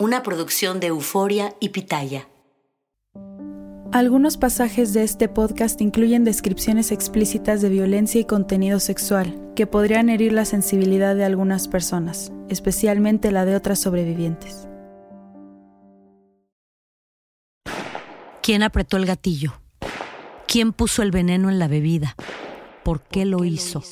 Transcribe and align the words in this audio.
una 0.00 0.22
producción 0.22 0.80
de 0.80 0.86
Euforia 0.86 1.54
y 1.60 1.68
Pitaya. 1.68 2.26
Algunos 3.92 4.38
pasajes 4.38 4.94
de 4.94 5.02
este 5.02 5.28
podcast 5.28 5.78
incluyen 5.82 6.24
descripciones 6.24 6.90
explícitas 6.90 7.60
de 7.60 7.68
violencia 7.68 8.18
y 8.18 8.24
contenido 8.24 8.80
sexual 8.80 9.52
que 9.54 9.66
podrían 9.66 10.08
herir 10.08 10.32
la 10.32 10.46
sensibilidad 10.46 11.14
de 11.16 11.26
algunas 11.26 11.68
personas, 11.68 12.32
especialmente 12.48 13.30
la 13.30 13.44
de 13.44 13.54
otras 13.54 13.78
sobrevivientes. 13.78 14.66
¿Quién 18.42 18.62
apretó 18.62 18.96
el 18.96 19.04
gatillo? 19.04 19.60
¿Quién 20.46 20.72
puso 20.72 21.02
el 21.02 21.10
veneno 21.10 21.50
en 21.50 21.58
la 21.58 21.68
bebida? 21.68 22.16
¿Por 22.84 23.02
qué 23.02 23.26
lo 23.26 23.44
hizo? 23.44 23.82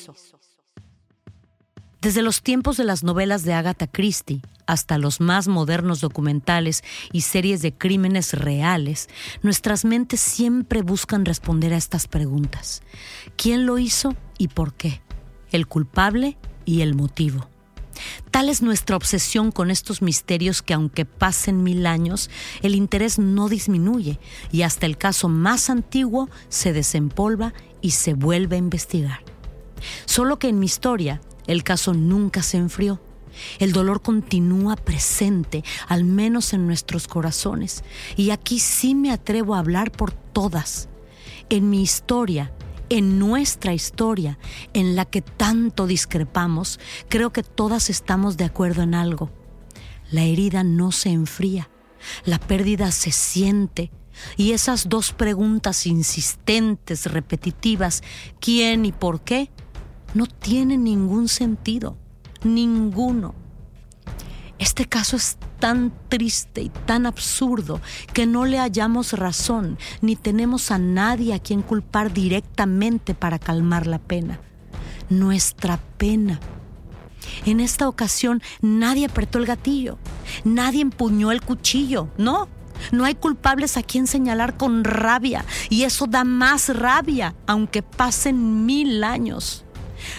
Desde 2.00 2.22
los 2.22 2.42
tiempos 2.42 2.76
de 2.76 2.84
las 2.84 3.02
novelas 3.02 3.42
de 3.42 3.54
Agatha 3.54 3.88
Christie 3.88 4.40
hasta 4.66 4.98
los 4.98 5.20
más 5.20 5.48
modernos 5.48 6.00
documentales 6.00 6.84
y 7.12 7.22
series 7.22 7.60
de 7.60 7.72
crímenes 7.72 8.34
reales, 8.34 9.08
nuestras 9.42 9.84
mentes 9.84 10.20
siempre 10.20 10.82
buscan 10.82 11.24
responder 11.24 11.74
a 11.74 11.76
estas 11.76 12.06
preguntas. 12.06 12.82
¿Quién 13.36 13.66
lo 13.66 13.78
hizo 13.78 14.14
y 14.38 14.46
por 14.46 14.74
qué? 14.74 15.02
El 15.50 15.66
culpable 15.66 16.38
y 16.64 16.82
el 16.82 16.94
motivo. 16.94 17.48
Tal 18.30 18.48
es 18.48 18.62
nuestra 18.62 18.94
obsesión 18.94 19.50
con 19.50 19.72
estos 19.72 20.00
misterios 20.00 20.62
que 20.62 20.74
aunque 20.74 21.04
pasen 21.04 21.64
mil 21.64 21.84
años, 21.84 22.30
el 22.62 22.76
interés 22.76 23.18
no 23.18 23.48
disminuye 23.48 24.20
y 24.52 24.62
hasta 24.62 24.86
el 24.86 24.98
caso 24.98 25.28
más 25.28 25.68
antiguo 25.68 26.30
se 26.48 26.72
desempolva 26.72 27.54
y 27.80 27.90
se 27.90 28.14
vuelve 28.14 28.54
a 28.54 28.60
investigar. 28.60 29.24
Solo 30.04 30.38
que 30.38 30.48
en 30.48 30.60
mi 30.60 30.66
historia 30.66 31.20
el 31.48 31.64
caso 31.64 31.94
nunca 31.94 32.42
se 32.42 32.58
enfrió. 32.58 33.00
El 33.58 33.72
dolor 33.72 34.02
continúa 34.02 34.76
presente, 34.76 35.64
al 35.88 36.04
menos 36.04 36.52
en 36.52 36.66
nuestros 36.66 37.08
corazones. 37.08 37.82
Y 38.16 38.30
aquí 38.30 38.58
sí 38.60 38.94
me 38.94 39.10
atrevo 39.10 39.54
a 39.54 39.58
hablar 39.58 39.90
por 39.90 40.12
todas. 40.12 40.88
En 41.48 41.70
mi 41.70 41.82
historia, 41.82 42.52
en 42.90 43.18
nuestra 43.18 43.74
historia, 43.74 44.38
en 44.72 44.96
la 44.96 45.04
que 45.04 45.22
tanto 45.22 45.86
discrepamos, 45.86 46.78
creo 47.08 47.32
que 47.32 47.42
todas 47.42 47.90
estamos 47.90 48.36
de 48.36 48.44
acuerdo 48.44 48.82
en 48.82 48.94
algo. 48.94 49.30
La 50.10 50.22
herida 50.22 50.64
no 50.64 50.92
se 50.92 51.10
enfría, 51.10 51.68
la 52.24 52.38
pérdida 52.38 52.90
se 52.92 53.12
siente. 53.12 53.90
Y 54.36 54.52
esas 54.52 54.88
dos 54.88 55.12
preguntas 55.12 55.86
insistentes, 55.86 57.06
repetitivas, 57.06 58.02
¿quién 58.40 58.84
y 58.84 58.92
por 58.92 59.20
qué? 59.20 59.50
No 60.14 60.26
tiene 60.26 60.76
ningún 60.76 61.28
sentido, 61.28 61.96
ninguno. 62.42 63.34
Este 64.58 64.86
caso 64.86 65.16
es 65.16 65.38
tan 65.60 65.92
triste 66.08 66.62
y 66.62 66.68
tan 66.68 67.06
absurdo 67.06 67.80
que 68.12 68.26
no 68.26 68.44
le 68.44 68.58
hallamos 68.58 69.12
razón 69.12 69.78
ni 70.00 70.16
tenemos 70.16 70.70
a 70.70 70.78
nadie 70.78 71.34
a 71.34 71.38
quien 71.38 71.62
culpar 71.62 72.12
directamente 72.12 73.14
para 73.14 73.38
calmar 73.38 73.86
la 73.86 73.98
pena. 74.00 74.40
Nuestra 75.10 75.78
pena. 75.96 76.40
En 77.44 77.60
esta 77.60 77.88
ocasión 77.88 78.42
nadie 78.60 79.06
apretó 79.06 79.38
el 79.38 79.46
gatillo, 79.46 79.98
nadie 80.44 80.82
empuñó 80.82 81.30
el 81.30 81.42
cuchillo, 81.42 82.08
no. 82.16 82.48
No 82.92 83.04
hay 83.04 83.16
culpables 83.16 83.76
a 83.76 83.82
quien 83.82 84.06
señalar 84.06 84.56
con 84.56 84.84
rabia 84.84 85.44
y 85.68 85.82
eso 85.82 86.06
da 86.06 86.22
más 86.22 86.68
rabia, 86.68 87.34
aunque 87.48 87.82
pasen 87.82 88.66
mil 88.66 89.02
años 89.02 89.64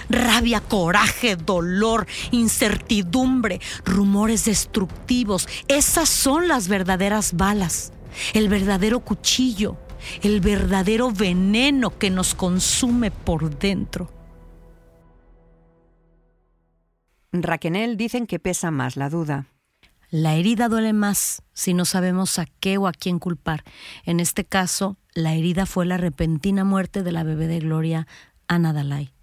rabia, 0.10 0.62
coraje, 0.62 1.36
dolor, 1.36 2.08
incertidumbre, 2.32 3.60
rumores 3.86 4.46
destructivos. 4.46 5.48
Esas 5.68 6.10
son 6.10 6.48
las 6.48 6.68
verdaderas 6.68 7.34
balas, 7.34 7.94
el 8.34 8.50
verdadero 8.50 9.02
cuchillo, 9.02 9.78
el 10.22 10.42
verdadero 10.42 11.12
veneno 11.12 11.98
que 11.98 12.10
nos 12.10 12.36
consume 12.36 13.12
por 13.12 13.58
dentro. 13.58 14.12
Raquenel 17.32 17.96
dicen 17.96 18.26
que 18.26 18.40
pesa 18.40 18.72
más 18.72 18.98
la 18.98 19.10
duda. 19.10 19.46
La 20.10 20.34
herida 20.34 20.70
duele 20.70 20.94
más 20.94 21.44
si 21.54 21.76
no 21.76 21.86
sabemos 21.86 22.40
a 22.40 22.48
qué 22.60 22.80
o 22.80 22.88
a 22.88 22.92
quién 22.92 23.20
culpar. 23.20 23.64
En 24.04 24.20
este 24.20 24.44
caso, 24.44 24.98
la 25.14 25.36
herida 25.36 25.68
fue 25.68 25.86
la 25.86 25.98
repentina 25.98 26.64
muerte 26.64 27.04
de 27.04 27.12
la 27.12 27.24
bebé 27.24 27.48
de 27.48 27.60
Gloria, 27.60 28.08
Ana 28.48 28.74
Dalai. 28.74 29.14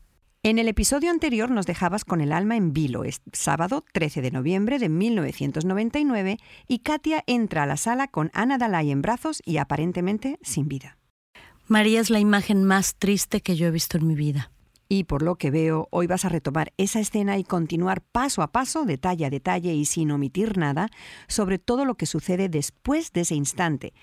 En 0.47 0.61
el 0.61 0.69
episodio 0.69 1.11
anterior 1.11 1.51
nos 1.51 1.67
dejabas 1.67 2.05
con 2.05 2.21
el 2.21 2.31
alma 2.31 2.57
en 2.57 2.73
vilo, 2.73 3.03
es 3.03 3.21
sábado 3.33 3.83
13 3.93 4.23
de 4.23 4.31
noviembre 4.31 4.79
de 4.79 4.89
1999, 4.89 6.39
y 6.69 6.79
Katia 6.79 7.25
entra 7.27 7.65
a 7.65 7.67
la 7.67 7.77
sala 7.77 8.07
con 8.07 8.31
Ana 8.33 8.57
Dalai 8.57 8.93
en 8.93 9.03
brazos 9.03 9.43
y 9.45 9.57
aparentemente 9.57 10.39
sin 10.43 10.69
vida. 10.69 10.99
María 11.67 12.01
es 12.01 12.11
la 12.11 12.21
imagen 12.21 12.63
más 12.63 12.95
triste 12.95 13.41
que 13.41 13.57
yo 13.57 13.67
he 13.67 13.73
visto 13.73 13.99
en 13.99 14.07
mi 14.07 14.15
vida. 14.15 14.53
Y 14.89 15.05
por 15.05 15.23
lo 15.23 15.37
que 15.37 15.51
veo, 15.51 15.89
hoy 15.91 16.07
vas 16.07 16.25
a 16.25 16.29
retomar 16.29 16.73
esa 16.77 17.01
escena 17.01 17.39
y 17.39 17.45
continuar 17.45 18.03
paso 18.03 18.43
a 18.43 18.53
paso, 18.53 18.85
detalle 18.85 19.27
a 19.27 19.31
detalle 19.31 19.75
y 19.75 19.85
sin 19.85 20.13
omitir 20.13 20.57
nada, 20.59 20.89
sobre 21.27 21.59
todo 21.59 21.85
lo 21.85 21.97
que 21.97 22.07
sucede 22.07 22.49
después 22.49 23.13
de 23.13 23.23
ese 23.23 23.35
instante. 23.35 23.95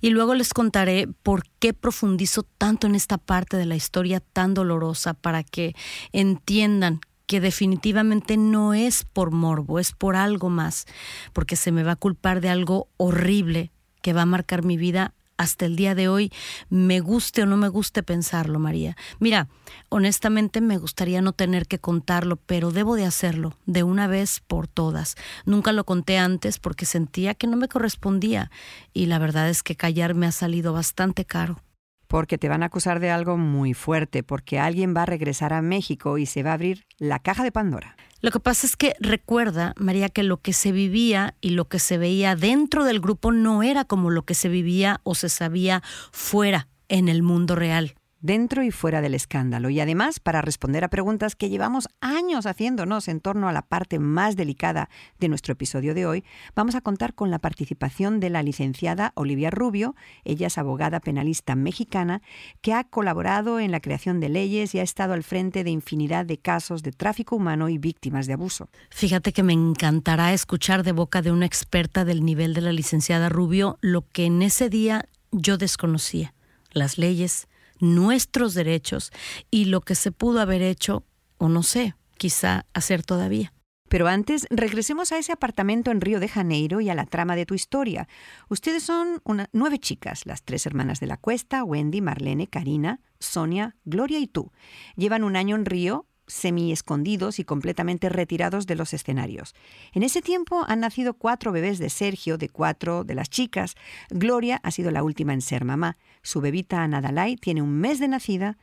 Y 0.00 0.10
luego 0.10 0.34
les 0.34 0.54
contaré 0.54 1.08
por 1.22 1.44
qué 1.58 1.74
profundizo 1.74 2.42
tanto 2.42 2.86
en 2.86 2.94
esta 2.94 3.18
parte 3.18 3.58
de 3.58 3.66
la 3.66 3.76
historia 3.76 4.20
tan 4.20 4.54
dolorosa 4.54 5.12
para 5.14 5.42
que 5.42 5.74
entiendan 6.12 7.00
que 7.26 7.40
definitivamente 7.40 8.36
no 8.36 8.74
es 8.74 9.04
por 9.04 9.30
morbo, 9.30 9.78
es 9.78 9.92
por 9.92 10.16
algo 10.16 10.48
más, 10.48 10.86
porque 11.32 11.54
se 11.54 11.70
me 11.70 11.84
va 11.84 11.92
a 11.92 11.96
culpar 11.96 12.40
de 12.40 12.48
algo 12.48 12.88
horrible 12.96 13.70
que 14.02 14.12
va 14.12 14.22
a 14.22 14.26
marcar 14.26 14.64
mi 14.64 14.76
vida 14.76 15.14
hasta 15.40 15.64
el 15.64 15.74
día 15.74 15.94
de 15.94 16.06
hoy, 16.06 16.30
me 16.68 17.00
guste 17.00 17.42
o 17.42 17.46
no 17.46 17.56
me 17.56 17.68
guste 17.68 18.02
pensarlo, 18.02 18.58
María. 18.58 18.94
Mira, 19.20 19.48
honestamente 19.88 20.60
me 20.60 20.76
gustaría 20.76 21.22
no 21.22 21.32
tener 21.32 21.66
que 21.66 21.78
contarlo, 21.78 22.36
pero 22.36 22.72
debo 22.72 22.94
de 22.94 23.06
hacerlo, 23.06 23.56
de 23.64 23.82
una 23.82 24.06
vez 24.06 24.40
por 24.46 24.68
todas. 24.68 25.16
Nunca 25.46 25.72
lo 25.72 25.84
conté 25.84 26.18
antes 26.18 26.58
porque 26.58 26.84
sentía 26.84 27.34
que 27.34 27.46
no 27.46 27.56
me 27.56 27.68
correspondía 27.68 28.50
y 28.92 29.06
la 29.06 29.18
verdad 29.18 29.48
es 29.48 29.62
que 29.62 29.76
callar 29.76 30.14
me 30.14 30.26
ha 30.26 30.32
salido 30.32 30.74
bastante 30.74 31.24
caro 31.24 31.62
porque 32.10 32.38
te 32.38 32.48
van 32.48 32.64
a 32.64 32.66
acusar 32.66 32.98
de 32.98 33.12
algo 33.12 33.36
muy 33.36 33.72
fuerte, 33.72 34.24
porque 34.24 34.58
alguien 34.58 34.96
va 34.96 35.04
a 35.04 35.06
regresar 35.06 35.52
a 35.52 35.62
México 35.62 36.18
y 36.18 36.26
se 36.26 36.42
va 36.42 36.50
a 36.50 36.54
abrir 36.54 36.84
la 36.98 37.20
caja 37.20 37.44
de 37.44 37.52
Pandora. 37.52 37.96
Lo 38.20 38.32
que 38.32 38.40
pasa 38.40 38.66
es 38.66 38.74
que 38.74 38.96
recuerda, 38.98 39.74
María, 39.76 40.08
que 40.08 40.24
lo 40.24 40.38
que 40.38 40.52
se 40.52 40.72
vivía 40.72 41.36
y 41.40 41.50
lo 41.50 41.66
que 41.66 41.78
se 41.78 41.98
veía 41.98 42.34
dentro 42.34 42.82
del 42.82 42.98
grupo 42.98 43.30
no 43.30 43.62
era 43.62 43.84
como 43.84 44.10
lo 44.10 44.24
que 44.24 44.34
se 44.34 44.48
vivía 44.48 45.00
o 45.04 45.14
se 45.14 45.28
sabía 45.28 45.84
fuera 46.10 46.66
en 46.88 47.08
el 47.08 47.22
mundo 47.22 47.54
real 47.54 47.94
dentro 48.20 48.62
y 48.62 48.70
fuera 48.70 49.00
del 49.00 49.14
escándalo, 49.14 49.70
y 49.70 49.80
además 49.80 50.20
para 50.20 50.42
responder 50.42 50.84
a 50.84 50.88
preguntas 50.88 51.36
que 51.36 51.48
llevamos 51.48 51.88
años 52.00 52.46
haciéndonos 52.46 53.08
en 53.08 53.20
torno 53.20 53.48
a 53.48 53.52
la 53.52 53.62
parte 53.62 53.98
más 53.98 54.36
delicada 54.36 54.88
de 55.18 55.28
nuestro 55.28 55.52
episodio 55.52 55.94
de 55.94 56.06
hoy, 56.06 56.24
vamos 56.54 56.74
a 56.74 56.80
contar 56.80 57.14
con 57.14 57.30
la 57.30 57.38
participación 57.38 58.20
de 58.20 58.30
la 58.30 58.42
licenciada 58.42 59.12
Olivia 59.14 59.50
Rubio, 59.50 59.94
ella 60.24 60.48
es 60.48 60.58
abogada 60.58 61.00
penalista 61.00 61.54
mexicana, 61.54 62.22
que 62.60 62.74
ha 62.74 62.84
colaborado 62.84 63.60
en 63.60 63.70
la 63.70 63.80
creación 63.80 64.20
de 64.20 64.28
leyes 64.28 64.74
y 64.74 64.80
ha 64.80 64.82
estado 64.82 65.14
al 65.14 65.22
frente 65.22 65.64
de 65.64 65.70
infinidad 65.70 66.26
de 66.26 66.38
casos 66.38 66.82
de 66.82 66.92
tráfico 66.92 67.36
humano 67.36 67.68
y 67.68 67.78
víctimas 67.78 68.26
de 68.26 68.34
abuso. 68.34 68.68
Fíjate 68.90 69.32
que 69.32 69.42
me 69.42 69.52
encantará 69.52 70.32
escuchar 70.32 70.82
de 70.82 70.92
boca 70.92 71.22
de 71.22 71.32
una 71.32 71.46
experta 71.46 72.04
del 72.04 72.24
nivel 72.24 72.54
de 72.54 72.60
la 72.60 72.72
licenciada 72.72 73.28
Rubio 73.28 73.78
lo 73.80 74.06
que 74.08 74.26
en 74.26 74.42
ese 74.42 74.68
día 74.68 75.06
yo 75.32 75.56
desconocía, 75.56 76.34
las 76.72 76.98
leyes, 76.98 77.48
nuestros 77.80 78.54
derechos 78.54 79.12
y 79.50 79.66
lo 79.66 79.80
que 79.80 79.94
se 79.94 80.12
pudo 80.12 80.40
haber 80.40 80.62
hecho, 80.62 81.04
o 81.38 81.48
no 81.48 81.62
sé, 81.62 81.94
quizá 82.16 82.66
hacer 82.74 83.02
todavía. 83.02 83.52
Pero 83.88 84.06
antes, 84.06 84.46
regresemos 84.50 85.10
a 85.10 85.18
ese 85.18 85.32
apartamento 85.32 85.90
en 85.90 86.00
Río 86.00 86.20
de 86.20 86.28
Janeiro 86.28 86.80
y 86.80 86.88
a 86.90 86.94
la 86.94 87.06
trama 87.06 87.34
de 87.34 87.44
tu 87.44 87.54
historia. 87.54 88.06
Ustedes 88.48 88.84
son 88.84 89.20
nueve 89.52 89.80
chicas, 89.80 90.26
las 90.26 90.44
tres 90.44 90.64
hermanas 90.64 91.00
de 91.00 91.08
la 91.08 91.16
cuesta, 91.16 91.64
Wendy, 91.64 92.00
Marlene, 92.00 92.46
Karina, 92.46 93.00
Sonia, 93.18 93.74
Gloria 93.84 94.20
y 94.20 94.28
tú. 94.28 94.52
Llevan 94.94 95.24
un 95.24 95.34
año 95.34 95.56
en 95.56 95.66
Río 95.66 96.06
semi 96.30 96.72
escondidos 96.72 97.38
y 97.38 97.44
completamente 97.44 98.08
retirados 98.08 98.66
de 98.66 98.76
los 98.76 98.94
escenarios. 98.94 99.54
En 99.92 100.02
ese 100.02 100.22
tiempo 100.22 100.64
han 100.66 100.80
nacido 100.80 101.14
cuatro 101.14 101.52
bebés 101.52 101.78
de 101.78 101.90
Sergio, 101.90 102.38
de 102.38 102.48
cuatro 102.48 103.04
de 103.04 103.14
las 103.14 103.28
chicas. 103.28 103.74
Gloria 104.08 104.60
ha 104.62 104.70
sido 104.70 104.90
la 104.90 105.02
última 105.02 105.34
en 105.34 105.42
ser 105.42 105.64
mamá. 105.64 105.98
Su 106.22 106.40
bebita 106.40 106.82
Anadalai 106.82 107.36
tiene 107.36 107.62
un 107.62 107.72
mes 107.72 107.98
de 107.98 108.08
nacida. 108.08 108.58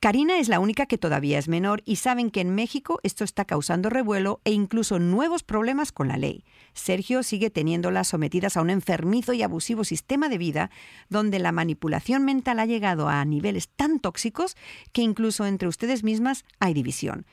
Karina 0.00 0.38
es 0.38 0.48
la 0.48 0.60
única 0.60 0.84
que 0.84 0.98
todavía 0.98 1.38
es 1.38 1.48
menor 1.48 1.82
y 1.86 1.96
saben 1.96 2.30
que 2.30 2.42
en 2.42 2.54
México 2.54 3.00
esto 3.02 3.24
está 3.24 3.46
causando 3.46 3.88
revuelo 3.88 4.40
e 4.44 4.52
incluso 4.52 4.98
nuevos 4.98 5.42
problemas 5.42 5.92
con 5.92 6.08
la 6.08 6.18
ley. 6.18 6.44
Sergio 6.74 7.22
sigue 7.22 7.48
teniéndolas 7.48 8.08
sometidas 8.08 8.56
a 8.56 8.60
un 8.60 8.68
enfermizo 8.68 9.32
y 9.32 9.42
abusivo 9.42 9.82
sistema 9.82 10.28
de 10.28 10.36
vida 10.36 10.70
donde 11.08 11.38
la 11.38 11.52
manipulación 11.52 12.24
mental 12.24 12.58
ha 12.58 12.66
llegado 12.66 13.08
a 13.08 13.24
niveles 13.24 13.68
tan 13.68 13.98
tóxicos 13.98 14.56
que 14.92 15.00
incluso 15.00 15.46
entre 15.46 15.68
ustedes 15.68 16.04
mismas 16.04 16.44
hay 16.60 16.74
división. 16.74 17.24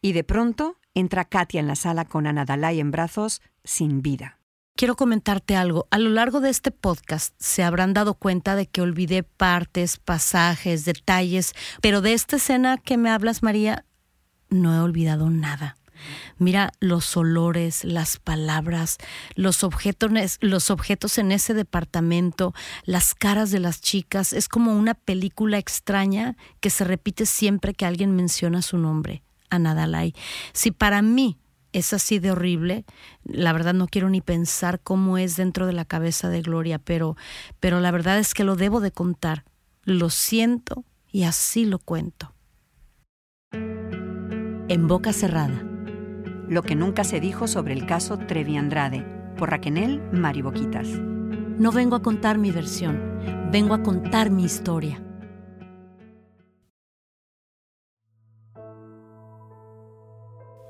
Y 0.00 0.12
de 0.12 0.24
pronto 0.24 0.78
entra 0.94 1.26
Katia 1.26 1.60
en 1.60 1.66
la 1.66 1.76
sala 1.76 2.06
con 2.06 2.26
Ana 2.26 2.46
Dalai 2.46 2.80
en 2.80 2.90
brazos, 2.90 3.42
sin 3.62 4.00
vida. 4.00 4.38
Quiero 4.76 4.94
comentarte 4.94 5.56
algo. 5.56 5.88
A 5.90 5.98
lo 5.98 6.10
largo 6.10 6.40
de 6.40 6.50
este 6.50 6.70
podcast 6.70 7.34
se 7.38 7.64
habrán 7.64 7.94
dado 7.94 8.14
cuenta 8.14 8.54
de 8.54 8.66
que 8.66 8.82
olvidé 8.82 9.22
partes, 9.22 9.96
pasajes, 9.96 10.84
detalles, 10.84 11.54
pero 11.80 12.00
de 12.00 12.12
esta 12.12 12.36
escena 12.36 12.76
que 12.78 12.96
me 12.96 13.10
hablas, 13.10 13.42
María, 13.42 13.84
no 14.50 14.74
he 14.74 14.78
olvidado 14.78 15.30
nada. 15.30 15.76
Mira 16.38 16.72
los 16.78 17.16
olores, 17.16 17.82
las 17.82 18.18
palabras, 18.18 18.98
los 19.34 19.64
objetos, 19.64 21.18
en 21.18 21.32
ese 21.32 21.54
departamento, 21.54 22.54
las 22.84 23.14
caras 23.14 23.50
de 23.50 23.60
las 23.60 23.80
chicas. 23.80 24.34
Es 24.34 24.48
como 24.48 24.74
una 24.74 24.94
película 24.94 25.56
extraña 25.58 26.36
que 26.60 26.68
se 26.68 26.84
repite 26.84 27.24
siempre 27.24 27.72
que 27.72 27.86
alguien 27.86 28.14
menciona 28.14 28.60
su 28.60 28.76
nombre, 28.76 29.22
Anadalai. 29.48 30.14
Si 30.52 30.70
para 30.70 31.00
mí 31.00 31.38
es 31.76 31.92
así 31.92 32.18
de 32.18 32.30
horrible. 32.30 32.86
La 33.22 33.52
verdad 33.52 33.74
no 33.74 33.86
quiero 33.86 34.08
ni 34.08 34.22
pensar 34.22 34.80
cómo 34.80 35.18
es 35.18 35.36
dentro 35.36 35.66
de 35.66 35.74
la 35.74 35.84
cabeza 35.84 36.30
de 36.30 36.40
Gloria, 36.40 36.78
pero, 36.78 37.16
pero 37.60 37.80
la 37.80 37.90
verdad 37.90 38.18
es 38.18 38.32
que 38.32 38.44
lo 38.44 38.56
debo 38.56 38.80
de 38.80 38.92
contar. 38.92 39.44
Lo 39.84 40.08
siento 40.08 40.84
y 41.12 41.24
así 41.24 41.66
lo 41.66 41.78
cuento. 41.78 42.32
En 43.52 44.86
boca 44.88 45.12
cerrada. 45.12 45.62
Lo 46.48 46.62
que 46.62 46.76
nunca 46.76 47.04
se 47.04 47.20
dijo 47.20 47.46
sobre 47.46 47.74
el 47.74 47.84
caso 47.84 48.16
Trevi 48.16 48.56
Andrade, 48.56 49.04
por 49.36 49.50
Raquenel 49.50 50.00
Mariboquitas. 50.12 50.88
No 50.88 51.72
vengo 51.72 51.96
a 51.96 52.02
contar 52.02 52.38
mi 52.38 52.52
versión, 52.52 53.50
vengo 53.52 53.74
a 53.74 53.82
contar 53.82 54.30
mi 54.30 54.44
historia. 54.44 55.05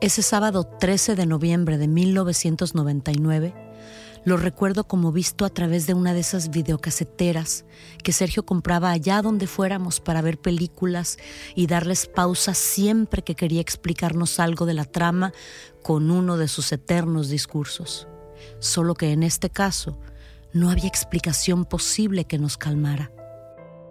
Ese 0.06 0.23
sábado 0.23 0.62
13 0.62 1.17
de 1.17 1.26
noviembre 1.26 1.79
de 1.79 1.88
1999 1.88 3.56
lo 4.25 4.37
recuerdo 4.37 4.87
como 4.87 5.11
visto 5.11 5.44
a 5.44 5.50
través 5.50 5.88
de 5.88 5.94
una 5.94 6.14
de 6.14 6.20
esas 6.20 6.50
videocaseteras 6.50 7.64
que 8.05 8.12
Sergio 8.12 8.47
compraba 8.47 8.93
allá 8.93 9.20
donde 9.20 9.49
fuéramos 9.49 9.99
para 9.99 10.23
ver 10.23 10.38
películas 10.38 11.19
y 11.56 11.67
darles 11.67 12.06
pausa 12.06 12.55
siempre 12.55 13.25
que 13.25 13.35
quería 13.35 13.61
explicarnos 13.61 14.38
algo 14.38 14.64
de 14.64 14.75
la 14.75 14.85
trama 14.85 15.32
con 15.82 16.12
uno 16.12 16.37
de 16.37 16.47
sus 16.47 16.70
eternos 16.70 17.29
discursos. 17.29 18.06
Solo 18.61 18.94
que 18.94 19.11
en 19.11 19.25
este 19.25 19.50
caso 19.50 19.99
no 20.52 20.70
había 20.70 20.87
explicación 20.87 21.64
posible 21.64 22.26
que 22.26 22.38
nos 22.38 22.56
calmara. 22.56 23.11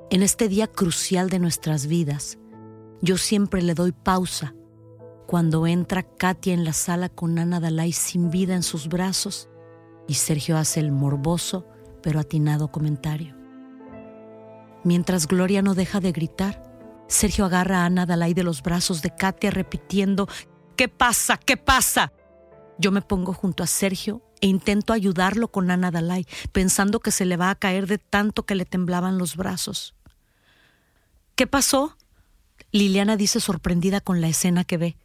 En 0.09 0.23
este 0.23 0.47
día 0.47 0.67
crucial 0.67 1.29
de 1.29 1.39
nuestras 1.39 1.87
vidas, 1.87 2.37
yo 3.01 3.17
siempre 3.17 3.61
le 3.61 3.73
doy 3.73 3.91
pausa 3.91 4.55
cuando 5.27 5.65
entra 5.67 6.03
Katia 6.03 6.53
en 6.53 6.63
la 6.63 6.73
sala 6.73 7.09
con 7.09 7.37
Ana 7.39 7.59
Dalai 7.59 7.91
sin 7.91 8.29
vida 8.29 8.55
en 8.55 8.63
sus 8.63 8.87
brazos 8.87 9.49
y 10.07 10.15
Sergio 10.15 10.57
hace 10.57 10.79
el 10.79 10.91
morboso 10.91 11.65
pero 12.01 12.19
atinado 12.19 12.71
comentario. 12.71 13.35
Mientras 14.83 15.27
Gloria 15.27 15.63
no 15.63 15.73
deja 15.73 15.99
de 15.99 16.11
gritar, 16.11 16.61
Sergio 17.07 17.45
agarra 17.45 17.79
a 17.79 17.85
Ana 17.85 18.05
Dalai 18.05 18.33
de 18.33 18.43
los 18.43 18.61
brazos 18.61 19.01
de 19.01 19.09
Katia 19.09 19.49
repitiendo, 19.49 20.27
¿qué 20.75 20.87
pasa? 20.87 21.37
¿Qué 21.37 21.57
pasa? 21.57 22.13
Yo 22.77 22.91
me 22.91 23.01
pongo 23.01 23.33
junto 23.33 23.63
a 23.63 23.67
Sergio 23.67 24.21
e 24.41 24.47
intento 24.47 24.93
ayudarlo 24.93 25.47
con 25.47 25.71
Ana 25.71 25.89
Dalai, 25.89 26.27
pensando 26.51 26.99
que 26.99 27.11
se 27.11 27.25
le 27.25 27.37
va 27.37 27.49
a 27.49 27.55
caer 27.55 27.87
de 27.87 27.97
tanto 27.97 28.45
que 28.45 28.53
le 28.53 28.65
temblaban 28.65 29.17
los 29.17 29.35
brazos. 29.35 29.95
¿Qué 31.35 31.47
pasó? 31.47 31.97
Liliana 32.71 33.17
dice 33.17 33.39
sorprendida 33.39 34.01
con 34.01 34.21
la 34.21 34.27
escena 34.27 34.63
que 34.63 34.77
ve. 34.77 34.97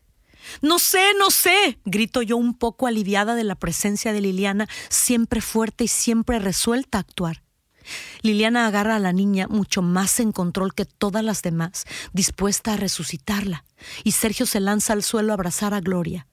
No 0.62 0.78
sé, 0.78 1.02
no 1.18 1.30
sé, 1.30 1.78
grito 1.84 2.22
yo 2.22 2.36
un 2.36 2.54
poco 2.54 2.86
aliviada 2.86 3.34
de 3.34 3.44
la 3.44 3.54
presencia 3.54 4.12
de 4.12 4.20
Liliana, 4.20 4.68
siempre 4.88 5.40
fuerte 5.40 5.84
y 5.84 5.88
siempre 5.88 6.38
resuelta 6.38 6.98
a 6.98 7.02
actuar. 7.02 7.42
Liliana 8.22 8.66
agarra 8.66 8.96
a 8.96 9.00
la 9.00 9.12
niña 9.12 9.48
mucho 9.48 9.82
más 9.82 10.20
en 10.20 10.32
control 10.32 10.74
que 10.74 10.84
todas 10.84 11.24
las 11.24 11.42
demás, 11.42 11.86
dispuesta 12.12 12.74
a 12.74 12.76
resucitarla, 12.76 13.64
y 14.04 14.12
Sergio 14.12 14.46
se 14.46 14.60
lanza 14.60 14.92
al 14.92 15.02
suelo 15.02 15.32
a 15.32 15.34
abrazar 15.34 15.74
a 15.74 15.80
Gloria. 15.80 16.26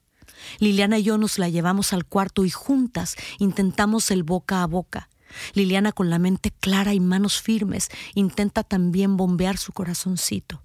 Liliana 0.58 0.98
y 0.98 1.04
yo 1.04 1.18
nos 1.18 1.38
la 1.38 1.48
llevamos 1.48 1.92
al 1.92 2.04
cuarto 2.04 2.44
y 2.44 2.50
juntas 2.50 3.16
intentamos 3.38 4.10
el 4.10 4.22
boca 4.22 4.62
a 4.62 4.66
boca. 4.66 5.08
Liliana 5.52 5.92
con 5.92 6.10
la 6.10 6.18
mente 6.18 6.52
clara 6.52 6.94
y 6.94 7.00
manos 7.00 7.40
firmes 7.40 7.88
intenta 8.14 8.62
también 8.62 9.16
bombear 9.16 9.58
su 9.58 9.72
corazoncito. 9.72 10.62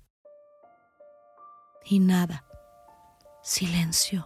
Y 1.86 2.00
nada. 2.00 2.46
Silencio, 3.44 4.26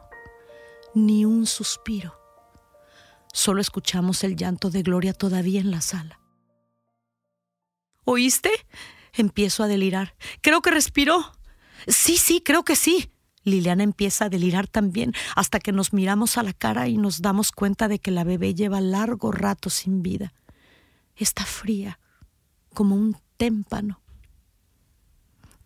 ni 0.94 1.26
un 1.26 1.48
suspiro. 1.48 2.16
Solo 3.34 3.62
escuchamos 3.62 4.24
el 4.24 4.36
llanto 4.36 4.70
de 4.70 4.84
Gloria 4.84 5.12
todavía 5.12 5.60
en 5.60 5.72
la 5.72 5.82
sala. 5.82 6.20
¿Oíste? 8.06 8.52
Empiezo 9.14 9.64
a 9.64 9.68
delirar. 9.68 10.16
Creo 10.42 10.62
que 10.62 10.70
respiró. 10.70 11.32
Sí, 11.88 12.18
sí, 12.18 12.42
creo 12.46 12.64
que 12.64 12.76
sí. 12.76 13.12
Liliana 13.44 13.82
empieza 13.82 14.26
a 14.26 14.30
delirar 14.30 14.68
también 14.68 15.14
hasta 15.36 15.60
que 15.60 15.72
nos 15.72 15.94
miramos 15.94 16.38
a 16.38 16.44
la 16.44 16.54
cara 16.54 16.88
y 16.88 16.98
nos 16.98 17.24
damos 17.24 17.52
cuenta 17.52 17.88
de 17.88 17.98
que 17.98 18.12
la 18.12 18.24
bebé 18.24 18.54
lleva 18.54 18.82
largo 18.82 19.32
rato 19.32 19.72
sin 19.72 20.04
vida. 20.04 20.32
Está 21.16 21.44
fría, 21.44 22.00
como 22.76 22.94
un 22.94 23.18
témpano. 23.38 24.00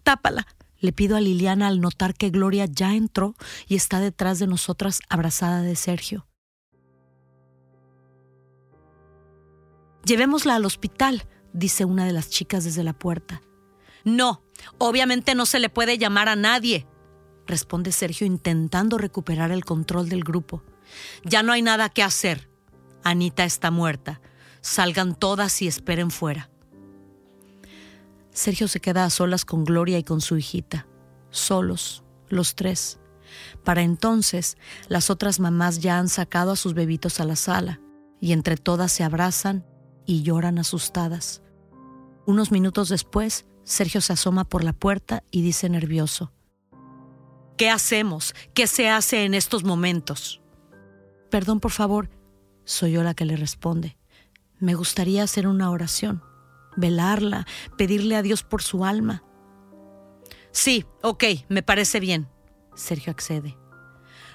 Tápala, 0.04 0.48
le 0.82 0.92
pido 0.92 1.16
a 1.16 1.22
Liliana 1.22 1.68
al 1.68 1.80
notar 1.80 2.16
que 2.16 2.30
Gloria 2.30 2.66
ya 2.66 2.94
entró 2.96 3.36
y 3.68 3.76
está 3.76 4.00
detrás 4.00 4.40
de 4.40 4.48
nosotras 4.48 5.00
abrazada 5.08 5.62
de 5.62 5.76
Sergio. 5.76 6.28
Llevémosla 10.04 10.56
al 10.56 10.66
hospital, 10.66 11.28
dice 11.54 11.86
una 11.86 12.06
de 12.06 12.12
las 12.12 12.30
chicas 12.30 12.64
desde 12.64 12.84
la 12.84 12.94
puerta. 12.94 13.42
No, 14.04 14.42
obviamente 14.80 15.36
no 15.36 15.46
se 15.46 15.60
le 15.60 15.70
puede 15.70 16.00
llamar 16.00 16.28
a 16.28 16.36
nadie, 16.36 16.88
responde 17.46 17.92
Sergio 17.92 18.26
intentando 18.26 18.98
recuperar 18.98 19.52
el 19.52 19.64
control 19.64 20.10
del 20.10 20.24
grupo. 20.24 20.64
Ya 21.24 21.44
no 21.44 21.54
hay 21.54 21.62
nada 21.62 21.90
que 21.90 22.02
hacer. 22.02 22.50
Anita 23.04 23.44
está 23.44 23.70
muerta. 23.72 24.22
Salgan 24.62 25.16
todas 25.16 25.62
y 25.62 25.68
esperen 25.68 26.12
fuera. 26.12 26.50
Sergio 28.42 28.68
se 28.68 28.80
queda 28.80 29.06
a 29.06 29.12
solas 29.12 29.46
con 29.46 29.64
Gloria 29.66 30.00
y 30.00 30.04
con 30.04 30.20
su 30.20 30.36
hijita, 30.36 30.88
solos, 31.30 32.04
los 32.28 32.56
tres. 32.56 33.00
Para 33.64 33.84
entonces, 33.84 34.58
las 34.88 35.12
otras 35.12 35.40
mamás 35.40 35.78
ya 35.78 36.00
han 36.00 36.10
sacado 36.10 36.50
a 36.50 36.56
sus 36.56 36.74
bebitos 36.74 37.20
a 37.20 37.26
la 37.26 37.36
sala, 37.36 37.82
y 38.20 38.32
entre 38.32 38.58
todas 38.58 38.92
se 38.92 39.04
abrazan 39.04 39.64
y 40.08 40.24
lloran 40.24 40.58
asustadas. 40.58 41.44
Unos 42.26 42.52
minutos 42.52 42.90
después, 42.90 43.46
Sergio 43.64 44.02
se 44.02 44.14
asoma 44.14 44.44
por 44.44 44.64
la 44.64 44.74
puerta 44.74 45.24
y 45.30 45.44
dice 45.44 45.70
nervioso, 45.70 46.34
¿Qué 47.58 47.70
hacemos? 47.70 48.34
¿Qué 48.56 48.66
se 48.66 48.90
hace 48.90 49.24
en 49.24 49.36
estos 49.36 49.64
momentos? 49.64 50.42
Perdón, 51.30 51.60
por 51.60 51.70
favor, 51.70 52.10
soy 52.66 52.94
yo 52.94 53.04
la 53.04 53.14
que 53.14 53.26
le 53.26 53.36
responde. 53.36 54.00
Me 54.58 54.74
gustaría 54.74 55.22
hacer 55.22 55.46
una 55.46 55.70
oración 55.70 56.24
velarla, 56.76 57.46
pedirle 57.78 58.16
a 58.16 58.22
Dios 58.22 58.44
por 58.44 58.62
su 58.62 58.86
alma. 58.86 59.24
Sí, 60.52 60.86
ok, 61.02 61.24
me 61.50 61.64
parece 61.64 62.00
bien. 62.00 62.28
Sergio 62.76 63.12
accede. 63.12 63.58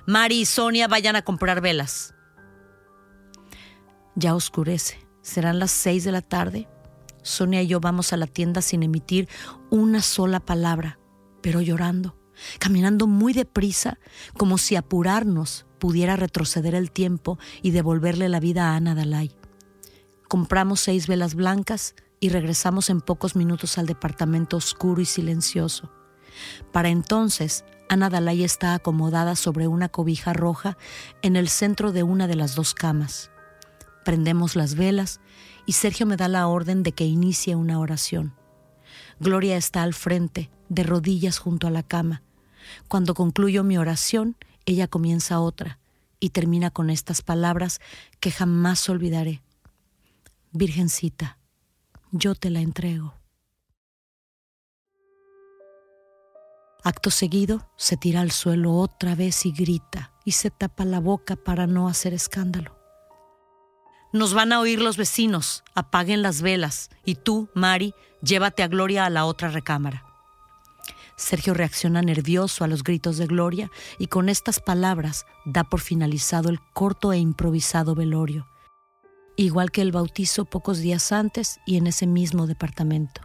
Mari 0.07 0.40
y 0.40 0.45
Sonia 0.47 0.88
vayan 0.88 1.16
a 1.16 1.23
comprar 1.23 1.61
velas. 1.61 2.14
Ya 4.14 4.35
oscurece. 4.35 5.07
Serán 5.21 5.59
las 5.59 5.73
seis 5.73 6.05
de 6.05 6.12
la 6.12 6.23
tarde. 6.23 6.69
Sonia 7.23 7.61
y 7.61 7.66
yo 7.66 7.81
vamos 7.81 8.12
a 8.12 8.16
la 8.16 8.28
tienda 8.28 8.62
sin 8.62 8.85
emitir 8.85 9.28
una 9.69 10.00
sola 10.00 10.38
palabra, 10.38 11.00
pero 11.43 11.61
llorando, 11.61 12.16
caminando 12.61 13.09
muy 13.09 13.33
deprisa, 13.33 13.99
como 14.38 14.59
si 14.59 14.76
apurarnos 14.76 15.66
pudiera 15.81 16.14
retroceder 16.14 16.76
el 16.76 16.93
tiempo 16.93 17.38
y 17.62 17.73
devolverle 17.73 18.28
la 18.28 18.38
vida 18.38 18.71
a 18.71 18.76
Ana 18.76 18.95
Dalai. 18.95 19.37
Compramos 20.28 20.81
seis 20.81 21.09
velas 21.09 21.35
blancas 21.35 21.97
y 22.20 22.30
regresamos 22.30 22.90
en 22.90 23.00
pocos 23.00 23.37
minutos 23.37 23.78
al 23.78 23.87
departamento 23.87 24.56
oscuro 24.56 25.00
y 25.00 25.04
silencioso. 25.04 25.90
Para 26.73 26.88
entonces, 26.88 27.64
Ana 27.88 28.11
Dalai 28.11 28.42
está 28.42 28.75
acomodada 28.75 29.37
sobre 29.37 29.68
una 29.68 29.88
cobija 29.88 30.32
roja 30.32 30.76
en 31.23 31.37
el 31.37 31.49
centro 31.49 31.92
de 31.92 32.02
una 32.02 32.26
de 32.26 32.37
las 32.37 32.54
dos 32.54 32.75
camas. 32.75 33.30
Prendemos 34.04 34.56
las 34.56 34.75
velas 34.75 35.20
y 35.66 35.73
Sergio 35.73 36.06
me 36.06 36.16
da 36.16 36.28
la 36.28 36.46
orden 36.46 36.82
de 36.82 36.92
que 36.92 37.04
inicie 37.04 37.54
una 37.54 37.78
oración. 37.78 38.35
Gloria 39.18 39.56
está 39.56 39.82
al 39.82 39.94
frente, 39.94 40.50
de 40.68 40.82
rodillas 40.82 41.38
junto 41.38 41.66
a 41.66 41.70
la 41.70 41.82
cama. 41.82 42.23
Cuando 42.88 43.14
concluyo 43.14 43.64
mi 43.64 43.78
oración, 43.78 44.37
ella 44.64 44.88
comienza 44.88 45.40
otra 45.40 45.78
y 46.18 46.30
termina 46.30 46.70
con 46.70 46.90
estas 46.90 47.23
palabras 47.23 47.80
que 48.20 48.30
jamás 48.30 48.88
olvidaré. 48.88 49.42
Virgencita, 50.52 51.38
yo 52.12 52.34
te 52.34 52.50
la 52.50 52.60
entrego. 52.60 53.14
Acto 56.84 57.10
seguido, 57.10 57.68
se 57.76 57.96
tira 57.96 58.20
al 58.20 58.30
suelo 58.30 58.75
otra 58.75 59.16
vez 59.16 59.44
y 59.44 59.52
grita 59.52 60.12
y 60.25 60.32
se 60.32 60.50
tapa 60.50 60.84
la 60.84 61.00
boca 61.00 61.34
para 61.34 61.66
no 61.66 61.88
hacer 61.88 62.14
escándalo. 62.14 62.76
Nos 64.12 64.34
van 64.34 64.52
a 64.52 64.60
oír 64.60 64.80
los 64.80 64.96
vecinos, 64.96 65.64
apaguen 65.75 66.22
las 66.22 66.42
velas 66.42 66.90
y 67.04 67.16
tú, 67.16 67.48
Mari, 67.54 67.92
llévate 68.22 68.62
a 68.62 68.68
Gloria 68.68 69.04
a 69.04 69.10
la 69.10 69.25
otra 69.25 69.48
recámara. 69.48 70.04
Sergio 71.16 71.54
reacciona 71.54 72.02
nervioso 72.02 72.62
a 72.62 72.68
los 72.68 72.84
gritos 72.84 73.16
de 73.16 73.26
Gloria 73.26 73.70
y 73.98 74.06
con 74.06 74.28
estas 74.28 74.60
palabras 74.60 75.26
da 75.44 75.64
por 75.64 75.80
finalizado 75.80 76.50
el 76.50 76.60
corto 76.72 77.12
e 77.12 77.18
improvisado 77.18 77.94
velorio, 77.94 78.46
igual 79.45 79.71
que 79.71 79.83
el 79.83 79.93
bautizo 79.93 80.45
pocos 80.45 80.78
días 80.78 81.12
antes 81.12 81.61
y 81.66 81.76
en 81.76 81.87
ese 81.87 82.07
mismo 82.07 82.47
departamento. 82.47 83.23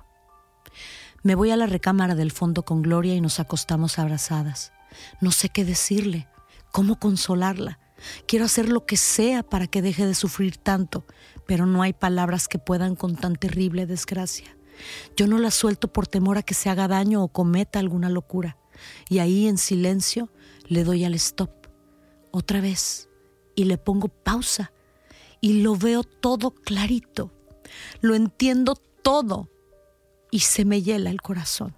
Me 1.23 1.35
voy 1.35 1.51
a 1.51 1.57
la 1.57 1.67
recámara 1.67 2.15
del 2.15 2.31
fondo 2.31 2.63
con 2.63 2.81
Gloria 2.81 3.15
y 3.15 3.21
nos 3.21 3.39
acostamos 3.39 3.99
abrazadas. 3.99 4.73
No 5.21 5.31
sé 5.31 5.49
qué 5.49 5.63
decirle, 5.63 6.27
cómo 6.71 6.99
consolarla. 6.99 7.79
Quiero 8.27 8.45
hacer 8.45 8.69
lo 8.69 8.85
que 8.85 8.97
sea 8.97 9.43
para 9.43 9.67
que 9.67 9.81
deje 9.81 10.05
de 10.07 10.15
sufrir 10.15 10.57
tanto, 10.57 11.05
pero 11.45 11.65
no 11.65 11.83
hay 11.83 11.93
palabras 11.93 12.47
que 12.47 12.57
puedan 12.57 12.95
con 12.95 13.15
tan 13.15 13.35
terrible 13.35 13.85
desgracia. 13.85 14.57
Yo 15.15 15.27
no 15.27 15.37
la 15.37 15.51
suelto 15.51 15.93
por 15.93 16.07
temor 16.07 16.37
a 16.37 16.43
que 16.43 16.55
se 16.55 16.69
haga 16.69 16.87
daño 16.87 17.23
o 17.23 17.27
cometa 17.27 17.79
alguna 17.79 18.09
locura. 18.09 18.57
Y 19.09 19.19
ahí 19.19 19.47
en 19.47 19.57
silencio 19.57 20.31
le 20.67 20.83
doy 20.83 21.05
al 21.05 21.13
stop. 21.13 21.51
Otra 22.31 22.61
vez. 22.61 23.09
Y 23.55 23.65
le 23.65 23.77
pongo 23.77 24.07
pausa. 24.07 24.71
Y 25.41 25.61
lo 25.61 25.75
veo 25.75 26.03
todo 26.03 26.51
clarito. 26.51 27.33
Lo 27.99 28.15
entiendo 28.15 28.75
todo. 28.75 29.49
Y 30.31 30.39
se 30.39 30.65
me 30.65 30.81
hiela 30.81 31.09
el 31.09 31.21
corazón. 31.21 31.75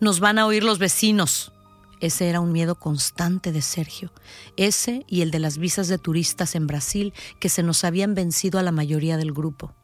Nos 0.00 0.20
van 0.20 0.38
a 0.38 0.46
oír 0.46 0.62
los 0.62 0.78
vecinos. 0.78 1.52
Ese 2.00 2.28
era 2.28 2.40
un 2.40 2.52
miedo 2.52 2.74
constante 2.74 3.50
de 3.50 3.62
Sergio, 3.62 4.12
ese 4.58 5.06
y 5.08 5.22
el 5.22 5.30
de 5.30 5.38
las 5.38 5.56
visas 5.56 5.88
de 5.88 5.96
turistas 5.96 6.54
en 6.54 6.66
Brasil 6.66 7.14
que 7.40 7.48
se 7.48 7.62
nos 7.62 7.84
habían 7.84 8.14
vencido 8.14 8.58
a 8.58 8.62
la 8.62 8.72
mayoría 8.72 9.16
del 9.16 9.32
grupo. 9.32 9.74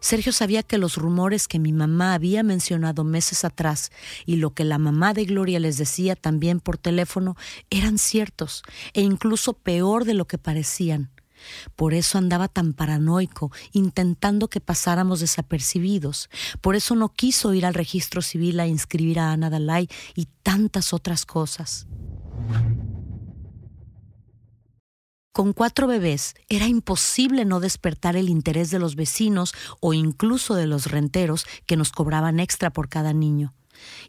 Sergio 0.00 0.32
sabía 0.32 0.62
que 0.62 0.78
los 0.78 0.96
rumores 0.96 1.48
que 1.48 1.58
mi 1.58 1.72
mamá 1.72 2.14
había 2.14 2.42
mencionado 2.42 3.04
meses 3.04 3.44
atrás 3.44 3.90
y 4.26 4.36
lo 4.36 4.52
que 4.52 4.64
la 4.64 4.78
mamá 4.78 5.14
de 5.14 5.24
Gloria 5.24 5.58
les 5.58 5.78
decía 5.78 6.14
también 6.14 6.60
por 6.60 6.78
teléfono 6.78 7.36
eran 7.70 7.98
ciertos 7.98 8.62
e 8.92 9.00
incluso 9.00 9.54
peor 9.54 10.04
de 10.04 10.14
lo 10.14 10.26
que 10.26 10.38
parecían. 10.38 11.10
Por 11.74 11.94
eso 11.94 12.18
andaba 12.18 12.48
tan 12.48 12.72
paranoico, 12.72 13.52
intentando 13.72 14.48
que 14.48 14.60
pasáramos 14.60 15.20
desapercibidos. 15.20 16.28
Por 16.60 16.76
eso 16.76 16.94
no 16.94 17.08
quiso 17.10 17.54
ir 17.54 17.66
al 17.66 17.74
registro 17.74 18.22
civil 18.22 18.60
a 18.60 18.66
inscribir 18.66 19.18
a 19.18 19.32
Ana 19.32 19.50
Dalai 19.50 19.88
y 20.14 20.28
tantas 20.42 20.92
otras 20.92 21.24
cosas. 21.26 21.86
Con 25.36 25.52
cuatro 25.52 25.86
bebés 25.86 26.34
era 26.48 26.66
imposible 26.66 27.44
no 27.44 27.60
despertar 27.60 28.16
el 28.16 28.30
interés 28.30 28.70
de 28.70 28.78
los 28.78 28.96
vecinos 28.96 29.52
o 29.80 29.92
incluso 29.92 30.54
de 30.54 30.66
los 30.66 30.90
renteros 30.90 31.46
que 31.66 31.76
nos 31.76 31.92
cobraban 31.92 32.40
extra 32.40 32.72
por 32.72 32.88
cada 32.88 33.12
niño. 33.12 33.52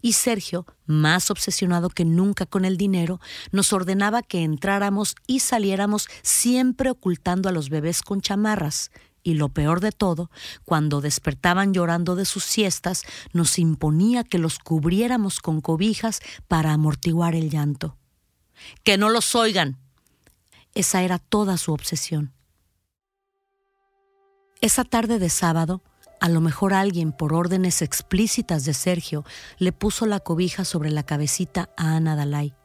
Y 0.01 0.13
Sergio, 0.13 0.65
más 0.85 1.31
obsesionado 1.31 1.89
que 1.89 2.05
nunca 2.05 2.45
con 2.45 2.65
el 2.65 2.77
dinero, 2.77 3.19
nos 3.51 3.73
ordenaba 3.73 4.21
que 4.21 4.43
entráramos 4.43 5.15
y 5.27 5.39
saliéramos 5.39 6.07
siempre 6.21 6.89
ocultando 6.89 7.49
a 7.49 7.51
los 7.51 7.69
bebés 7.69 8.01
con 8.01 8.21
chamarras. 8.21 8.91
Y 9.23 9.33
lo 9.33 9.49
peor 9.49 9.81
de 9.81 9.91
todo, 9.91 10.31
cuando 10.63 11.01
despertaban 11.01 11.73
llorando 11.73 12.15
de 12.15 12.23
sus 12.23 12.45
siestas, 12.45 13.03
nos 13.33 13.59
imponía 13.59 14.23
que 14.23 14.37
los 14.37 14.57
cubriéramos 14.57 15.39
con 15.39 15.59
cobijas 15.59 16.21
para 16.47 16.71
amortiguar 16.71 17.35
el 17.35 17.49
llanto. 17.49 17.97
Que 18.83 18.97
no 18.97 19.09
los 19.09 19.35
oigan, 19.35 19.77
esa 20.73 21.01
era 21.01 21.19
toda 21.19 21.57
su 21.57 21.73
obsesión. 21.73 22.33
Esa 24.61 24.83
tarde 24.83 25.19
de 25.19 25.29
sábado, 25.29 25.81
a 26.19 26.29
lo 26.29 26.41
mejor 26.41 26.73
alguien, 26.73 27.11
por 27.11 27.33
órdenes 27.33 27.81
explícitas 27.81 28.65
de 28.65 28.73
Sergio, 28.73 29.23
le 29.57 29.71
puso 29.71 30.05
la 30.05 30.19
cobija 30.19 30.65
sobre 30.65 30.91
la 30.91 31.03
cabecita 31.03 31.69
a 31.77 31.95
Ana 31.95 32.15
Dalai. 32.15 32.55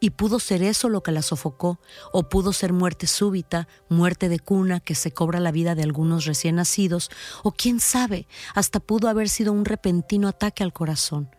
Y 0.00 0.10
pudo 0.10 0.38
ser 0.38 0.62
eso 0.62 0.88
lo 0.88 1.02
que 1.02 1.12
la 1.12 1.22
sofocó, 1.22 1.80
o 2.12 2.28
pudo 2.28 2.52
ser 2.52 2.72
muerte 2.72 3.06
súbita, 3.06 3.68
muerte 3.88 4.28
de 4.28 4.38
cuna 4.38 4.80
que 4.80 4.94
se 4.94 5.12
cobra 5.12 5.40
la 5.40 5.52
vida 5.52 5.74
de 5.74 5.82
algunos 5.82 6.24
recién 6.24 6.56
nacidos, 6.56 7.10
o 7.42 7.52
quién 7.52 7.80
sabe, 7.80 8.26
hasta 8.54 8.80
pudo 8.80 9.08
haber 9.08 9.28
sido 9.28 9.52
un 9.52 9.64
repentino 9.64 10.28
ataque 10.28 10.62
al 10.62 10.72
corazón. 10.72 11.30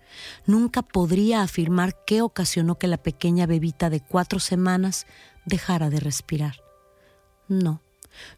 Nunca 0.45 0.81
podría 0.81 1.41
afirmar 1.41 2.03
qué 2.05 2.21
ocasionó 2.21 2.77
que 2.77 2.87
la 2.87 2.97
pequeña 2.97 3.45
bebita 3.45 3.89
de 3.89 4.01
cuatro 4.01 4.39
semanas 4.39 5.05
dejara 5.45 5.89
de 5.89 5.99
respirar. 5.99 6.61
No, 7.47 7.81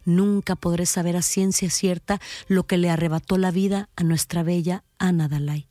nunca 0.06 0.56
podré 0.56 0.86
saber 0.86 1.16
a 1.18 1.22
ciencia 1.22 1.70
cierta 1.70 2.20
lo 2.48 2.66
que 2.66 2.78
le 2.78 2.90
arrebató 2.90 3.38
la 3.38 3.52
vida 3.52 3.90
a 3.96 4.04
nuestra 4.04 4.44
bella 4.44 4.84
Ana 4.98 5.28
Dalai. 5.28 5.68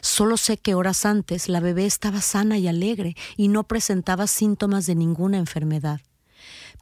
Solo 0.00 0.36
sé 0.36 0.56
que 0.56 0.74
horas 0.74 1.04
antes 1.04 1.48
la 1.48 1.60
bebé 1.60 1.84
estaba 1.86 2.20
sana 2.20 2.58
y 2.58 2.68
alegre 2.68 3.16
y 3.36 3.48
no 3.48 3.64
presentaba 3.64 4.26
síntomas 4.26 4.86
de 4.86 4.94
ninguna 4.94 5.36
enfermedad. 5.36 6.00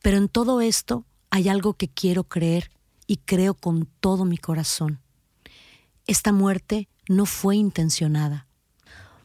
Pero 0.03 0.19
en 0.19 0.29
todo 0.29 0.61
esto 0.61 1.05
hay 1.31 1.49
algo 1.49 1.75
que 1.75 1.89
quiero 1.89 2.25
creer 2.25 2.71
y 3.07 3.17
creo 3.17 3.55
con 3.55 3.87
todo 4.01 4.25
mi 4.25 4.39
corazón. 4.39 5.01
Esta 6.07 6.33
muerte 6.33 6.89
no 7.09 7.27
fue 7.27 7.57
intencionada. 7.57 8.47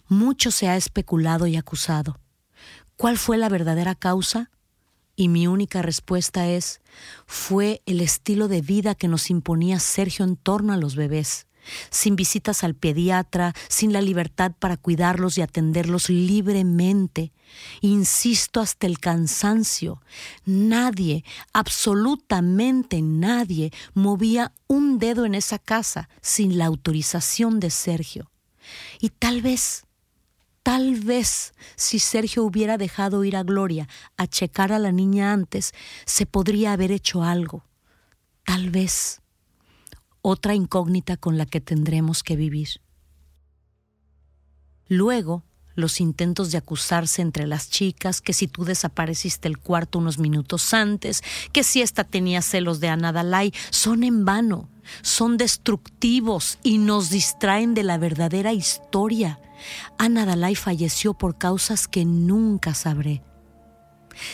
Mucho 0.07 0.51
se 0.51 0.67
ha 0.67 0.75
especulado 0.75 1.48
y 1.48 1.55
acusado. 1.55 2.19
¿Cuál 2.98 3.17
fue 3.17 3.38
la 3.38 3.50
verdadera 3.50 3.95
causa? 3.95 4.50
Y 5.15 5.27
mi 5.27 5.48
única 5.48 5.82
respuesta 5.82 6.48
es, 6.48 6.82
fue 7.27 7.82
el 7.86 8.01
estilo 8.01 8.48
de 8.48 8.62
vida 8.62 8.96
que 8.96 9.08
nos 9.08 9.29
imponía 9.29 9.79
Sergio 9.79 10.25
en 10.25 10.36
torno 10.36 10.74
a 10.74 10.77
los 10.77 10.96
bebés, 10.96 11.46
sin 11.91 12.15
visitas 12.15 12.63
al 12.63 12.74
pediatra, 12.74 13.53
sin 13.70 13.93
la 13.93 14.01
libertad 14.01 14.53
para 14.58 14.75
cuidarlos 14.75 15.38
y 15.38 15.41
atenderlos 15.41 16.10
libremente. 16.10 17.32
Insisto 17.82 18.60
hasta 18.60 18.88
el 18.88 19.00
cansancio, 19.00 20.01
nadie, 20.46 21.24
absolutamente 21.53 23.01
nadie, 23.03 23.72
movía 23.93 24.51
un 24.67 24.98
dedo 24.98 25.25
en 25.25 25.36
esa 25.36 25.60
casa 25.60 26.10
sin 26.22 26.58
la 26.58 26.65
autorización 26.65 27.60
de 27.60 27.70
Sergio. 27.70 28.32
Y 29.00 29.10
tal 29.10 29.43
vez 29.43 29.86
Tal 30.63 30.96
vez 30.96 31.53
si 31.75 32.00
Sergio 32.00 32.46
hubiera 32.46 32.77
dejado 32.77 33.25
ir 33.25 33.36
a 33.36 33.43
Gloria 33.43 33.89
a 34.15 34.27
checar 34.27 34.72
a 34.72 34.79
la 34.79 34.93
niña 34.93 35.34
antes, 35.34 35.74
se 36.05 36.25
podría 36.25 36.72
haber 36.72 36.91
hecho 36.91 37.22
algo. 37.24 37.65
Tal 38.46 38.70
vez. 38.70 39.22
Otra 40.22 40.55
incógnita 40.55 41.17
con 41.17 41.38
la 41.38 41.46
que 41.46 41.60
tendremos 41.60 42.24
que 42.24 42.38
vivir. 42.38 42.82
Luego, 44.88 45.43
los 45.75 46.00
intentos 46.00 46.51
de 46.51 46.60
acusarse 46.60 47.22
entre 47.22 47.46
las 47.46 47.70
chicas, 47.70 48.22
que 48.22 48.32
si 48.32 48.48
tú 48.48 48.63
desapareciste 48.63 49.50
el 49.50 49.58
cuarto 49.58 50.00
unos 50.00 50.17
minutos 50.17 50.74
antes, 50.74 51.24
que 51.51 51.63
si 51.63 51.82
esta 51.82 52.03
tenía 52.03 52.41
celos 52.41 52.79
de 52.79 52.89
Ana 52.89 53.12
Dalai, 53.12 53.53
son 53.70 54.03
en 54.03 54.24
vano, 54.24 54.70
son 55.01 55.36
destructivos 55.36 56.60
y 56.63 56.77
nos 56.77 57.10
distraen 57.10 57.74
de 57.74 57.84
la 57.84 57.98
verdadera 57.98 58.53
historia. 58.53 59.39
Ana 59.98 60.25
Dalai 60.25 60.55
falleció 60.55 61.13
por 61.13 61.38
causas 61.38 61.88
que 61.88 62.05
nunca 62.05 62.74
sabré. 62.74 63.22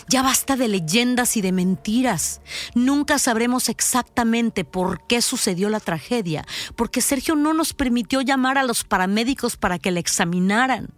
Ya 0.07 0.21
basta 0.21 0.55
de 0.55 0.67
leyendas 0.67 1.37
y 1.37 1.41
de 1.41 1.51
mentiras. 1.51 2.41
Nunca 2.75 3.19
sabremos 3.19 3.69
exactamente 3.69 4.65
por 4.65 5.05
qué 5.07 5.21
sucedió 5.21 5.69
la 5.69 5.79
tragedia, 5.79 6.45
porque 6.75 7.01
Sergio 7.01 7.35
no 7.35 7.53
nos 7.53 7.73
permitió 7.73 8.21
llamar 8.21 8.57
a 8.57 8.63
los 8.63 8.83
paramédicos 8.83 9.57
para 9.57 9.79
que 9.79 9.91
la 9.91 9.99
examinaran. 9.99 10.89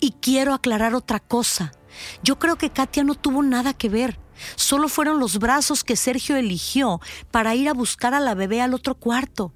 Y 0.00 0.12
quiero 0.20 0.54
aclarar 0.54 0.94
otra 0.94 1.20
cosa. 1.20 1.72
Yo 2.22 2.38
creo 2.38 2.56
que 2.56 2.70
Katia 2.70 3.04
no 3.04 3.14
tuvo 3.14 3.42
nada 3.42 3.72
que 3.74 3.88
ver. 3.88 4.18
Solo 4.56 4.88
fueron 4.88 5.18
los 5.18 5.38
brazos 5.38 5.82
que 5.82 5.96
Sergio 5.96 6.36
eligió 6.36 7.00
para 7.30 7.54
ir 7.54 7.68
a 7.68 7.74
buscar 7.74 8.14
a 8.14 8.20
la 8.20 8.34
bebé 8.34 8.60
al 8.60 8.74
otro 8.74 8.94
cuarto. 8.94 9.52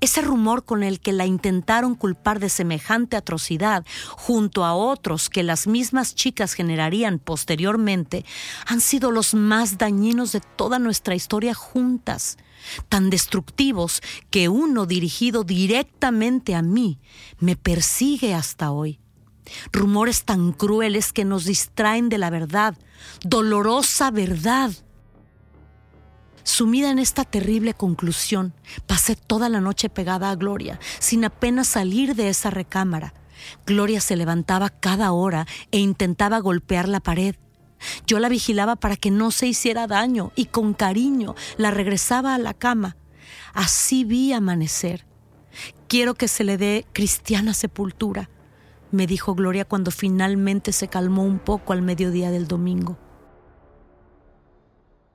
Ese 0.00 0.22
rumor 0.22 0.64
con 0.64 0.82
el 0.82 1.00
que 1.00 1.12
la 1.12 1.26
intentaron 1.26 1.94
culpar 1.94 2.40
de 2.40 2.48
semejante 2.48 3.16
atrocidad, 3.16 3.84
junto 4.12 4.64
a 4.64 4.74
otros 4.74 5.30
que 5.30 5.42
las 5.42 5.66
mismas 5.66 6.14
chicas 6.14 6.54
generarían 6.54 7.18
posteriormente, 7.18 8.24
han 8.66 8.80
sido 8.80 9.10
los 9.10 9.34
más 9.34 9.78
dañinos 9.78 10.32
de 10.32 10.40
toda 10.40 10.78
nuestra 10.78 11.14
historia 11.14 11.54
juntas, 11.54 12.38
tan 12.88 13.10
destructivos 13.10 14.02
que 14.30 14.48
uno 14.48 14.86
dirigido 14.86 15.44
directamente 15.44 16.54
a 16.54 16.62
mí 16.62 16.98
me 17.38 17.56
persigue 17.56 18.34
hasta 18.34 18.70
hoy 18.70 19.00
rumores 19.72 20.24
tan 20.24 20.52
crueles 20.52 21.12
que 21.12 21.24
nos 21.24 21.44
distraen 21.44 22.08
de 22.08 22.18
la 22.18 22.30
verdad, 22.30 22.76
dolorosa 23.22 24.10
verdad. 24.10 24.72
Sumida 26.42 26.90
en 26.90 26.98
esta 26.98 27.24
terrible 27.24 27.74
conclusión, 27.74 28.54
pasé 28.86 29.16
toda 29.16 29.48
la 29.48 29.60
noche 29.60 29.88
pegada 29.88 30.30
a 30.30 30.36
Gloria, 30.36 30.80
sin 30.98 31.24
apenas 31.24 31.68
salir 31.68 32.14
de 32.14 32.28
esa 32.28 32.50
recámara. 32.50 33.14
Gloria 33.66 34.00
se 34.00 34.16
levantaba 34.16 34.70
cada 34.70 35.12
hora 35.12 35.46
e 35.70 35.78
intentaba 35.78 36.38
golpear 36.40 36.88
la 36.88 37.00
pared. 37.00 37.36
Yo 38.06 38.18
la 38.18 38.28
vigilaba 38.28 38.76
para 38.76 38.96
que 38.96 39.10
no 39.10 39.30
se 39.30 39.46
hiciera 39.46 39.86
daño 39.86 40.32
y 40.36 40.46
con 40.46 40.74
cariño 40.74 41.34
la 41.56 41.70
regresaba 41.70 42.34
a 42.34 42.38
la 42.38 42.54
cama. 42.54 42.96
Así 43.54 44.04
vi 44.04 44.32
amanecer. 44.32 45.06
Quiero 45.88 46.14
que 46.14 46.28
se 46.28 46.44
le 46.44 46.56
dé 46.56 46.86
cristiana 46.92 47.54
sepultura, 47.54 48.28
me 48.92 49.06
dijo 49.06 49.34
Gloria 49.34 49.64
cuando 49.64 49.90
finalmente 49.90 50.72
se 50.72 50.88
calmó 50.88 51.22
un 51.22 51.38
poco 51.38 51.72
al 51.72 51.82
mediodía 51.82 52.30
del 52.30 52.48
domingo. 52.48 52.98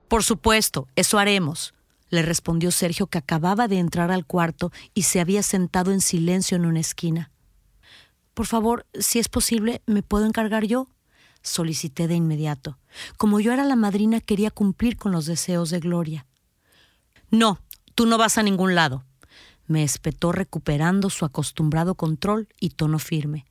Por 0.07 0.23
supuesto, 0.23 0.87
eso 0.95 1.17
haremos, 1.17 1.73
le 2.09 2.21
respondió 2.21 2.71
Sergio 2.71 3.07
que 3.07 3.17
acababa 3.17 3.67
de 3.67 3.79
entrar 3.79 4.11
al 4.11 4.25
cuarto 4.25 4.71
y 4.93 5.03
se 5.03 5.19
había 5.19 5.43
sentado 5.43 5.91
en 5.91 6.01
silencio 6.01 6.55
en 6.55 6.65
una 6.65 6.79
esquina. 6.79 7.31
Por 8.33 8.45
favor, 8.45 8.85
si 8.93 9.19
es 9.19 9.29
posible, 9.29 9.81
¿me 9.85 10.03
puedo 10.03 10.25
encargar 10.25 10.65
yo? 10.65 10.87
solicité 11.41 12.07
de 12.07 12.15
inmediato. 12.15 12.79
Como 13.17 13.39
yo 13.39 13.53
era 13.53 13.63
la 13.63 13.75
madrina, 13.75 14.19
quería 14.19 14.51
cumplir 14.51 14.97
con 14.97 15.11
los 15.11 15.25
deseos 15.25 15.69
de 15.69 15.79
Gloria. 15.79 16.25
No, 17.29 17.59
tú 17.93 18.05
no 18.05 18.17
vas 18.17 18.37
a 18.37 18.43
ningún 18.43 18.75
lado, 18.75 19.05
me 19.67 19.83
espetó 19.83 20.31
recuperando 20.31 21.09
su 21.09 21.25
acostumbrado 21.25 21.95
control 21.95 22.47
y 22.59 22.69
tono 22.69 22.99
firme. 22.99 23.45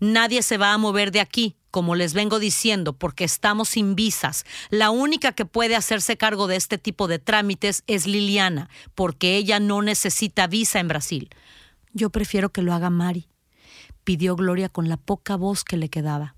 Nadie 0.00 0.42
se 0.42 0.58
va 0.58 0.72
a 0.72 0.78
mover 0.78 1.10
de 1.10 1.20
aquí, 1.20 1.56
como 1.70 1.94
les 1.94 2.14
vengo 2.14 2.38
diciendo, 2.38 2.92
porque 2.92 3.24
estamos 3.24 3.70
sin 3.70 3.94
visas. 3.94 4.44
La 4.70 4.90
única 4.90 5.32
que 5.32 5.44
puede 5.44 5.76
hacerse 5.76 6.16
cargo 6.16 6.46
de 6.46 6.56
este 6.56 6.78
tipo 6.78 7.08
de 7.08 7.18
trámites 7.18 7.82
es 7.86 8.06
Liliana, 8.06 8.68
porque 8.94 9.36
ella 9.36 9.60
no 9.60 9.82
necesita 9.82 10.46
visa 10.46 10.80
en 10.80 10.88
Brasil. 10.88 11.30
Yo 11.92 12.10
prefiero 12.10 12.50
que 12.50 12.62
lo 12.62 12.72
haga 12.72 12.90
Mari, 12.90 13.28
pidió 14.04 14.36
Gloria 14.36 14.68
con 14.68 14.88
la 14.88 14.96
poca 14.96 15.36
voz 15.36 15.64
que 15.64 15.76
le 15.76 15.88
quedaba. 15.88 16.36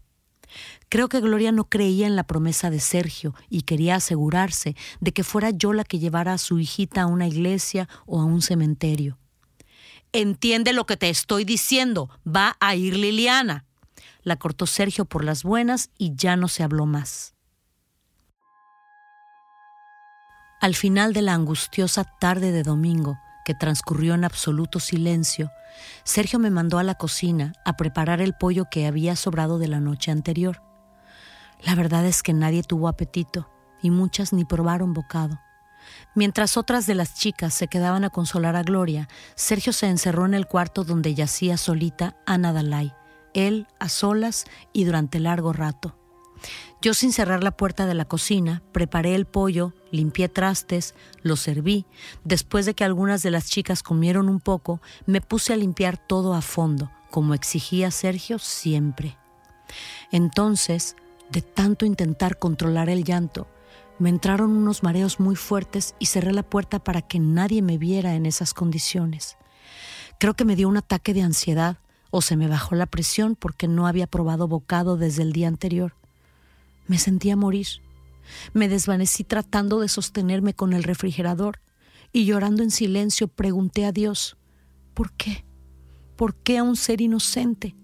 Creo 0.88 1.09
que 1.09 1.21
Gloria 1.21 1.52
no 1.52 1.69
creía 1.69 2.07
en 2.07 2.16
la 2.16 2.25
promesa 2.25 2.71
de 2.71 2.81
Sergio 2.81 3.35
y 3.50 3.62
quería 3.62 3.97
asegurarse 3.97 4.76
de 5.00 5.12
que 5.12 5.25
fuera 5.25 5.50
yo 5.50 5.73
la 5.73 5.85
que 5.85 5.99
llevara 5.99 6.33
a 6.33 6.38
su 6.38 6.59
hijita 6.59 7.02
a 7.02 7.07
una 7.07 7.26
iglesia 7.26 7.88
o 8.07 8.21
a 8.21 8.25
un 8.25 8.43
cementerio. 8.43 9.19
Entiende 10.18 10.73
lo 10.73 10.87
que 10.87 10.96
te 10.96 11.11
estoy 11.11 11.44
diciendo, 11.44 12.08
va 12.26 12.56
a 12.58 12.75
ir 12.75 12.96
Liliana. 12.96 13.66
La 14.23 14.37
cortó 14.37 14.64
Sergio 14.64 15.04
por 15.04 15.23
las 15.23 15.42
buenas 15.42 15.90
y 15.99 16.16
ya 16.16 16.37
no 16.37 16.49
se 16.49 16.62
habló 16.62 16.87
más. 16.87 17.35
Al 20.62 20.75
final 20.75 21.12
de 21.12 21.20
la 21.20 21.35
angustiosa 21.35 22.04
tarde 22.18 22.50
de 22.50 22.62
domingo, 22.62 23.18
que 23.44 23.52
transcurrió 23.52 24.14
en 24.14 24.25
absoluto 24.25 24.80
silencio, 24.80 25.50
Sergio 26.02 26.38
me 26.38 26.49
mandó 26.49 26.78
a 26.78 26.82
la 26.82 26.94
cocina 26.94 27.52
a 27.66 27.76
preparar 27.76 28.23
el 28.23 28.32
pollo 28.32 28.64
que 28.70 28.87
había 28.87 29.16
sobrado 29.16 29.58
de 29.58 29.68
la 29.68 29.80
noche 29.80 30.12
anterior. 30.12 30.62
La 31.62 31.75
verdad 31.75 32.06
es 32.06 32.23
que 32.23 32.32
nadie 32.32 32.62
tuvo 32.62 32.88
apetito 32.88 33.50
y 33.82 33.90
muchas 33.90 34.32
ni 34.32 34.46
probaron 34.46 34.94
bocado. 34.94 35.38
Mientras 36.16 36.56
otras 36.56 36.87
de 36.87 36.94
las 36.94 37.14
chicas 37.14 37.52
se 37.52 37.68
quedaban 37.68 38.02
a 38.02 38.08
consolar 38.08 38.56
a 38.56 38.62
Gloria, 38.62 39.06
Sergio 39.35 39.75
se 39.75 39.87
encerró 39.87 40.25
en 40.25 40.32
el 40.32 40.46
cuarto 40.46 40.82
donde 40.82 41.14
yacía 41.14 41.58
solita 41.58 42.16
Ana 42.25 42.54
Dalai, 42.54 42.94
él 43.35 43.66
a 43.78 43.90
solas 43.90 44.46
y 44.73 44.85
durante 44.85 45.20
largo 45.20 45.52
rato. 45.52 45.94
Yo 46.80 46.94
sin 46.94 47.12
cerrar 47.12 47.44
la 47.44 47.50
puerta 47.50 47.85
de 47.85 47.92
la 47.92 48.06
cocina, 48.06 48.62
preparé 48.73 49.14
el 49.14 49.26
pollo, 49.26 49.75
limpié 49.90 50.30
trastes, 50.30 50.94
lo 51.20 51.37
serví. 51.37 51.85
Después 52.25 52.64
de 52.64 52.73
que 52.73 52.85
algunas 52.85 53.23
de 53.23 53.30
las 53.30 53.50
chicas 53.50 53.82
comieron 53.82 54.30
un 54.30 54.40
poco, 54.40 54.80
me 55.04 55.20
puse 55.20 55.52
a 55.52 55.56
limpiar 55.56 55.99
todo 55.99 56.32
a 56.32 56.40
fondo, 56.40 56.90
como 57.11 57.35
exigía 57.35 57.90
Sergio 57.90 58.38
siempre. 58.38 59.18
Entonces, 60.11 60.96
de 61.28 61.42
tanto 61.42 61.85
intentar 61.85 62.38
controlar 62.38 62.88
el 62.88 63.04
llanto, 63.04 63.49
me 63.98 64.10
entraron 64.10 64.50
unos 64.50 64.82
mareos 64.82 65.20
muy 65.20 65.36
fuertes 65.36 65.94
y 65.98 66.06
cerré 66.06 66.32
la 66.32 66.42
puerta 66.42 66.82
para 66.82 67.02
que 67.02 67.18
nadie 67.18 67.62
me 67.62 67.78
viera 67.78 68.14
en 68.14 68.26
esas 68.26 68.52
condiciones. 68.52 69.37
Creo 70.18 70.35
que 70.35 70.44
me 70.44 70.56
dio 70.56 70.68
un 70.68 70.76
ataque 70.76 71.14
de 71.14 71.22
ansiedad 71.22 71.78
o 72.11 72.22
se 72.22 72.37
me 72.37 72.48
bajó 72.48 72.74
la 72.74 72.87
presión 72.87 73.37
porque 73.37 73.68
no 73.68 73.87
había 73.87 74.06
probado 74.06 74.48
bocado 74.48 74.96
desde 74.96 75.22
el 75.22 75.32
día 75.32 75.48
anterior. 75.48 75.94
Me 76.87 76.98
sentía 76.98 77.37
morir. 77.37 77.66
Me 78.52 78.68
desvanecí 78.68 79.24
tratando 79.24 79.80
de 79.80 79.88
sostenerme 79.88 80.54
con 80.54 80.72
el 80.72 80.82
refrigerador 80.82 81.61
y 82.12 82.24
llorando 82.24 82.62
en 82.62 82.70
silencio 82.70 83.28
pregunté 83.28 83.85
a 83.85 83.92
Dios, 83.92 84.37
¿por 84.94 85.12
qué? 85.12 85.44
¿Por 86.16 86.35
qué 86.37 86.59
a 86.59 86.62
un 86.62 86.76
ser 86.76 87.00
inocente? 87.00 87.76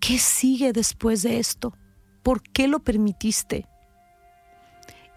¿Qué 0.00 0.18
sigue 0.18 0.72
después 0.72 1.22
de 1.22 1.38
esto? 1.38 1.76
¿Por 2.22 2.42
qué 2.42 2.68
lo 2.68 2.80
permitiste? 2.80 3.66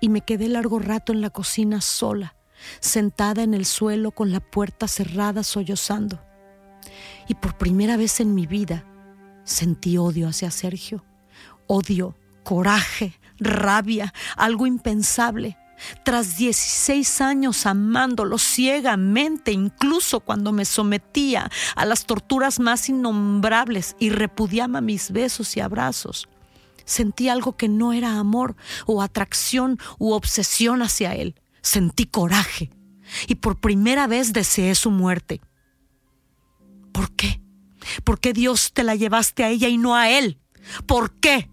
Y 0.06 0.10
me 0.10 0.22
quedé 0.22 0.48
largo 0.50 0.78
rato 0.78 1.13
en 1.13 1.22
la 1.22 1.32
cocina 1.32 1.82
sola, 1.82 2.36
sentada 2.80 3.41
en 3.41 3.56
el 3.56 3.65
suelo 3.65 4.12
con 4.12 4.32
la 4.32 4.39
puerta 4.39 4.88
cerrada 4.88 5.41
sollozando. 5.41 6.24
Y 7.28 7.34
por 7.34 7.58
primera 7.58 7.98
vez 7.98 8.20
en 8.20 8.36
mi 8.36 8.46
vida 8.46 8.86
sentí 9.46 9.98
odio 9.98 10.28
hacia 10.28 10.52
Sergio, 10.52 11.04
odio 11.65 12.15
coraje, 12.44 13.20
rabia, 13.39 14.13
algo 14.38 14.68
impensable. 14.68 15.58
Tras 16.04 16.38
16 16.38 17.22
años 17.22 17.65
amándolo 17.65 18.38
ciegamente, 18.38 19.54
incluso 19.54 20.20
cuando 20.20 20.52
me 20.52 20.65
sometía 20.65 21.50
a 21.76 21.84
las 21.84 22.06
torturas 22.06 22.60
más 22.60 22.89
innombrables 22.89 23.96
y 23.98 24.12
repudiaba 24.12 24.82
mis 24.82 25.10
besos 25.10 25.58
y 25.58 25.62
abrazos, 25.62 26.30
sentí 26.86 27.30
algo 27.30 27.58
que 27.58 27.67
no 27.67 27.93
era 27.93 28.19
amor 28.19 28.56
o 28.86 29.02
atracción 29.02 29.78
u 30.00 30.12
obsesión 30.12 30.82
hacia 30.82 31.15
él. 31.15 31.36
Sentí 31.62 32.06
coraje 32.06 32.71
y 33.28 33.36
por 33.36 33.60
primera 33.60 34.08
vez 34.08 34.34
deseé 34.34 34.76
su 34.76 34.91
muerte. 34.91 35.41
¿Por 36.91 37.12
qué? 37.15 37.41
¿Por 38.04 38.19
qué 38.19 38.34
Dios 38.34 38.71
te 38.74 38.84
la 38.84 38.95
llevaste 38.95 39.43
a 39.43 39.50
ella 39.50 39.67
y 39.67 39.78
no 39.78 39.95
a 39.95 40.10
él? 40.10 40.39
¿Por 40.86 41.12
qué? 41.19 41.50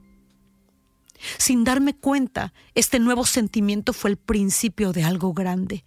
Sin 1.38 1.64
darme 1.64 1.94
cuenta, 1.94 2.52
este 2.74 2.98
nuevo 2.98 3.24
sentimiento 3.24 3.92
fue 3.92 4.10
el 4.10 4.16
principio 4.16 4.92
de 4.92 5.04
algo 5.04 5.32
grande, 5.32 5.84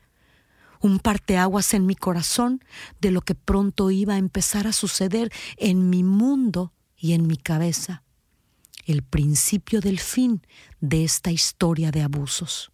un 0.80 1.00
parteaguas 1.00 1.74
en 1.74 1.86
mi 1.86 1.96
corazón 1.96 2.64
de 3.02 3.12
lo 3.12 3.22
que 3.22 3.36
pronto 3.36 3.92
iba 3.92 4.14
a 4.14 4.18
empezar 4.18 4.68
a 4.68 4.72
suceder 4.72 5.32
en 5.58 5.90
mi 5.90 6.04
mundo 6.04 6.74
y 6.96 7.14
en 7.14 7.28
mi 7.28 7.38
cabeza, 7.38 8.04
el 8.86 9.04
principio 9.04 9.82
del 9.82 10.00
fin 10.00 10.42
de 10.80 11.04
esta 11.04 11.32
historia 11.32 11.92
de 11.92 12.04
abusos. 12.04 12.72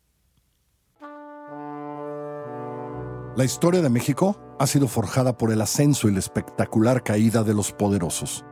La 3.35 3.45
historia 3.45 3.81
de 3.81 3.89
México 3.89 4.39
ha 4.59 4.67
sido 4.67 4.87
forjada 4.87 5.37
por 5.37 5.51
el 5.51 5.61
ascenso 5.61 6.09
y 6.09 6.11
la 6.11 6.19
espectacular 6.19 7.01
caída 7.03 7.43
de 7.43 7.53
los 7.53 7.71
poderosos 7.71 8.43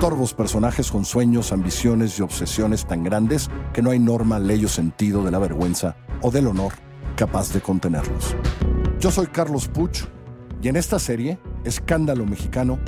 torvos 0.00 0.32
personajes 0.32 0.90
con 0.90 1.04
sueños, 1.04 1.52
ambiciones 1.52 2.18
y 2.18 2.22
obsesiones 2.22 2.86
tan 2.86 3.04
grandes 3.04 3.50
que 3.74 3.82
no 3.82 3.90
hay 3.90 3.98
norma, 3.98 4.38
ley 4.38 4.64
o 4.64 4.68
sentido 4.68 5.22
de 5.22 5.30
la 5.30 5.38
vergüenza 5.38 5.94
o 6.22 6.30
del 6.30 6.46
honor 6.46 6.72
capaz 7.16 7.52
de 7.52 7.60
contenerlos. 7.60 8.34
Yo 8.98 9.10
soy 9.10 9.26
Carlos 9.26 9.68
Puch 9.68 10.06
y 10.62 10.68
en 10.68 10.76
esta 10.76 10.98
serie, 10.98 11.38
Escándalo 11.64 12.24
Mexicano, 12.24 12.78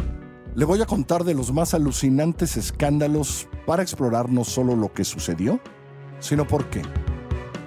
le 0.54 0.64
voy 0.64 0.82
a 0.82 0.86
contar 0.86 1.24
de 1.24 1.34
los 1.34 1.52
más 1.52 1.72
alucinantes 1.74 2.56
escándalos 2.56 3.48
para 3.66 3.82
explorar 3.82 4.30
no 4.30 4.44
solo 4.44 4.76
lo 4.76 4.92
que 4.92 5.04
sucedió, 5.04 5.60
sino 6.20 6.46
por 6.46 6.66
qué. 6.66 6.82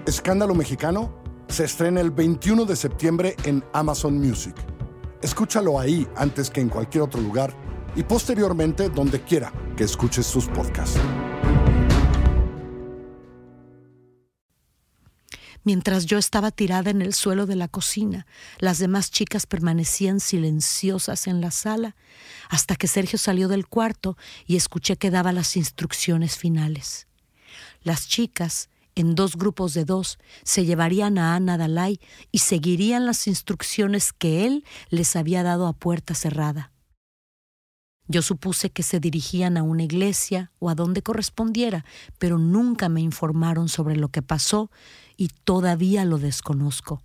Escándalo 0.06 0.54
Mexicano 0.54 1.12
se 1.48 1.64
estrena 1.64 2.02
el 2.02 2.12
21 2.12 2.66
de 2.66 2.76
septiembre 2.76 3.36
en 3.46 3.64
Amazon 3.74 4.20
Music. 4.20 4.56
Escúchalo 5.22 5.80
ahí 5.80 6.08
antes 6.16 6.50
que 6.50 6.62
en 6.62 6.70
cualquier 6.70 7.04
otro 7.04 7.22
lugar 7.22 7.54
y 7.96 8.04
posteriormente 8.04 8.90
donde 8.90 9.22
quiera 9.22 9.52
que 9.76 9.84
escuches 9.84 10.26
sus 10.26 10.46
podcasts. 10.48 11.00
Mientras 15.66 16.06
yo 16.06 16.20
estaba 16.20 16.52
tirada 16.52 16.92
en 16.92 17.02
el 17.02 17.16
suelo 17.16 17.48
de 17.48 17.56
la 17.56 17.68
cocina, 17.68 18.28
las 18.60 18.78
demás 18.78 19.10
chicas 19.10 19.48
permanecían 19.48 20.20
silenciosas 20.20 21.26
en 21.26 21.42
la 21.42 21.50
sala 21.50 21.96
hasta 22.50 22.76
que 22.76 22.88
Sergio 22.88 23.18
salió 23.18 23.48
del 23.48 23.68
cuarto 23.68 24.16
y 24.46 24.58
escuché 24.58 24.96
que 24.96 25.10
daba 25.10 25.32
las 25.32 25.58
instrucciones 25.58 26.38
finales. 26.38 27.08
Las 27.82 28.08
chicas, 28.08 28.70
en 28.94 29.16
dos 29.16 29.38
grupos 29.38 29.74
de 29.74 29.86
dos, 29.86 30.20
se 30.44 30.66
llevarían 30.66 31.18
a 31.18 31.36
Ana 31.36 31.58
Dalai 31.58 32.00
y 32.32 32.38
seguirían 32.40 33.08
las 33.08 33.26
instrucciones 33.26 34.14
que 34.14 34.46
él 34.46 34.66
les 34.90 35.16
había 35.16 35.42
dado 35.42 35.66
a 35.66 35.74
puerta 35.74 36.14
cerrada. 36.14 36.72
Yo 38.08 38.22
supuse 38.22 38.70
que 38.70 38.84
se 38.84 39.00
dirigían 39.00 39.58
a 39.58 39.64
una 39.64 39.82
iglesia 39.82 40.52
o 40.60 40.70
a 40.70 40.76
donde 40.76 41.02
correspondiera, 41.02 41.86
pero 42.20 42.38
nunca 42.38 42.88
me 42.88 43.02
informaron 43.02 43.68
sobre 43.68 43.96
lo 43.96 44.10
que 44.10 44.22
pasó 44.22 44.70
y 45.18 45.30
todavía 45.44 46.06
lo 46.06 46.18
desconozco. 46.18 47.02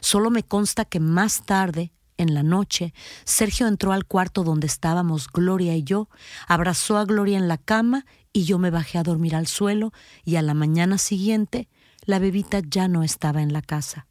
Solo 0.00 0.30
me 0.30 0.42
consta 0.42 0.84
que 0.84 1.00
más 1.00 1.42
tarde, 1.44 1.92
en 2.16 2.34
la 2.34 2.42
noche, 2.42 2.94
Sergio 3.24 3.66
entró 3.66 3.92
al 3.92 4.04
cuarto 4.04 4.44
donde 4.44 4.66
estábamos 4.66 5.28
Gloria 5.28 5.74
y 5.74 5.82
yo, 5.82 6.08
abrazó 6.46 6.98
a 6.98 7.04
Gloria 7.04 7.38
en 7.38 7.48
la 7.48 7.58
cama 7.58 8.06
y 8.32 8.44
yo 8.44 8.58
me 8.58 8.70
bajé 8.70 8.98
a 8.98 9.02
dormir 9.02 9.34
al 9.34 9.46
suelo 9.46 9.92
y 10.24 10.36
a 10.36 10.42
la 10.42 10.54
mañana 10.54 10.98
siguiente 10.98 11.68
la 12.04 12.18
bebita 12.18 12.60
ya 12.60 12.88
no 12.88 13.02
estaba 13.02 13.42
en 13.42 13.52
la 13.52 13.62
casa. 13.62 14.06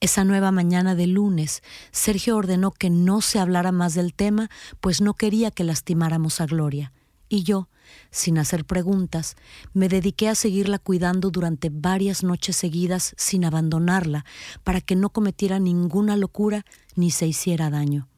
Esa 0.00 0.24
nueva 0.24 0.50
mañana 0.50 0.94
de 0.94 1.06
lunes, 1.06 1.62
Sergio 1.90 2.36
ordenó 2.36 2.72
que 2.72 2.90
no 2.90 3.20
se 3.20 3.38
hablara 3.38 3.72
más 3.72 3.94
del 3.94 4.12
tema, 4.12 4.50
pues 4.80 5.00
no 5.00 5.14
quería 5.14 5.50
que 5.50 5.64
lastimáramos 5.64 6.40
a 6.40 6.46
Gloria. 6.46 6.92
Y 7.28 7.42
yo, 7.42 7.68
sin 8.10 8.38
hacer 8.38 8.64
preguntas, 8.64 9.36
me 9.72 9.88
dediqué 9.88 10.28
a 10.28 10.34
seguirla 10.34 10.78
cuidando 10.78 11.30
durante 11.30 11.70
varias 11.70 12.22
noches 12.22 12.56
seguidas 12.56 13.14
sin 13.16 13.44
abandonarla, 13.44 14.24
para 14.62 14.80
que 14.80 14.96
no 14.96 15.10
cometiera 15.10 15.58
ninguna 15.58 16.16
locura 16.16 16.64
ni 16.96 17.10
se 17.10 17.26
hiciera 17.26 17.70
daño. 17.70 18.08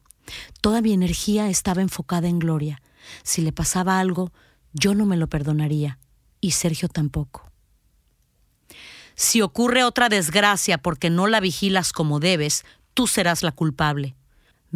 Toda 0.61 0.81
mi 0.81 0.93
energía 0.93 1.49
estaba 1.49 1.81
enfocada 1.81 2.27
en 2.27 2.39
Gloria. 2.39 2.81
Si 3.23 3.41
le 3.41 3.51
pasaba 3.53 3.99
algo, 3.99 4.33
yo 4.73 4.93
no 4.93 5.05
me 5.05 5.17
lo 5.17 5.27
perdonaría, 5.27 5.99
y 6.41 6.51
Sergio 6.51 6.89
tampoco. 6.89 7.49
Si 9.15 9.41
ocurre 9.41 9.83
otra 9.83 10.09
desgracia 10.09 10.77
porque 10.77 11.09
no 11.09 11.27
la 11.27 11.39
vigilas 11.39 11.91
como 11.93 12.19
debes, 12.19 12.65
tú 12.93 13.07
serás 13.07 13.41
la 13.41 13.51
culpable, 13.51 14.16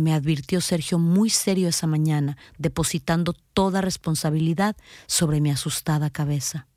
me 0.02 0.14
advirtió 0.14 0.60
Sergio 0.60 1.00
muy 1.00 1.30
serio 1.30 1.70
esa 1.70 1.88
mañana, 1.88 2.38
depositando 2.58 3.34
toda 3.54 3.82
responsabilidad 3.82 4.76
sobre 5.08 5.40
mi 5.40 5.52
asustada 5.52 6.10
cabeza. 6.10 6.68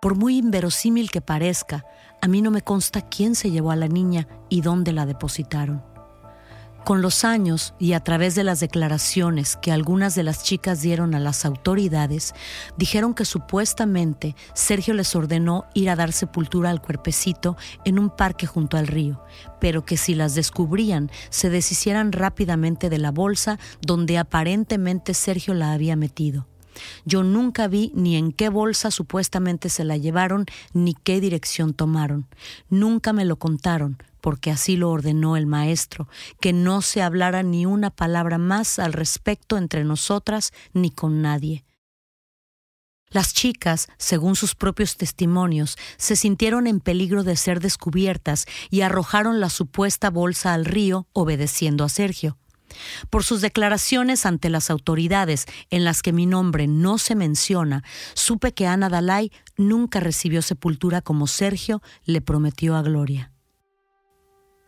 Por 0.00 0.14
muy 0.14 0.36
inverosímil 0.36 1.10
que 1.10 1.20
parezca, 1.20 1.84
a 2.22 2.28
mí 2.28 2.42
no 2.42 2.50
me 2.50 2.62
consta 2.62 3.02
quién 3.02 3.34
se 3.34 3.50
llevó 3.50 3.70
a 3.72 3.76
la 3.76 3.88
niña 3.88 4.28
y 4.48 4.60
dónde 4.60 4.92
la 4.92 5.06
depositaron. 5.06 5.95
Con 6.86 7.02
los 7.02 7.24
años 7.24 7.74
y 7.80 7.94
a 7.94 8.00
través 8.04 8.36
de 8.36 8.44
las 8.44 8.60
declaraciones 8.60 9.56
que 9.56 9.72
algunas 9.72 10.14
de 10.14 10.22
las 10.22 10.44
chicas 10.44 10.82
dieron 10.82 11.16
a 11.16 11.18
las 11.18 11.44
autoridades, 11.44 12.32
dijeron 12.76 13.12
que 13.12 13.24
supuestamente 13.24 14.36
Sergio 14.54 14.94
les 14.94 15.16
ordenó 15.16 15.64
ir 15.74 15.90
a 15.90 15.96
dar 15.96 16.12
sepultura 16.12 16.70
al 16.70 16.80
cuerpecito 16.80 17.56
en 17.84 17.98
un 17.98 18.08
parque 18.08 18.46
junto 18.46 18.76
al 18.76 18.86
río, 18.86 19.20
pero 19.60 19.84
que 19.84 19.96
si 19.96 20.14
las 20.14 20.36
descubrían 20.36 21.10
se 21.28 21.50
deshicieran 21.50 22.12
rápidamente 22.12 22.88
de 22.88 22.98
la 22.98 23.10
bolsa 23.10 23.58
donde 23.80 24.16
aparentemente 24.16 25.12
Sergio 25.12 25.54
la 25.54 25.72
había 25.72 25.96
metido. 25.96 26.46
Yo 27.04 27.24
nunca 27.24 27.66
vi 27.66 27.90
ni 27.96 28.14
en 28.14 28.30
qué 28.30 28.48
bolsa 28.48 28.92
supuestamente 28.92 29.70
se 29.70 29.82
la 29.82 29.96
llevaron 29.96 30.46
ni 30.72 30.94
qué 30.94 31.20
dirección 31.20 31.74
tomaron. 31.74 32.28
Nunca 32.70 33.12
me 33.12 33.24
lo 33.24 33.40
contaron, 33.40 33.98
porque 34.26 34.50
así 34.50 34.74
lo 34.74 34.90
ordenó 34.90 35.36
el 35.36 35.46
maestro, 35.46 36.08
que 36.40 36.52
no 36.52 36.82
se 36.82 37.00
hablara 37.00 37.44
ni 37.44 37.64
una 37.64 37.90
palabra 37.90 38.38
más 38.38 38.80
al 38.80 38.92
respecto 38.92 39.56
entre 39.56 39.84
nosotras 39.84 40.52
ni 40.72 40.90
con 40.90 41.22
nadie. 41.22 41.64
Las 43.08 43.32
chicas, 43.32 43.86
según 43.98 44.34
sus 44.34 44.56
propios 44.56 44.96
testimonios, 44.96 45.78
se 45.96 46.16
sintieron 46.16 46.66
en 46.66 46.80
peligro 46.80 47.22
de 47.22 47.36
ser 47.36 47.60
descubiertas 47.60 48.46
y 48.68 48.80
arrojaron 48.80 49.38
la 49.38 49.48
supuesta 49.48 50.10
bolsa 50.10 50.54
al 50.54 50.64
río 50.64 51.06
obedeciendo 51.12 51.84
a 51.84 51.88
Sergio. 51.88 52.36
Por 53.10 53.22
sus 53.22 53.40
declaraciones 53.40 54.26
ante 54.26 54.50
las 54.50 54.70
autoridades, 54.70 55.46
en 55.70 55.84
las 55.84 56.02
que 56.02 56.12
mi 56.12 56.26
nombre 56.26 56.66
no 56.66 56.98
se 56.98 57.14
menciona, 57.14 57.84
supe 58.14 58.54
que 58.54 58.66
Ana 58.66 58.88
Dalai 58.88 59.30
nunca 59.56 60.00
recibió 60.00 60.42
sepultura 60.42 61.00
como 61.00 61.28
Sergio 61.28 61.80
le 62.06 62.20
prometió 62.22 62.74
a 62.74 62.82
Gloria. 62.82 63.30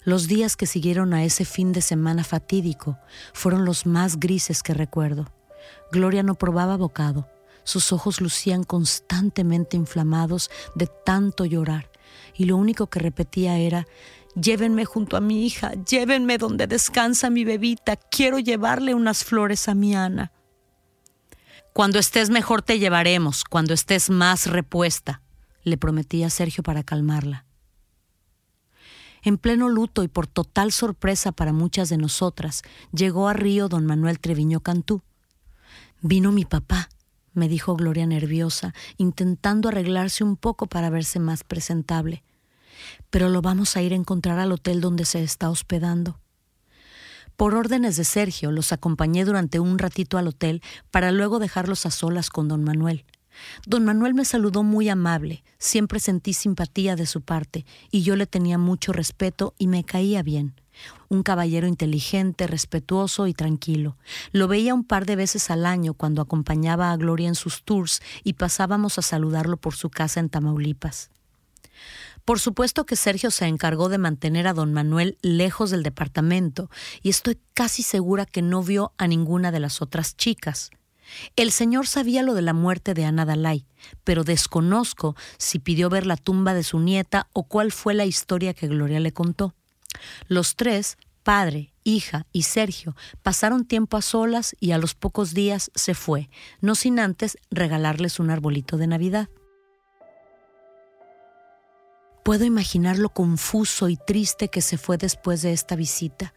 Los 0.08 0.26
días 0.26 0.56
que 0.56 0.64
siguieron 0.64 1.12
a 1.12 1.22
ese 1.22 1.44
fin 1.44 1.72
de 1.72 1.82
semana 1.82 2.24
fatídico 2.24 2.96
fueron 3.34 3.66
los 3.66 3.84
más 3.84 4.18
grises 4.18 4.62
que 4.62 4.72
recuerdo. 4.72 5.30
Gloria 5.92 6.22
no 6.22 6.34
probaba 6.34 6.78
bocado, 6.78 7.28
sus 7.62 7.92
ojos 7.92 8.22
lucían 8.22 8.64
constantemente 8.64 9.76
inflamados 9.76 10.50
de 10.74 10.86
tanto 10.86 11.44
llorar, 11.44 11.90
y 12.34 12.46
lo 12.46 12.56
único 12.56 12.86
que 12.86 13.00
repetía 13.00 13.58
era 13.58 13.86
Llévenme 14.34 14.86
junto 14.86 15.18
a 15.18 15.20
mi 15.20 15.44
hija, 15.44 15.72
llévenme 15.84 16.38
donde 16.38 16.66
descansa 16.66 17.28
mi 17.28 17.44
bebita, 17.44 17.96
quiero 17.96 18.38
llevarle 18.38 18.94
unas 18.94 19.24
flores 19.24 19.68
a 19.68 19.74
mi 19.74 19.94
Ana. 19.94 20.32
Cuando 21.74 21.98
estés 21.98 22.30
mejor 22.30 22.62
te 22.62 22.78
llevaremos, 22.78 23.44
cuando 23.44 23.74
estés 23.74 24.08
más 24.08 24.46
repuesta, 24.46 25.20
le 25.64 25.76
prometía 25.76 26.30
Sergio 26.30 26.62
para 26.62 26.82
calmarla. 26.82 27.44
En 29.22 29.38
pleno 29.38 29.68
luto 29.68 30.02
y 30.02 30.08
por 30.08 30.26
total 30.26 30.72
sorpresa 30.72 31.32
para 31.32 31.52
muchas 31.52 31.88
de 31.88 31.96
nosotras, 31.96 32.62
llegó 32.92 33.28
a 33.28 33.32
Río 33.32 33.68
don 33.68 33.86
Manuel 33.86 34.20
Treviño 34.20 34.60
Cantú. 34.60 35.02
Vino 36.00 36.30
mi 36.30 36.44
papá, 36.44 36.88
me 37.34 37.48
dijo 37.48 37.74
Gloria 37.76 38.06
nerviosa, 38.06 38.74
intentando 38.96 39.68
arreglarse 39.68 40.24
un 40.24 40.36
poco 40.36 40.66
para 40.66 40.90
verse 40.90 41.18
más 41.18 41.44
presentable. 41.44 42.22
Pero 43.10 43.28
lo 43.28 43.42
vamos 43.42 43.76
a 43.76 43.82
ir 43.82 43.92
a 43.92 43.96
encontrar 43.96 44.38
al 44.38 44.52
hotel 44.52 44.80
donde 44.80 45.04
se 45.04 45.22
está 45.22 45.50
hospedando. 45.50 46.20
Por 47.36 47.54
órdenes 47.54 47.96
de 47.96 48.04
Sergio, 48.04 48.50
los 48.50 48.72
acompañé 48.72 49.24
durante 49.24 49.60
un 49.60 49.78
ratito 49.78 50.18
al 50.18 50.26
hotel 50.26 50.62
para 50.90 51.12
luego 51.12 51.38
dejarlos 51.38 51.86
a 51.86 51.90
solas 51.90 52.30
con 52.30 52.48
don 52.48 52.64
Manuel. 52.64 53.04
Don 53.66 53.84
Manuel 53.84 54.14
me 54.14 54.24
saludó 54.24 54.62
muy 54.62 54.88
amable, 54.88 55.44
siempre 55.58 56.00
sentí 56.00 56.32
simpatía 56.32 56.96
de 56.96 57.06
su 57.06 57.22
parte, 57.22 57.64
y 57.90 58.02
yo 58.02 58.16
le 58.16 58.26
tenía 58.26 58.58
mucho 58.58 58.92
respeto 58.92 59.54
y 59.58 59.66
me 59.66 59.84
caía 59.84 60.22
bien. 60.22 60.54
Un 61.08 61.22
caballero 61.22 61.66
inteligente, 61.66 62.46
respetuoso 62.46 63.26
y 63.26 63.34
tranquilo. 63.34 63.96
Lo 64.32 64.46
veía 64.46 64.74
un 64.74 64.84
par 64.84 65.06
de 65.06 65.16
veces 65.16 65.50
al 65.50 65.66
año 65.66 65.94
cuando 65.94 66.22
acompañaba 66.22 66.92
a 66.92 66.96
Gloria 66.96 67.28
en 67.28 67.34
sus 67.34 67.64
tours 67.64 68.00
y 68.22 68.34
pasábamos 68.34 68.98
a 68.98 69.02
saludarlo 69.02 69.56
por 69.56 69.74
su 69.74 69.90
casa 69.90 70.20
en 70.20 70.28
Tamaulipas. 70.28 71.10
Por 72.24 72.40
supuesto 72.40 72.84
que 72.84 72.94
Sergio 72.94 73.30
se 73.30 73.46
encargó 73.46 73.88
de 73.88 73.96
mantener 73.96 74.46
a 74.48 74.52
don 74.52 74.74
Manuel 74.74 75.16
lejos 75.22 75.70
del 75.70 75.82
departamento, 75.82 76.70
y 77.02 77.08
estoy 77.08 77.38
casi 77.54 77.82
segura 77.82 78.26
que 78.26 78.42
no 78.42 78.62
vio 78.62 78.92
a 78.98 79.06
ninguna 79.06 79.50
de 79.50 79.60
las 79.60 79.80
otras 79.80 80.14
chicas. 80.14 80.70
El 81.36 81.52
señor 81.52 81.86
sabía 81.86 82.22
lo 82.22 82.34
de 82.34 82.42
la 82.42 82.52
muerte 82.52 82.94
de 82.94 83.04
Ana 83.04 83.24
Dalai, 83.24 83.66
pero 84.04 84.24
desconozco 84.24 85.16
si 85.38 85.58
pidió 85.58 85.88
ver 85.88 86.06
la 86.06 86.16
tumba 86.16 86.54
de 86.54 86.62
su 86.62 86.80
nieta 86.80 87.28
o 87.32 87.44
cuál 87.44 87.72
fue 87.72 87.94
la 87.94 88.06
historia 88.06 88.54
que 88.54 88.68
Gloria 88.68 89.00
le 89.00 89.12
contó. 89.12 89.54
Los 90.26 90.56
tres, 90.56 90.96
padre, 91.22 91.72
hija 91.84 92.26
y 92.32 92.42
Sergio, 92.42 92.96
pasaron 93.22 93.64
tiempo 93.64 93.96
a 93.96 94.02
solas 94.02 94.56
y 94.60 94.72
a 94.72 94.78
los 94.78 94.94
pocos 94.94 95.34
días 95.34 95.70
se 95.74 95.94
fue, 95.94 96.30
no 96.60 96.74
sin 96.74 96.98
antes 96.98 97.38
regalarles 97.50 98.20
un 98.20 98.30
arbolito 98.30 98.76
de 98.76 98.86
Navidad. 98.86 99.28
Puedo 102.24 102.44
imaginar 102.44 102.98
lo 102.98 103.08
confuso 103.08 103.88
y 103.88 103.96
triste 103.96 104.48
que 104.48 104.60
se 104.60 104.76
fue 104.76 104.98
después 104.98 105.40
de 105.40 105.52
esta 105.52 105.76
visita. 105.76 106.34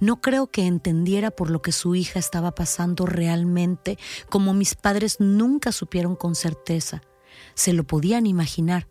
No 0.00 0.20
creo 0.20 0.48
que 0.48 0.66
entendiera 0.66 1.30
por 1.30 1.50
lo 1.50 1.62
que 1.62 1.72
su 1.72 1.94
hija 1.94 2.18
estaba 2.18 2.54
pasando 2.54 3.06
realmente, 3.06 3.98
como 4.28 4.54
mis 4.54 4.74
padres 4.74 5.20
nunca 5.20 5.72
supieron 5.72 6.16
con 6.16 6.34
certeza. 6.34 7.02
Se 7.54 7.72
lo 7.72 7.84
podían 7.84 8.26
imaginar, 8.26 8.88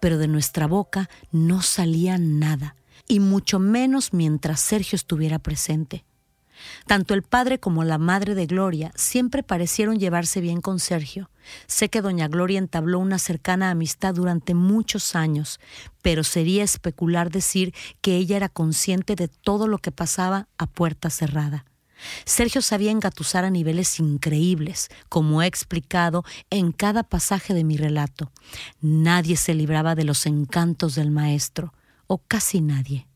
pero 0.00 0.18
de 0.18 0.28
nuestra 0.28 0.66
boca 0.66 1.08
no 1.30 1.62
salía 1.62 2.18
nada, 2.18 2.76
y 3.08 3.20
mucho 3.20 3.58
menos 3.58 4.12
mientras 4.12 4.60
Sergio 4.60 4.96
estuviera 4.96 5.38
presente. 5.38 6.04
Tanto 6.86 7.14
el 7.14 7.22
padre 7.22 7.58
como 7.58 7.84
la 7.84 7.98
madre 7.98 8.34
de 8.34 8.46
Gloria 8.46 8.92
siempre 8.94 9.42
parecieron 9.42 9.98
llevarse 9.98 10.40
bien 10.40 10.60
con 10.60 10.80
Sergio. 10.80 11.30
Sé 11.66 11.88
que 11.88 12.00
doña 12.00 12.28
Gloria 12.28 12.58
entabló 12.58 12.98
una 12.98 13.18
cercana 13.18 13.70
amistad 13.70 14.14
durante 14.14 14.54
muchos 14.54 15.14
años, 15.14 15.60
pero 16.02 16.24
sería 16.24 16.64
especular 16.64 17.30
decir 17.30 17.74
que 18.00 18.16
ella 18.16 18.36
era 18.36 18.48
consciente 18.48 19.14
de 19.14 19.28
todo 19.28 19.68
lo 19.68 19.78
que 19.78 19.92
pasaba 19.92 20.48
a 20.58 20.66
puerta 20.66 21.10
cerrada. 21.10 21.64
Sergio 22.24 22.60
sabía 22.60 22.90
engatusar 22.90 23.44
a 23.44 23.50
niveles 23.50 23.98
increíbles, 24.00 24.88
como 25.08 25.42
he 25.42 25.46
explicado 25.46 26.24
en 26.50 26.72
cada 26.72 27.02
pasaje 27.02 27.54
de 27.54 27.64
mi 27.64 27.76
relato. 27.76 28.30
Nadie 28.80 29.36
se 29.36 29.54
libraba 29.54 29.94
de 29.94 30.04
los 30.04 30.26
encantos 30.26 30.94
del 30.94 31.10
maestro, 31.10 31.72
o 32.06 32.18
casi 32.18 32.60
nadie. 32.60 33.06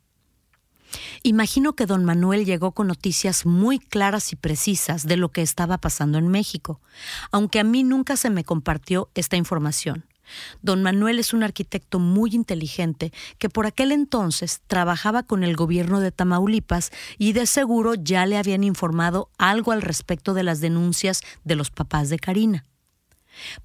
Imagino 1.22 1.74
que 1.74 1.86
don 1.86 2.04
Manuel 2.04 2.44
llegó 2.44 2.72
con 2.72 2.86
noticias 2.86 3.46
muy 3.46 3.78
claras 3.78 4.32
y 4.32 4.36
precisas 4.36 5.06
de 5.06 5.16
lo 5.16 5.30
que 5.30 5.42
estaba 5.42 5.78
pasando 5.78 6.18
en 6.18 6.28
México, 6.28 6.80
aunque 7.30 7.60
a 7.60 7.64
mí 7.64 7.82
nunca 7.84 8.16
se 8.16 8.30
me 8.30 8.44
compartió 8.44 9.10
esta 9.14 9.36
información. 9.36 10.04
Don 10.62 10.82
Manuel 10.82 11.18
es 11.18 11.32
un 11.32 11.42
arquitecto 11.42 11.98
muy 11.98 12.34
inteligente 12.34 13.12
que 13.38 13.48
por 13.48 13.66
aquel 13.66 13.92
entonces 13.92 14.60
trabajaba 14.66 15.22
con 15.22 15.42
el 15.42 15.56
gobierno 15.56 16.00
de 16.00 16.12
Tamaulipas 16.12 16.90
y 17.16 17.32
de 17.32 17.46
seguro 17.46 17.94
ya 17.94 18.26
le 18.26 18.36
habían 18.36 18.64
informado 18.64 19.30
algo 19.38 19.72
al 19.72 19.82
respecto 19.82 20.34
de 20.34 20.42
las 20.42 20.60
denuncias 20.60 21.22
de 21.44 21.56
los 21.56 21.70
papás 21.70 22.08
de 22.10 22.18
Karina. 22.18 22.64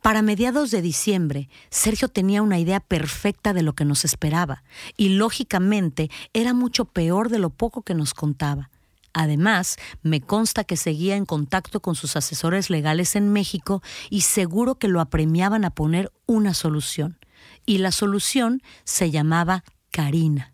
Para 0.01 0.21
mediados 0.21 0.71
de 0.71 0.81
diciembre, 0.81 1.49
Sergio 1.69 2.07
tenía 2.07 2.41
una 2.41 2.59
idea 2.59 2.79
perfecta 2.79 3.53
de 3.53 3.63
lo 3.63 3.73
que 3.73 3.85
nos 3.85 4.05
esperaba, 4.05 4.63
y 4.97 5.09
lógicamente 5.09 6.09
era 6.33 6.53
mucho 6.53 6.85
peor 6.85 7.29
de 7.29 7.39
lo 7.39 7.49
poco 7.49 7.81
que 7.81 7.93
nos 7.93 8.13
contaba. 8.13 8.69
Además, 9.13 9.77
me 10.01 10.21
consta 10.21 10.63
que 10.63 10.75
seguía 10.75 11.15
en 11.15 11.25
contacto 11.25 11.81
con 11.81 11.95
sus 11.95 12.15
asesores 12.15 12.69
legales 12.69 13.15
en 13.15 13.31
México 13.31 13.83
y 14.09 14.21
seguro 14.21 14.75
que 14.75 14.87
lo 14.87 14.99
apremiaban 14.99 15.65
a 15.65 15.69
poner 15.69 16.11
una 16.25 16.53
solución. 16.55 17.19
Y 17.65 17.77
la 17.77 17.91
solución 17.91 18.63
se 18.83 19.11
llamaba 19.11 19.63
Karina. 19.91 20.52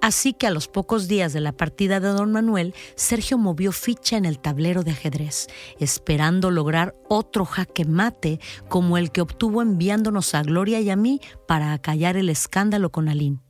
Así 0.00 0.32
que 0.32 0.46
a 0.46 0.50
los 0.50 0.68
pocos 0.68 1.08
días 1.08 1.32
de 1.32 1.40
la 1.40 1.52
partida 1.52 1.98
de 1.98 2.08
don 2.08 2.30
Manuel, 2.30 2.74
Sergio 2.94 3.36
movió 3.36 3.72
ficha 3.72 4.16
en 4.16 4.24
el 4.24 4.38
tablero 4.38 4.82
de 4.82 4.92
ajedrez, 4.92 5.48
esperando 5.80 6.50
lograr 6.50 6.94
otro 7.08 7.44
jaque 7.44 7.84
mate 7.84 8.38
como 8.68 8.96
el 8.96 9.10
que 9.10 9.20
obtuvo 9.20 9.60
enviándonos 9.60 10.34
a 10.34 10.42
Gloria 10.42 10.80
y 10.80 10.90
a 10.90 10.96
mí 10.96 11.20
para 11.46 11.72
acallar 11.72 12.16
el 12.16 12.28
escándalo 12.28 12.90
con 12.90 13.08
Aline. 13.08 13.40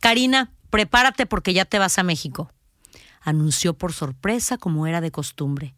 Karina, 0.00 0.52
prepárate 0.68 1.24
porque 1.24 1.54
ya 1.54 1.64
te 1.64 1.78
vas 1.78 1.98
a 1.98 2.02
México, 2.02 2.50
anunció 3.22 3.72
por 3.72 3.94
sorpresa 3.94 4.58
como 4.58 4.86
era 4.86 5.00
de 5.00 5.10
costumbre. 5.10 5.74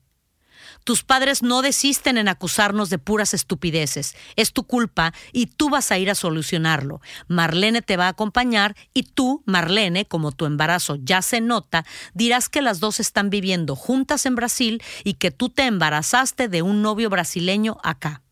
Tus 0.85 1.03
padres 1.03 1.43
no 1.43 1.63
desisten 1.63 2.19
en 2.19 2.29
acusarnos 2.29 2.91
de 2.91 2.99
puras 2.99 3.35
estupideces. 3.35 4.15
Es 4.37 4.53
tu 4.53 4.65
culpa 4.65 5.13
y 5.33 5.47
tú 5.47 5.71
vas 5.71 5.91
a 5.91 5.99
ir 5.99 6.11
a 6.11 6.15
solucionarlo. 6.15 7.01
Marlene 7.29 7.83
te 7.83 7.97
va 7.97 8.07
a 8.07 8.11
acompañar 8.11 8.77
y 8.95 9.05
tú, 9.05 9.43
Marlene, 9.47 10.07
como 10.07 10.33
tu 10.33 10.47
embarazo 10.47 10.97
ya 10.97 11.23
se 11.23 11.41
nota, 11.41 11.85
dirás 12.15 12.49
que 12.49 12.63
las 12.63 12.81
dos 12.81 13.01
están 13.01 13.31
viviendo 13.31 13.77
juntas 13.77 14.27
en 14.27 14.35
Brasil 14.35 14.83
y 15.05 15.15
que 15.15 15.31
tú 15.31 15.49
te 15.49 15.65
embarazaste 15.65 16.49
de 16.49 16.63
un 16.63 16.83
novio 16.83 17.11
brasileño 17.11 17.79
acá. 17.83 18.23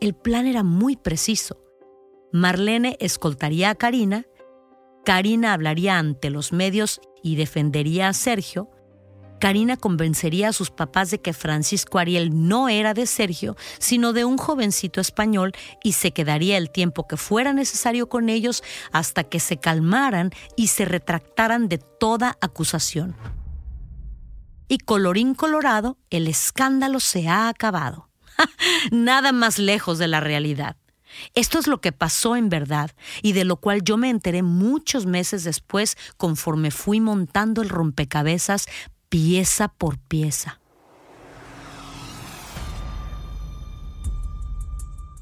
El 0.00 0.14
plan 0.14 0.46
era 0.46 0.62
muy 0.62 0.96
preciso. 0.96 1.58
Marlene 2.32 2.96
escoltaría 3.00 3.70
a 3.70 3.74
Karina, 3.74 4.24
Karina 5.04 5.52
hablaría 5.52 5.98
ante 5.98 6.30
los 6.30 6.52
medios 6.52 7.00
y 7.22 7.36
defendería 7.36 8.08
a 8.08 8.12
Sergio, 8.12 8.70
Karina 9.40 9.76
convencería 9.76 10.50
a 10.50 10.52
sus 10.52 10.70
papás 10.70 11.10
de 11.10 11.20
que 11.20 11.32
Francisco 11.32 11.98
Ariel 11.98 12.46
no 12.46 12.68
era 12.68 12.94
de 12.94 13.06
Sergio, 13.06 13.56
sino 13.78 14.12
de 14.12 14.24
un 14.24 14.36
jovencito 14.36 15.00
español 15.00 15.52
y 15.82 15.92
se 15.92 16.12
quedaría 16.12 16.58
el 16.58 16.70
tiempo 16.70 17.08
que 17.08 17.16
fuera 17.16 17.52
necesario 17.52 18.08
con 18.08 18.28
ellos 18.28 18.62
hasta 18.92 19.24
que 19.24 19.40
se 19.40 19.56
calmaran 19.56 20.30
y 20.56 20.68
se 20.68 20.84
retractaran 20.84 21.68
de 21.68 21.78
toda 21.78 22.36
acusación. 22.40 23.16
Y 24.68 24.78
colorín 24.78 25.34
colorado, 25.34 25.96
el 26.10 26.28
escándalo 26.28 27.00
se 27.00 27.26
ha 27.26 27.48
acabado. 27.48 28.08
Nada 28.92 29.32
más 29.32 29.58
lejos 29.58 29.98
de 29.98 30.06
la 30.06 30.20
realidad. 30.20 30.76
Esto 31.34 31.58
es 31.58 31.66
lo 31.66 31.80
que 31.80 31.92
pasó 31.92 32.36
en 32.36 32.50
verdad 32.50 32.90
y 33.22 33.32
de 33.32 33.44
lo 33.44 33.56
cual 33.56 33.82
yo 33.82 33.96
me 33.96 34.10
enteré 34.10 34.42
muchos 34.42 35.06
meses 35.06 35.44
después 35.44 35.96
conforme 36.16 36.70
fui 36.70 37.00
montando 37.00 37.62
el 37.62 37.68
rompecabezas 37.68 38.66
pieza 39.10 39.66
por 39.68 39.98
pieza. 39.98 40.59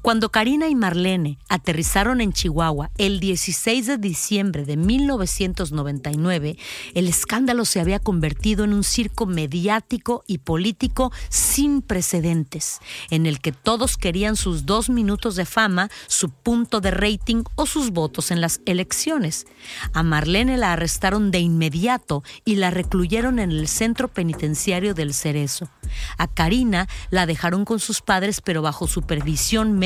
Cuando 0.01 0.29
Karina 0.29 0.69
y 0.69 0.75
Marlene 0.75 1.39
aterrizaron 1.49 2.21
en 2.21 2.31
Chihuahua 2.31 2.89
el 2.97 3.19
16 3.19 3.85
de 3.85 3.97
diciembre 3.97 4.63
de 4.63 4.77
1999, 4.77 6.57
el 6.93 7.07
escándalo 7.09 7.65
se 7.65 7.81
había 7.81 7.99
convertido 7.99 8.63
en 8.63 8.73
un 8.73 8.85
circo 8.85 9.25
mediático 9.25 10.23
y 10.25 10.37
político 10.37 11.11
sin 11.27 11.81
precedentes, 11.81 12.79
en 13.09 13.25
el 13.25 13.41
que 13.41 13.51
todos 13.51 13.97
querían 13.97 14.37
sus 14.37 14.65
dos 14.65 14.89
minutos 14.89 15.35
de 15.35 15.45
fama, 15.45 15.89
su 16.07 16.29
punto 16.29 16.79
de 16.79 16.91
rating 16.91 17.43
o 17.55 17.65
sus 17.65 17.91
votos 17.91 18.31
en 18.31 18.39
las 18.39 18.61
elecciones. 18.65 19.47
A 19.91 20.01
Marlene 20.01 20.55
la 20.55 20.71
arrestaron 20.71 21.29
de 21.29 21.39
inmediato 21.39 22.23
y 22.45 22.55
la 22.55 22.71
recluyeron 22.71 23.37
en 23.37 23.51
el 23.51 23.67
centro 23.67 24.07
penitenciario 24.07 24.93
del 24.93 25.13
Cerezo. 25.13 25.69
A 26.17 26.27
Karina 26.27 26.87
la 27.09 27.25
dejaron 27.25 27.65
con 27.65 27.79
sus 27.79 28.01
padres 28.01 28.39
pero 28.39 28.61
bajo 28.61 28.87
supervisión 28.87 29.77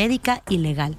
legal. 0.49 0.97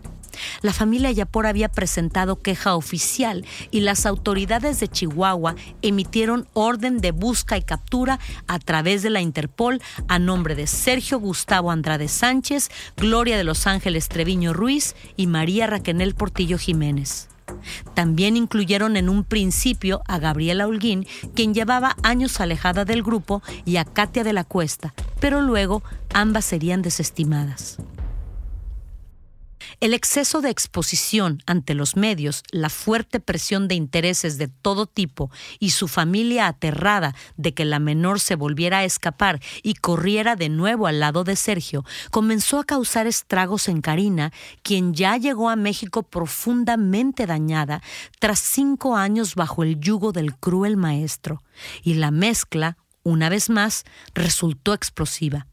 La 0.63 0.73
familia 0.73 1.11
Yapor 1.13 1.47
había 1.47 1.69
presentado 1.69 2.41
queja 2.41 2.75
oficial 2.75 3.45
y 3.71 3.81
las 3.81 4.07
autoridades 4.07 4.81
de 4.81 4.89
Chihuahua 4.89 5.55
emitieron 5.83 6.49
orden 6.55 6.99
de 6.99 7.13
busca 7.13 7.57
y 7.57 7.63
captura 7.63 8.19
a 8.47 8.59
través 8.59 9.03
de 9.03 9.11
la 9.11 9.21
Interpol 9.21 9.81
a 10.09 10.19
nombre 10.19 10.55
de 10.55 10.67
Sergio 10.67 11.19
Gustavo 11.19 11.71
Andrade 11.71 12.09
Sánchez, 12.09 12.71
Gloria 12.97 13.37
de 13.37 13.45
Los 13.45 13.67
Ángeles 13.67 14.09
Treviño 14.09 14.53
Ruiz 14.53 14.95
y 15.17 15.27
María 15.27 15.67
Raquenel 15.67 16.15
Portillo 16.15 16.59
Jiménez. 16.59 17.29
También 17.95 18.37
incluyeron 18.37 18.97
en 18.97 19.09
un 19.09 19.23
principio 19.23 20.03
a 20.09 20.19
Gabriela 20.19 20.67
Holguín, 20.67 21.07
quien 21.35 21.55
llevaba 21.55 21.95
años 22.03 22.41
alejada 22.41 22.85
del 22.85 23.03
grupo, 23.03 23.43
y 23.65 23.77
a 23.77 23.85
Katia 23.85 24.25
de 24.25 24.33
la 24.33 24.45
Cuesta, 24.45 24.95
pero 25.21 25.43
luego 25.43 25.83
ambas 26.13 26.47
serían 26.47 26.83
desestimadas. 26.83 27.79
El 29.81 29.95
exceso 29.95 30.41
de 30.41 30.51
exposición 30.51 31.43
ante 31.47 31.75
los 31.75 31.97
medios, 31.97 32.43
la 32.51 32.69
fuerte 32.69 33.21
presión 33.21 33.69
de 33.69 33.75
intereses 33.75 34.39
de 34.39 34.49
todo 34.49 34.87
tipo 34.87 35.31
y 35.59 35.71
su 35.71 35.89
familia 35.89 36.47
aterrada 36.47 37.15
de 37.37 37.55
que 37.55 37.65
la 37.65 37.79
menor 37.79 38.21
se 38.21 38.37
volviera 38.37 38.79
a 38.79 38.85
escapar 38.85 39.41
y 39.63 39.75
corriera 39.75 40.37
de 40.37 40.49
nuevo 40.49 40.87
al 40.87 41.01
lado 41.01 41.25
de 41.25 41.37
Sergio, 41.37 41.85
comenzó 42.11 42.61
a 42.61 42.65
causar 42.65 43.07
estragos 43.07 43.69
en 43.69 43.81
Karina, 43.81 44.33
quien 44.63 44.95
ya 44.95 45.17
llegó 45.17 45.51
a 45.51 45.57
México 45.57 46.03
profundamente 46.03 47.27
dañada 47.27 47.83
tras 48.19 48.39
cinco 48.39 48.97
años 48.97 49.35
bajo 49.35 49.63
el 49.63 49.81
yugo 49.81 50.13
del 50.13 50.37
cruel 50.37 50.77
maestro. 50.77 51.43
Y 51.83 51.95
la 51.95 52.11
mezcla, 52.11 52.77
una 53.03 53.29
vez 53.29 53.51
más, 53.51 53.85
resultó 54.15 54.73
explosiva. 54.75 55.47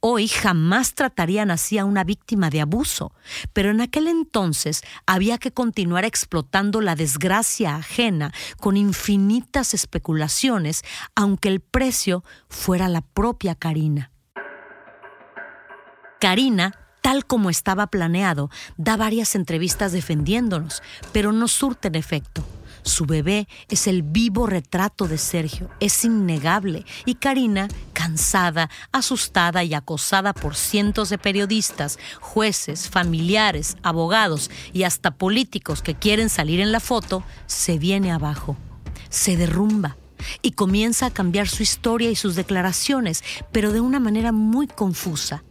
Hoy 0.00 0.28
jamás 0.28 0.94
tratarían 0.94 1.50
así 1.50 1.78
a 1.78 1.84
una 1.84 2.04
víctima 2.04 2.50
de 2.50 2.60
abuso, 2.60 3.12
pero 3.52 3.70
en 3.70 3.80
aquel 3.80 4.08
entonces 4.08 4.82
había 5.06 5.38
que 5.38 5.52
continuar 5.52 6.04
explotando 6.04 6.80
la 6.80 6.96
desgracia 6.96 7.76
ajena 7.76 8.32
con 8.58 8.76
infinitas 8.76 9.74
especulaciones, 9.74 10.82
aunque 11.14 11.48
el 11.48 11.60
precio 11.60 12.24
fuera 12.48 12.88
la 12.88 13.00
propia 13.00 13.54
Karina. 13.54 14.10
Karina 16.20 16.74
tal 17.00 17.24
como 17.24 17.50
estaba 17.50 17.86
planeado, 17.86 18.50
da 18.76 18.96
varias 18.96 19.34
entrevistas 19.34 19.92
defendiéndonos, 19.92 20.82
pero 21.12 21.32
no 21.32 21.48
surten 21.48 21.94
efecto. 21.94 22.44
Su 22.82 23.06
bebé 23.06 23.48
es 23.68 23.86
el 23.86 24.02
vivo 24.02 24.46
retrato 24.46 25.06
de 25.06 25.18
Sergio, 25.18 25.70
es 25.80 26.04
innegable, 26.04 26.84
y 27.04 27.14
Karina, 27.16 27.68
cansada, 27.92 28.70
asustada 28.92 29.64
y 29.64 29.74
acosada 29.74 30.32
por 30.32 30.56
cientos 30.56 31.10
de 31.10 31.18
periodistas, 31.18 31.98
jueces, 32.20 32.88
familiares, 32.88 33.76
abogados 33.82 34.50
y 34.72 34.84
hasta 34.84 35.10
políticos 35.12 35.82
que 35.82 35.94
quieren 35.94 36.28
salir 36.28 36.60
en 36.60 36.72
la 36.72 36.80
foto, 36.80 37.22
se 37.46 37.78
viene 37.78 38.12
abajo, 38.12 38.56
se 39.08 39.36
derrumba 39.36 39.96
y 40.42 40.52
comienza 40.52 41.06
a 41.06 41.10
cambiar 41.10 41.48
su 41.48 41.62
historia 41.62 42.10
y 42.10 42.16
sus 42.16 42.34
declaraciones, 42.34 43.24
pero 43.52 43.72
de 43.72 43.80
una 43.80 44.00
manera 44.00 44.32
muy 44.32 44.66
confusa. 44.66 45.42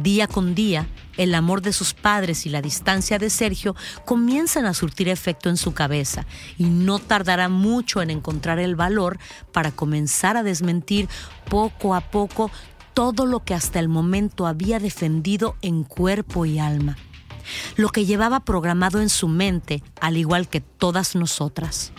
Día 0.00 0.26
con 0.26 0.56
día, 0.56 0.88
el 1.16 1.34
amor 1.36 1.62
de 1.62 1.72
sus 1.72 1.94
padres 1.94 2.46
y 2.46 2.48
la 2.48 2.60
distancia 2.60 3.18
de 3.18 3.30
Sergio 3.30 3.76
comienzan 4.04 4.66
a 4.66 4.74
surtir 4.74 5.08
efecto 5.08 5.48
en 5.48 5.56
su 5.56 5.72
cabeza 5.72 6.26
y 6.58 6.64
no 6.64 6.98
tardará 6.98 7.48
mucho 7.48 8.02
en 8.02 8.10
encontrar 8.10 8.58
el 8.58 8.74
valor 8.74 9.18
para 9.52 9.70
comenzar 9.70 10.36
a 10.36 10.42
desmentir 10.42 11.08
poco 11.48 11.94
a 11.94 12.00
poco 12.00 12.50
todo 12.92 13.24
lo 13.24 13.44
que 13.44 13.54
hasta 13.54 13.78
el 13.78 13.88
momento 13.88 14.48
había 14.48 14.80
defendido 14.80 15.56
en 15.62 15.84
cuerpo 15.84 16.44
y 16.44 16.58
alma, 16.58 16.96
lo 17.76 17.88
que 17.90 18.04
llevaba 18.04 18.40
programado 18.40 19.00
en 19.00 19.08
su 19.08 19.28
mente, 19.28 19.82
al 20.00 20.16
igual 20.16 20.48
que 20.48 20.60
todas 20.60 21.14
nosotras. 21.14 21.92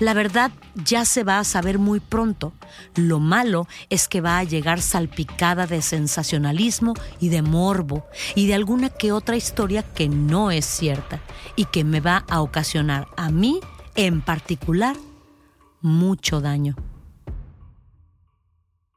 La 0.00 0.14
verdad 0.14 0.50
ya 0.74 1.04
se 1.04 1.24
va 1.24 1.38
a 1.38 1.44
saber 1.44 1.78
muy 1.78 2.00
pronto. 2.00 2.52
Lo 2.94 3.20
malo 3.20 3.68
es 3.90 4.08
que 4.08 4.20
va 4.20 4.38
a 4.38 4.44
llegar 4.44 4.80
salpicada 4.80 5.66
de 5.66 5.82
sensacionalismo 5.82 6.94
y 7.20 7.28
de 7.28 7.42
morbo 7.42 8.06
y 8.34 8.46
de 8.46 8.54
alguna 8.54 8.88
que 8.88 9.12
otra 9.12 9.36
historia 9.36 9.82
que 9.82 10.08
no 10.08 10.50
es 10.50 10.64
cierta 10.64 11.20
y 11.56 11.66
que 11.66 11.84
me 11.84 12.00
va 12.00 12.24
a 12.28 12.40
ocasionar 12.40 13.08
a 13.16 13.30
mí 13.30 13.60
en 13.94 14.20
particular 14.20 14.96
mucho 15.80 16.40
daño. 16.40 16.76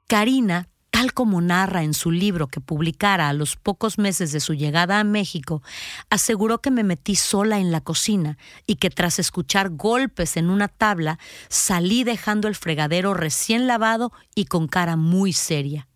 Karina 0.08 0.69
tal 0.90 1.14
como 1.14 1.42
narra 1.42 1.84
en 1.84 1.94
su 1.94 2.12
libro 2.12 2.48
que 2.48 2.62
publicara 2.62 3.30
a 3.30 3.34
los 3.34 3.56
pocos 3.56 3.98
meses 3.98 4.32
de 4.32 4.40
su 4.40 4.54
llegada 4.54 5.00
a 5.00 5.04
México, 5.04 5.62
aseguró 6.10 6.60
que 6.60 6.72
me 6.72 6.84
metí 6.84 7.16
sola 7.16 7.60
en 7.60 7.72
la 7.72 7.82
cocina 7.82 8.38
y 8.66 8.76
que 8.76 8.90
tras 8.90 9.20
escuchar 9.20 9.70
golpes 9.70 10.38
en 10.38 10.50
una 10.50 10.68
tabla 10.68 11.20
salí 11.48 12.04
dejando 12.04 12.48
el 12.48 12.56
fregadero 12.56 13.14
recién 13.14 13.68
lavado 13.68 14.12
y 14.36 14.46
con 14.46 14.68
cara 14.68 14.96
muy 14.96 15.34
seria 15.34 15.88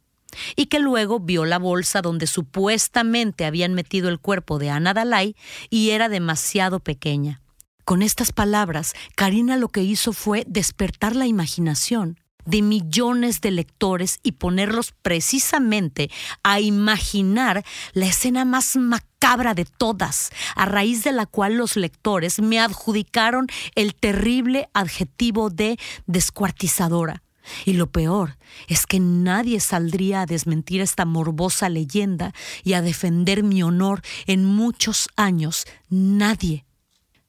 y 0.56 0.66
que 0.66 0.80
luego 0.80 1.20
vio 1.20 1.46
la 1.46 1.60
bolsa 1.60 2.02
donde 2.02 2.28
supuestamente 2.28 3.46
habían 3.46 3.74
metido 3.74 4.10
el 4.10 4.20
cuerpo 4.20 4.58
de 4.58 4.72
Ana 4.72 4.94
Dalai 4.94 5.36
y 5.70 5.92
era 5.92 6.10
demasiado 6.10 6.80
pequeña. 6.80 7.42
Con 7.86 8.02
estas 8.02 8.32
palabras, 8.32 8.94
Karina 9.16 9.58
lo 9.58 9.68
que 9.68 9.84
hizo 9.84 10.14
fue 10.14 10.44
despertar 10.48 11.16
la 11.16 11.28
imaginación 11.28 12.23
de 12.46 12.62
millones 12.62 13.42
de 13.42 13.52
lectores 13.52 14.20
y 14.24 14.34
ponerlos 14.34 14.94
precisamente 15.02 16.10
a 16.44 16.60
imaginar 16.60 17.64
la 17.94 18.06
escena 18.06 18.46
más 18.46 18.76
macabra 18.76 19.54
de 19.54 19.66
todas, 19.66 20.32
a 20.56 20.66
raíz 20.66 21.04
de 21.04 21.12
la 21.12 21.26
cual 21.26 21.56
los 21.56 21.76
lectores 21.76 22.40
me 22.40 22.60
adjudicaron 22.60 23.48
el 23.76 23.96
terrible 23.96 24.70
adjetivo 24.74 25.50
de 25.50 25.78
descuartizadora. 26.06 27.24
Y 27.66 27.74
lo 27.74 27.92
peor 27.92 28.38
es 28.68 28.86
que 28.86 29.00
nadie 29.00 29.60
saldría 29.60 30.22
a 30.22 30.26
desmentir 30.26 30.82
esta 30.82 31.06
morbosa 31.06 31.68
leyenda 31.68 32.34
y 32.64 32.74
a 32.74 32.82
defender 32.82 33.44
mi 33.44 33.64
honor 33.64 34.02
en 34.28 34.46
muchos 34.46 35.10
años. 35.18 35.66
Nadie. 35.90 36.66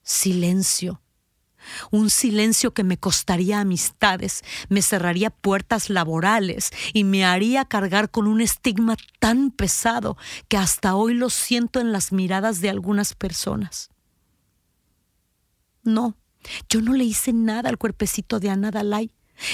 Silencio 0.03 1.00
un 1.90 2.11
silencio 2.11 2.72
que 2.72 2.85
me 2.85 2.98
costaría 2.98 3.61
amistades, 3.61 4.42
me 4.68 4.83
cerraría 4.83 5.31
puertas 5.31 5.90
laborales 5.90 6.70
y 6.92 7.05
me 7.05 7.24
haría 7.24 7.64
cargar 7.64 8.11
con 8.11 8.27
un 8.27 8.40
estigma 8.40 8.96
tan 9.18 9.50
pesado 9.50 10.16
que 10.48 10.57
hasta 10.57 10.94
hoy 10.94 11.14
lo 11.14 11.31
siento 11.31 11.81
en 11.81 11.92
las 11.92 12.12
miradas 12.12 12.61
de 12.61 12.70
algunas 12.70 13.14
personas. 13.14 13.90
No, 15.83 16.16
yo 16.68 16.81
no 16.81 16.94
le 16.94 17.05
hice 17.05 17.33
nada 17.33 17.68
al 17.68 17.79
cuerpecito 17.79 18.40
de 18.40 18.50
Ana 18.50 18.70
Dalai. 18.70 19.11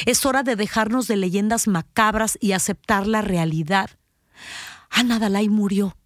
Es 0.07 0.27
hora 0.27 0.43
de 0.43 0.57
dejarnos 0.57 1.09
de 1.09 1.17
leyendas 1.17 1.67
macabras 1.67 2.39
y 2.41 2.53
aceptar 2.53 3.07
la 3.07 3.23
realidad. 3.23 3.91
Ana 4.91 5.19
Dalai 5.19 5.49
murió 5.49 5.97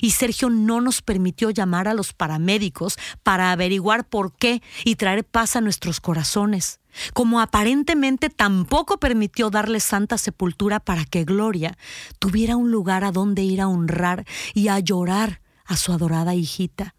y 0.00 0.10
Sergio 0.10 0.50
no 0.50 0.80
nos 0.80 1.02
permitió 1.02 1.50
llamar 1.50 1.88
a 1.88 1.94
los 1.94 2.12
paramédicos 2.12 2.98
para 3.22 3.52
averiguar 3.52 4.08
por 4.08 4.34
qué 4.34 4.62
y 4.84 4.96
traer 4.96 5.24
paz 5.24 5.56
a 5.56 5.60
nuestros 5.60 6.00
corazones, 6.00 6.80
como 7.14 7.40
aparentemente 7.40 8.30
tampoco 8.30 8.98
permitió 8.98 9.50
darle 9.50 9.80
santa 9.80 10.18
sepultura 10.18 10.80
para 10.80 11.04
que 11.04 11.24
Gloria 11.24 11.76
tuviera 12.18 12.56
un 12.56 12.70
lugar 12.70 13.04
a 13.04 13.12
donde 13.12 13.42
ir 13.42 13.60
a 13.60 13.68
honrar 13.68 14.24
y 14.54 14.68
a 14.68 14.78
llorar 14.78 15.40
a 15.64 15.76
su 15.76 15.92
adorada 15.92 16.34
hijita. 16.34 16.94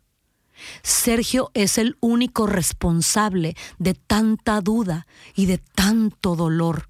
Sergio 0.81 1.51
es 1.53 1.77
el 1.77 1.97
único 1.99 2.47
responsable 2.47 3.55
de 3.77 3.93
tanta 3.93 4.61
duda 4.61 5.05
y 5.35 5.45
de 5.45 5.59
tanto 5.59 6.35
dolor. 6.35 6.89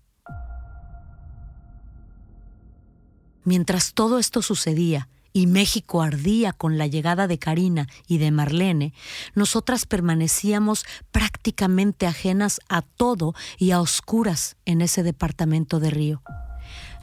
Mientras 3.44 3.94
todo 3.94 4.20
esto 4.20 4.42
sucedía, 4.42 5.10
y 5.38 5.46
México 5.46 6.02
ardía 6.02 6.52
con 6.52 6.80
la 6.80 6.88
llegada 6.88 7.28
de 7.28 7.38
Karina 7.38 7.88
y 8.08 8.18
de 8.18 8.32
Marlene, 8.32 8.92
nosotras 9.36 9.86
permanecíamos 9.86 10.84
prácticamente 11.12 12.08
ajenas 12.08 12.60
a 12.70 12.82
todo 12.82 13.36
y 13.60 13.70
a 13.70 13.80
oscuras 13.80 14.58
en 14.66 14.82
ese 14.82 15.04
departamento 15.04 15.80
de 15.80 15.92
Río. 15.92 16.24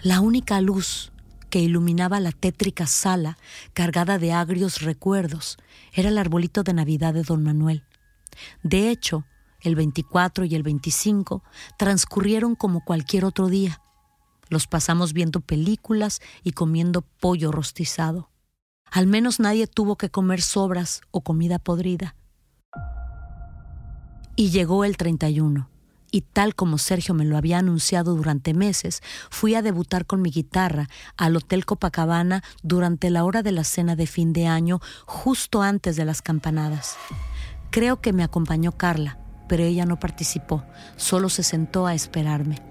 La 0.03 0.21
única 0.21 0.61
luz 0.61 1.13
que 1.49 1.61
iluminaba 1.61 2.19
la 2.19 2.33
tétrica 2.33 2.89
sala 2.89 3.39
cargada 3.73 4.19
de 4.19 4.33
agrios 4.33 4.81
recuerdos 4.81 5.57
era 5.93 6.09
el 6.09 6.19
arbolito 6.19 6.65
de 6.65 6.75
Navidad 6.75 7.15
de 7.15 7.23
don 7.23 7.45
Manuel. 7.45 7.85
De 8.65 8.91
hecho, 8.91 9.25
el 9.61 9.77
24 9.77 10.45
y 10.45 10.57
el 10.57 10.65
25 10.65 11.45
transcurrieron 11.79 12.57
como 12.57 12.85
cualquier 12.85 13.27
otro 13.27 13.47
día. 13.47 13.81
Los 14.55 14.69
pasamos 14.69 15.13
viendo 15.15 15.41
películas 15.41 16.21
y 16.45 16.53
comiendo 16.53 17.03
pollo 17.03 17.51
rostizado. 17.51 18.31
Al 18.89 19.09
menos 19.09 19.41
nadie 19.41 19.67
tuvo 19.67 19.97
que 19.97 20.11
comer 20.11 20.41
sobras 20.41 21.01
o 21.11 21.23
comida 21.23 21.59
podrida. 21.59 22.15
Y 24.37 24.51
llegó 24.51 24.85
el 24.85 24.97
31, 24.97 25.69
y 26.13 26.21
tal 26.21 26.55
como 26.55 26.79
Sergio 26.79 27.15
me 27.15 27.25
lo 27.25 27.37
había 27.37 27.59
anunciado 27.59 28.15
durante 28.15 28.55
meses, 28.55 29.03
fui 29.29 29.57
a 29.57 29.63
debutar 29.63 30.07
con 30.07 30.23
mi 30.23 30.31
guitarra 30.31 30.89
al 31.17 31.35
Hotel 31.35 31.67
Copacabana 31.67 32.45
durante 32.63 33.11
la 33.11 33.25
hora 33.25 33.43
de 33.43 33.51
la 33.51 33.65
cena 33.65 33.97
de 33.97 34.07
fin 34.07 34.33
de 34.33 34.47
año, 34.47 34.79
justo 35.05 35.63
antes 35.63 35.97
de 35.97 36.05
las 36.05 36.23
campanadas. 36.23 36.97
Creo 37.73 38.01
que 38.01 38.13
me 38.13 38.23
acompañó 38.23 38.71
Carla, 38.71 39.19
pero 39.49 39.65
ella 39.65 39.85
no 39.85 39.99
participó, 39.99 40.63
solo 40.97 41.29
se 41.29 41.43
sentó 41.43 41.89
a 41.89 41.95
esperarme. 41.95 42.63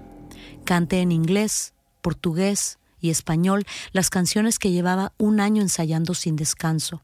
Canté 0.64 1.02
en 1.02 1.12
inglés, 1.12 1.73
portugués 2.04 2.78
y 3.00 3.08
español 3.08 3.64
las 3.92 4.10
canciones 4.10 4.58
que 4.58 4.70
llevaba 4.70 5.14
un 5.16 5.40
año 5.40 5.62
ensayando 5.62 6.12
sin 6.12 6.36
descanso. 6.36 7.00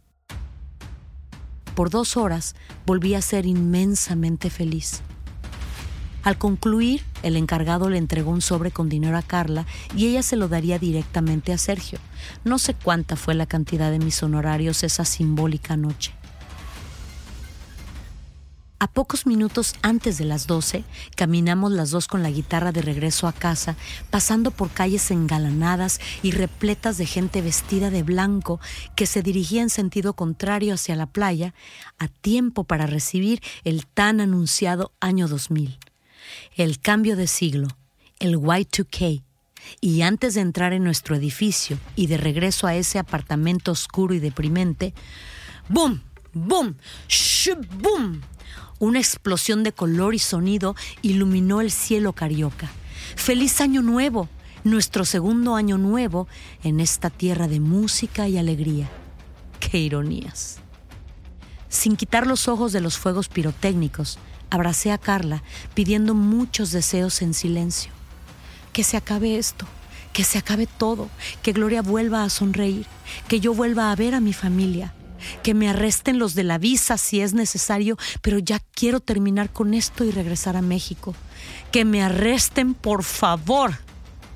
Por 1.74 1.88
dos 1.88 2.18
horas 2.18 2.54
volví 2.84 3.14
a 3.14 3.22
ser 3.22 3.46
inmensamente 3.46 4.50
feliz. 4.50 5.00
Al 6.22 6.36
concluir, 6.36 7.02
el 7.22 7.36
encargado 7.36 7.88
le 7.88 7.96
entregó 7.96 8.30
un 8.30 8.42
sobre 8.42 8.72
con 8.72 8.90
dinero 8.90 9.16
a 9.16 9.22
Carla 9.22 9.64
y 9.96 10.06
ella 10.06 10.22
se 10.22 10.36
lo 10.36 10.48
daría 10.48 10.78
directamente 10.78 11.54
a 11.54 11.58
Sergio. 11.58 11.98
No 12.44 12.58
sé 12.58 12.74
cuánta 12.74 13.16
fue 13.16 13.34
la 13.34 13.46
cantidad 13.46 13.90
de 13.90 14.00
mis 14.00 14.22
honorarios 14.22 14.82
esa 14.82 15.06
simbólica 15.06 15.78
noche. 15.78 16.12
A 18.82 18.86
pocos 18.86 19.26
minutos 19.26 19.74
antes 19.82 20.16
de 20.16 20.24
las 20.24 20.46
doce, 20.46 20.84
caminamos 21.14 21.70
las 21.70 21.90
dos 21.90 22.08
con 22.08 22.22
la 22.22 22.30
guitarra 22.30 22.72
de 22.72 22.80
regreso 22.80 23.28
a 23.28 23.34
casa, 23.34 23.76
pasando 24.08 24.52
por 24.52 24.70
calles 24.70 25.10
engalanadas 25.10 26.00
y 26.22 26.30
repletas 26.30 26.96
de 26.96 27.04
gente 27.04 27.42
vestida 27.42 27.90
de 27.90 28.02
blanco 28.02 28.58
que 28.96 29.04
se 29.04 29.20
dirigía 29.22 29.60
en 29.60 29.68
sentido 29.68 30.14
contrario 30.14 30.72
hacia 30.72 30.96
la 30.96 31.04
playa, 31.04 31.52
a 31.98 32.08
tiempo 32.08 32.64
para 32.64 32.86
recibir 32.86 33.42
el 33.64 33.84
tan 33.86 34.18
anunciado 34.18 34.92
año 34.98 35.28
2000. 35.28 35.78
El 36.56 36.80
cambio 36.80 37.16
de 37.16 37.26
siglo, 37.26 37.68
el 38.18 38.38
Y2K. 38.38 39.22
Y 39.82 40.00
antes 40.00 40.32
de 40.32 40.40
entrar 40.40 40.72
en 40.72 40.84
nuestro 40.84 41.16
edificio 41.16 41.78
y 41.96 42.06
de 42.06 42.16
regreso 42.16 42.66
a 42.66 42.74
ese 42.74 42.98
apartamento 42.98 43.72
oscuro 43.72 44.14
y 44.14 44.20
deprimente, 44.20 44.94
¡boom! 45.68 46.02
¡boom! 46.32 46.78
¡shh! 47.08 47.50
¡boom! 47.78 48.22
Una 48.80 48.98
explosión 48.98 49.62
de 49.62 49.72
color 49.72 50.14
y 50.14 50.18
sonido 50.18 50.74
iluminó 51.02 51.60
el 51.60 51.70
cielo 51.70 52.14
carioca. 52.14 52.70
¡Feliz 53.14 53.60
Año 53.60 53.82
Nuevo! 53.82 54.30
Nuestro 54.64 55.04
segundo 55.04 55.54
año 55.54 55.76
nuevo 55.76 56.28
en 56.62 56.80
esta 56.80 57.10
tierra 57.10 57.46
de 57.46 57.60
música 57.60 58.26
y 58.26 58.38
alegría. 58.38 58.88
¡Qué 59.60 59.78
ironías! 59.78 60.60
Sin 61.68 61.96
quitar 61.96 62.26
los 62.26 62.48
ojos 62.48 62.72
de 62.72 62.80
los 62.80 62.96
fuegos 62.96 63.28
pirotécnicos, 63.28 64.18
abracé 64.48 64.92
a 64.92 64.98
Carla 64.98 65.42
pidiendo 65.74 66.14
muchos 66.14 66.72
deseos 66.72 67.20
en 67.20 67.34
silencio. 67.34 67.92
Que 68.72 68.82
se 68.82 68.96
acabe 68.96 69.36
esto, 69.36 69.66
que 70.14 70.24
se 70.24 70.38
acabe 70.38 70.66
todo, 70.66 71.10
que 71.42 71.52
Gloria 71.52 71.82
vuelva 71.82 72.24
a 72.24 72.30
sonreír, 72.30 72.86
que 73.28 73.40
yo 73.40 73.52
vuelva 73.52 73.92
a 73.92 73.96
ver 73.96 74.14
a 74.14 74.20
mi 74.20 74.32
familia, 74.32 74.94
que 75.42 75.54
me 75.54 75.68
arresten 75.68 76.18
los 76.18 76.34
de 76.34 76.44
la 76.44 76.58
visa 76.58 76.98
si 76.98 77.20
es 77.20 77.34
necesario, 77.34 77.96
pero 78.22 78.38
ya 78.38 78.60
quiero 78.74 79.00
terminar 79.00 79.50
con 79.50 79.74
esto 79.74 80.04
y 80.04 80.10
regresar 80.10 80.56
a 80.56 80.62
México. 80.62 81.14
Que 81.72 81.84
me 81.84 82.02
arresten, 82.02 82.74
por 82.74 83.04
favor. 83.04 83.72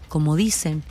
Como 0.08 0.36
dicen, 0.36 0.82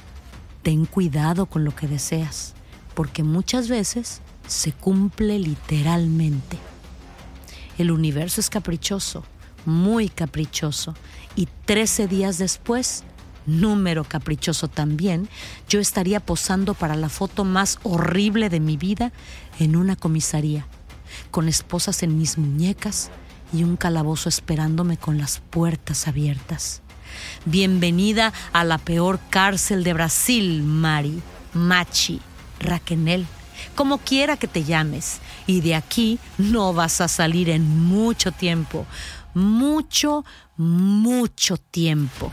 ten 0.62 0.86
cuidado 0.86 1.46
con 1.46 1.64
lo 1.64 1.76
que 1.76 1.88
deseas, 1.88 2.54
porque 2.94 3.24
muchas 3.24 3.70
veces 3.70 4.22
se 4.48 4.72
cumple 4.72 5.40
literalmente. 5.40 6.58
El 7.78 7.92
universo 7.92 8.42
es 8.42 8.50
caprichoso, 8.50 9.24
muy 9.66 10.10
caprichoso, 10.10 10.94
y 11.36 11.48
trece 11.66 12.08
días 12.08 12.38
después 12.38 13.04
número 13.46 14.04
caprichoso 14.04 14.68
también, 14.68 15.30
yo 15.70 15.80
estaría 15.80 16.20
posando 16.20 16.74
para 16.74 16.96
la 16.96 17.10
foto 17.10 17.44
más 17.44 17.80
horrible 17.84 18.50
de 18.50 18.60
mi 18.60 18.78
vida 18.78 19.12
en 19.60 19.76
una 19.76 19.96
comisaría, 19.96 20.66
con 21.32 21.48
esposas 21.48 22.04
en 22.04 22.18
mis 22.18 22.38
muñecas 22.38 23.10
y 23.54 23.64
un 23.64 23.78
calabozo 23.78 24.30
esperándome 24.30 24.98
con 24.98 25.18
las 25.18 25.40
puertas 25.40 26.08
abiertas. 26.08 26.82
Bienvenida 27.46 28.34
a 28.52 28.64
la 28.64 28.78
peor 28.78 29.20
cárcel 29.30 29.84
de 29.84 29.94
Brasil, 29.94 30.64
Mari, 30.64 31.22
Machi, 31.54 32.20
Raquenel, 32.60 33.28
como 33.76 34.00
quiera 34.00 34.38
que 34.38 34.48
te 34.48 34.64
llames. 34.64 35.20
Y 35.46 35.62
de 35.62 35.76
aquí 35.76 36.20
no 36.38 36.74
vas 36.74 37.02
a 37.02 37.08
salir 37.08 37.50
en 37.50 37.68
mucho 37.68 38.32
tiempo, 38.32 38.86
mucho, 39.34 40.26
mucho 40.58 41.58
tiempo. 41.58 42.32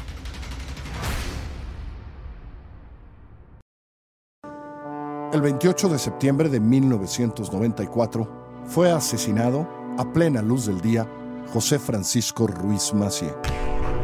El 5.33 5.43
28 5.43 5.91
de 5.91 5.99
septiembre 6.01 6.49
de 6.49 6.59
1994 6.59 8.62
fue 8.64 8.91
asesinado 8.91 9.68
a 9.97 10.12
plena 10.12 10.43
luz 10.43 10.66
del 10.66 10.81
día 10.81 11.09
José 11.53 11.78
Francisco 11.78 12.49
Ruiz 12.49 12.93
Macié, 12.93 13.33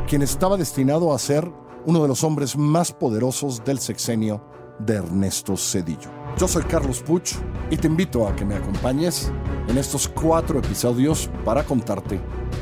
quien 0.07 0.23
estaba 0.23 0.57
destinado 0.57 1.13
a 1.13 1.19
ser 1.19 1.51
uno 1.85 2.01
de 2.01 2.07
los 2.07 2.23
hombres 2.23 2.57
más 2.57 2.93
poderosos 2.93 3.65
del 3.65 3.81
sexenio 3.81 4.41
de 4.79 4.99
Ernesto 4.99 5.57
Cedillo. 5.57 6.11
Yo 6.39 6.47
soy 6.47 6.63
Carlos 6.63 7.03
Puch 7.03 7.33
y 7.71 7.77
te 7.77 7.89
invito 7.89 8.29
a 8.29 8.37
que 8.37 8.45
me 8.45 8.55
acompañes 8.55 9.33
en 9.67 9.79
estos 9.79 10.07
cuatro 10.07 10.61
episodios 10.61 11.29
para 11.45 11.65
contarte 11.65 12.21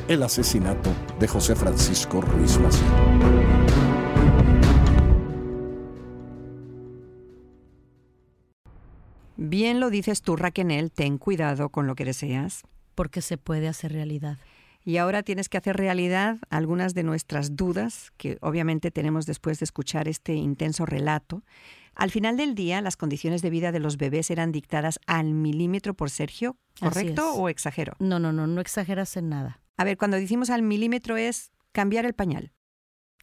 el 0.09 0.23
asesinato 0.23 0.89
de 1.21 1.29
José 1.29 1.55
Francisco 1.55 2.23
Ruiz 2.23 2.59
Massieu. 2.59 3.54
Bien 9.37 9.81
lo 9.81 9.91
dices 9.91 10.23
tú, 10.23 10.37
Raquel, 10.37 10.91
ten 10.93 11.19
cuidado 11.19 11.69
con 11.71 11.87
lo 11.87 11.95
que 11.95 12.05
deseas. 12.05 12.63
Porque 12.95 13.23
se 13.23 13.37
puede 13.37 13.69
hacer 13.69 13.93
realidad. 13.93 14.39
Y 14.85 14.99
ahora 14.99 15.23
tienes 15.23 15.49
que 15.49 15.57
hacer 15.57 15.77
realidad 15.77 16.39
algunas 16.51 16.95
de 16.95 17.03
nuestras 17.03 17.57
dudas 17.57 18.13
que 18.19 18.37
obviamente 18.43 18.91
tenemos 18.91 19.25
después 19.25 19.59
de 19.59 19.65
escuchar 19.65 20.09
este 20.09 20.35
intenso 20.35 20.85
relato. 20.85 21.43
Al 21.95 22.11
final 22.11 22.37
del 22.37 22.55
día, 22.55 22.83
las 22.83 22.97
condiciones 22.97 23.41
de 23.41 23.51
vida 23.51 23.73
de 23.73 23.81
los 23.81 23.97
bebés 23.97 24.31
eran 24.31 24.53
dictadas 24.53 25.01
al 25.07 25.33
milímetro 25.33 25.95
por 25.95 26.11
Sergio, 26.11 26.57
¿correcto 26.79 27.35
o 27.35 27.49
exagero? 27.49 27.95
No, 27.99 28.19
no, 28.19 28.33
no, 28.33 28.47
no 28.47 28.61
exageras 28.61 29.17
en 29.17 29.31
nada. 29.31 29.61
A 29.77 29.85
ver, 29.85 29.97
cuando 29.97 30.19
decimos 30.19 30.51
al 30.51 30.63
milímetro 30.63 31.17
es 31.17 31.51
cambiar 31.73 32.05
el 32.05 32.15
pañal. 32.15 32.53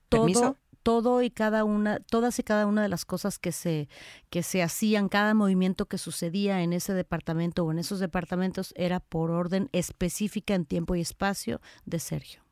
Todo, 0.10 0.58
todo 0.84 1.22
y 1.22 1.30
cada 1.30 1.64
una, 1.64 2.00
todas 2.00 2.40
y 2.40 2.44
cada 2.44 2.66
una 2.66 2.82
de 2.82 2.90
las 2.90 3.06
cosas 3.06 3.40
que 3.40 3.52
se, 3.52 3.90
que 4.30 4.44
se 4.44 4.64
hacían, 4.64 5.10
cada 5.10 5.34
movimiento 5.34 5.86
que 5.86 5.98
sucedía 5.98 6.62
en 6.62 6.74
ese 6.74 6.94
departamento 6.94 7.66
o 7.66 7.72
en 7.72 7.80
esos 7.80 8.00
departamentos 8.00 8.74
era 8.76 9.00
por 9.00 9.32
orden 9.32 9.70
específica 9.72 10.54
en 10.54 10.66
tiempo 10.66 10.96
y 10.96 11.02
espacio 11.02 11.62
de 11.86 12.00
Sergio. 12.00 12.44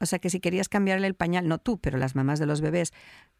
O 0.00 0.06
sea 0.06 0.18
que 0.18 0.30
si 0.30 0.40
querías 0.40 0.68
cambiarle 0.68 1.06
el 1.06 1.14
pañal, 1.14 1.46
no 1.46 1.58
tú, 1.58 1.78
pero 1.78 1.98
las 1.98 2.14
mamás 2.14 2.38
de 2.38 2.46
los 2.46 2.60
bebés, 2.60 2.92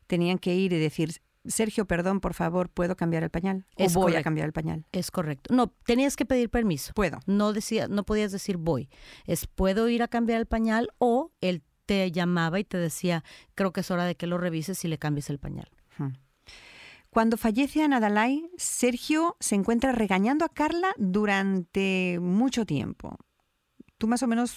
tenían 0.07 0.39
que 0.39 0.55
ir 0.55 0.73
y 0.73 0.79
decir, 0.79 1.23
Sergio, 1.47 1.87
perdón, 1.87 2.21
por 2.21 2.35
favor, 2.35 2.69
¿puedo 2.69 2.97
cambiar 2.97 3.23
el 3.23 3.31
pañal? 3.31 3.65
¿O 3.77 3.89
voy 3.95 4.15
a 4.17 4.23
cambiar 4.23 4.47
el 4.47 4.53
pañal? 4.53 4.85
Es 4.93 5.11
correcto. 5.11 5.55
No, 5.55 5.69
tenías 5.87 6.17
que 6.17 6.27
pedir 6.27 6.51
permiso. 6.51 6.93
Puedo. 6.95 7.21
No, 7.27 7.55
decía, 7.55 7.89
no 7.89 8.05
podías 8.05 8.31
decir 8.31 8.59
voy. 8.59 8.91
Es 9.25 9.47
puedo 9.47 9.89
ir 9.89 10.03
a 10.03 10.09
cambiar 10.09 10.41
el 10.41 10.47
pañal 10.47 10.91
o 10.99 11.33
él 11.41 11.63
te 11.91 12.13
llamaba 12.13 12.61
y 12.61 12.65
te 12.65 12.79
decía, 12.79 13.25
creo 13.57 13.73
que 13.73 13.81
es 13.81 13.91
hora 13.91 14.05
de 14.05 14.15
que 14.15 14.29
lo 14.29 14.39
revises 14.39 14.85
y 14.85 14.87
le 14.87 14.97
cambies 14.97 15.29
el 15.29 15.41
pañal. 15.41 15.69
Cuando 17.11 17.37
fallece 17.37 17.83
Anadalai, 17.83 18.49
Sergio 18.57 19.37
se 19.41 19.57
encuentra 19.57 19.91
regañando 19.91 20.45
a 20.45 20.51
Carla 20.51 20.95
durante 20.99 22.21
mucho 22.21 22.65
tiempo. 22.65 23.19
Tú 23.99 24.07
más 24.07 24.23
o 24.23 24.29
menos 24.29 24.57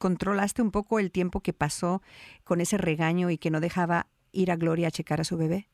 controlaste 0.00 0.60
un 0.60 0.72
poco 0.72 0.98
el 0.98 1.12
tiempo 1.12 1.40
que 1.40 1.52
pasó 1.52 2.02
con 2.42 2.60
ese 2.60 2.78
regaño 2.78 3.30
y 3.30 3.38
que 3.38 3.52
no 3.52 3.60
dejaba 3.60 4.08
ir 4.32 4.50
a 4.50 4.56
Gloria 4.56 4.88
a 4.88 4.90
checar 4.90 5.20
a 5.20 5.24
su 5.24 5.36
bebé. 5.36 5.68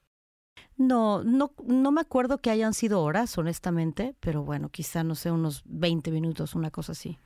No, 0.77 1.25
no, 1.25 1.55
no 1.65 1.91
me 1.91 2.03
acuerdo 2.03 2.37
que 2.37 2.51
hayan 2.51 2.75
sido 2.75 3.01
horas, 3.01 3.39
honestamente, 3.39 4.15
pero 4.21 4.45
bueno, 4.45 4.69
quizá, 4.69 5.05
no 5.05 5.15
sé, 5.15 5.31
unos 5.31 5.63
20 5.65 6.11
minutos, 6.11 6.55
una 6.55 6.71
cosa 6.71 6.93
así. 6.93 7.19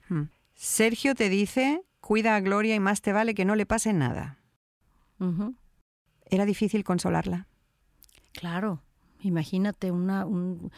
Sergio 0.56 1.14
te 1.14 1.28
dice, 1.28 1.82
cuida 2.00 2.34
a 2.34 2.40
Gloria 2.40 2.74
y 2.74 2.80
más 2.80 3.02
te 3.02 3.12
vale 3.12 3.34
que 3.34 3.44
no 3.44 3.54
le 3.54 3.66
pase 3.66 3.92
nada. 3.92 4.38
¿Era 6.24 6.46
difícil 6.46 6.82
consolarla? 6.82 7.46
Claro, 8.32 8.82
imagínate 9.20 9.90
una, 9.90 10.24
un, 10.24 10.72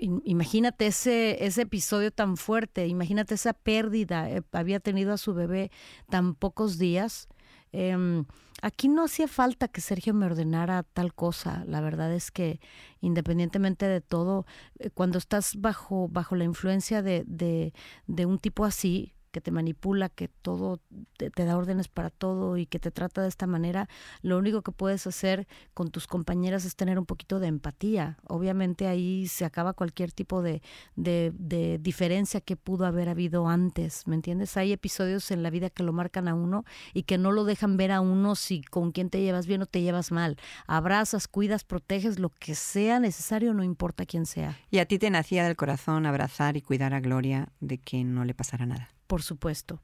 imagínate 0.00 0.86
ese, 0.86 1.44
ese 1.44 1.62
episodio 1.62 2.10
tan 2.10 2.36
fuerte, 2.36 2.86
imagínate 2.86 3.34
esa 3.34 3.54
pérdida, 3.54 4.30
eh, 4.30 4.42
había 4.52 4.78
tenido 4.78 5.12
a 5.12 5.18
su 5.18 5.34
bebé 5.34 5.70
tan 6.08 6.34
pocos 6.34 6.78
días 6.78 7.28
Em, 7.76 8.24
aquí 8.62 8.86
no 8.86 9.04
hacía 9.04 9.26
falta 9.26 9.66
que 9.66 9.80
Sergio 9.80 10.14
me 10.14 10.26
ordenara 10.26 10.84
tal 10.84 11.12
cosa. 11.12 11.64
La 11.66 11.80
verdad 11.80 12.12
es 12.12 12.30
que 12.30 12.60
independientemente 13.00 13.86
de 13.86 14.00
todo, 14.00 14.46
eh, 14.78 14.90
cuando 14.90 15.18
estás 15.18 15.56
bajo, 15.56 16.08
bajo 16.08 16.36
la 16.36 16.44
influencia 16.44 17.02
de, 17.02 17.24
de, 17.26 17.74
de 18.06 18.26
un 18.26 18.38
tipo 18.38 18.64
así, 18.64 19.14
que 19.34 19.40
te 19.40 19.50
manipula, 19.50 20.08
que 20.10 20.28
todo 20.28 20.80
te, 21.16 21.28
da 21.44 21.58
órdenes 21.58 21.88
para 21.88 22.10
todo 22.10 22.56
y 22.56 22.66
que 22.66 22.78
te 22.78 22.92
trata 22.92 23.20
de 23.20 23.28
esta 23.28 23.48
manera, 23.48 23.88
lo 24.22 24.38
único 24.38 24.62
que 24.62 24.70
puedes 24.70 25.08
hacer 25.08 25.48
con 25.74 25.90
tus 25.90 26.06
compañeras 26.06 26.64
es 26.64 26.76
tener 26.76 27.00
un 27.00 27.04
poquito 27.04 27.40
de 27.40 27.48
empatía. 27.48 28.16
Obviamente 28.28 28.86
ahí 28.86 29.26
se 29.26 29.44
acaba 29.44 29.72
cualquier 29.72 30.12
tipo 30.12 30.40
de, 30.40 30.62
de, 30.94 31.80
diferencia 31.80 32.40
que 32.40 32.54
pudo 32.54 32.86
haber 32.86 33.08
habido 33.08 33.48
antes, 33.48 34.06
¿me 34.06 34.14
entiendes? 34.14 34.56
Hay 34.56 34.70
episodios 34.70 35.28
en 35.32 35.42
la 35.42 35.50
vida 35.50 35.68
que 35.68 35.82
lo 35.82 35.92
marcan 35.92 36.28
a 36.28 36.34
uno 36.34 36.64
y 36.92 37.02
que 37.02 37.18
no 37.18 37.32
lo 37.32 37.44
dejan 37.44 37.76
ver 37.76 37.90
a 37.90 38.00
uno 38.00 38.36
si 38.36 38.62
con 38.62 38.92
quién 38.92 39.10
te 39.10 39.20
llevas 39.20 39.48
bien 39.48 39.62
o 39.62 39.66
te 39.66 39.82
llevas 39.82 40.12
mal. 40.12 40.36
Abrazas, 40.68 41.26
cuidas, 41.26 41.64
proteges, 41.64 42.20
lo 42.20 42.28
que 42.28 42.54
sea 42.54 43.00
necesario, 43.00 43.52
no 43.52 43.64
importa 43.64 44.06
quién 44.06 44.26
sea. 44.26 44.56
Y 44.70 44.78
a 44.78 44.86
ti 44.86 45.00
te 45.00 45.10
nacía 45.10 45.44
del 45.44 45.56
corazón 45.56 46.06
abrazar 46.06 46.56
y 46.56 46.62
cuidar 46.62 46.94
a 46.94 47.00
Gloria 47.00 47.48
de 47.58 47.78
que 47.78 48.04
no 48.04 48.24
le 48.24 48.34
pasara 48.34 48.64
nada 48.64 48.93
por 49.06 49.22
supuesto. 49.22 49.80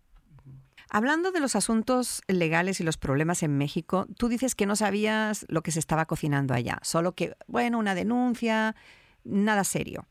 Hablando 0.93 1.31
de 1.31 1.39
los 1.39 1.55
asuntos 1.55 2.21
legales 2.27 2.81
y 2.81 2.85
los 2.85 2.97
problemas 2.97 3.45
en 3.45 3.57
México, 3.57 4.07
tú 4.17 4.29
dices 4.29 4.57
que 4.57 4.67
no 4.67 4.75
sabías 4.75 5.47
lo 5.49 5.63
que 5.63 5.71
se 5.71 5.79
estaba 5.79 6.07
cocinando 6.07 6.53
allá, 6.53 6.81
solo 6.83 7.15
que, 7.15 7.37
bueno, 7.47 7.79
una 7.79 7.95
denuncia, 7.95 8.75
nada 9.23 9.63
serio. 9.63 10.07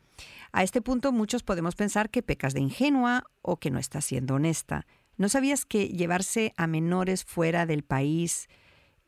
A 0.54 0.64
este 0.64 0.82
punto 0.82 1.12
muchos 1.12 1.44
podemos 1.44 1.76
pensar 1.76 2.10
que 2.10 2.24
pecas 2.24 2.54
de 2.54 2.62
ingenua 2.62 3.26
o 3.42 3.58
que 3.58 3.72
no 3.72 3.80
estás 3.80 4.06
siendo 4.06 4.36
honesta. 4.36 4.88
¿No 5.18 5.28
sabías 5.28 5.66
que 5.66 5.90
llevarse 5.90 6.54
a 6.56 6.66
menores 6.66 7.26
fuera 7.26 7.66
del 7.66 7.84
país 7.84 8.48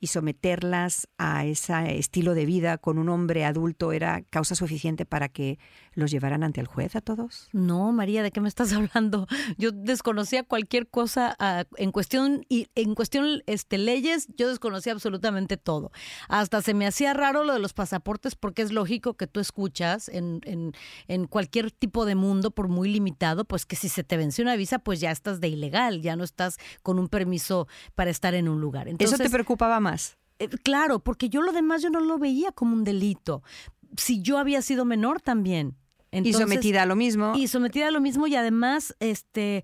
y 0.01 0.07
someterlas 0.07 1.07
a 1.19 1.45
ese 1.45 1.97
estilo 1.97 2.33
de 2.33 2.45
vida 2.47 2.79
con 2.79 2.97
un 2.97 3.07
hombre 3.07 3.45
adulto 3.45 3.93
era 3.93 4.23
causa 4.23 4.55
suficiente 4.55 5.05
para 5.05 5.29
que 5.29 5.59
los 5.93 6.09
llevaran 6.09 6.43
ante 6.43 6.59
el 6.59 6.65
juez 6.65 6.95
a 6.95 7.01
todos? 7.01 7.49
No, 7.53 7.91
María, 7.91 8.23
¿de 8.23 8.31
qué 8.31 8.41
me 8.41 8.49
estás 8.49 8.73
hablando? 8.73 9.27
Yo 9.57 9.71
desconocía 9.71 10.43
cualquier 10.43 10.89
cosa 10.89 11.35
ah, 11.39 11.65
en 11.77 11.91
cuestión 11.91 12.45
y 12.49 12.67
en 12.73 12.95
cuestión 12.95 13.43
este 13.45 13.77
leyes, 13.77 14.27
yo 14.35 14.49
desconocía 14.49 14.93
absolutamente 14.93 15.55
todo. 15.55 15.91
Hasta 16.27 16.63
se 16.63 16.73
me 16.73 16.87
hacía 16.87 17.13
raro 17.13 17.43
lo 17.43 17.53
de 17.53 17.59
los 17.59 17.73
pasaportes 17.73 18.35
porque 18.35 18.63
es 18.63 18.71
lógico 18.71 19.13
que 19.13 19.27
tú 19.27 19.39
escuchas 19.39 20.09
en, 20.09 20.41
en, 20.45 20.73
en 21.07 21.27
cualquier 21.27 21.71
tipo 21.71 22.05
de 22.05 22.15
mundo, 22.15 22.49
por 22.49 22.69
muy 22.69 22.91
limitado, 22.91 23.45
pues 23.45 23.67
que 23.67 23.75
si 23.75 23.87
se 23.87 24.03
te 24.03 24.17
vence 24.17 24.41
una 24.41 24.55
visa, 24.55 24.79
pues 24.79 24.99
ya 24.99 25.11
estás 25.11 25.39
de 25.39 25.49
ilegal, 25.49 26.01
ya 26.01 26.15
no 26.15 26.23
estás 26.23 26.57
con 26.81 26.97
un 26.97 27.07
permiso 27.07 27.67
para 27.93 28.09
estar 28.09 28.33
en 28.33 28.49
un 28.49 28.59
lugar. 28.59 28.87
¿Eso 28.97 29.17
te 29.17 29.29
preocupaba 29.29 29.79
más? 29.79 29.90
Eh, 30.39 30.49
claro, 30.63 30.99
porque 30.99 31.29
yo 31.29 31.41
lo 31.41 31.51
demás 31.51 31.81
yo 31.81 31.89
no 31.89 31.99
lo 31.99 32.17
veía 32.17 32.51
como 32.51 32.73
un 32.73 32.83
delito. 32.83 33.43
Si 33.97 34.21
yo 34.21 34.37
había 34.37 34.61
sido 34.61 34.85
menor 34.85 35.21
también. 35.21 35.75
y 36.11 36.33
sometida 36.33 36.83
a 36.83 36.85
lo 36.85 36.95
mismo. 36.95 37.33
Y 37.35 37.47
sometida 37.47 37.87
a 37.87 37.91
lo 37.91 38.01
mismo 38.01 38.27
y 38.27 38.35
además, 38.35 38.95
este, 38.99 39.63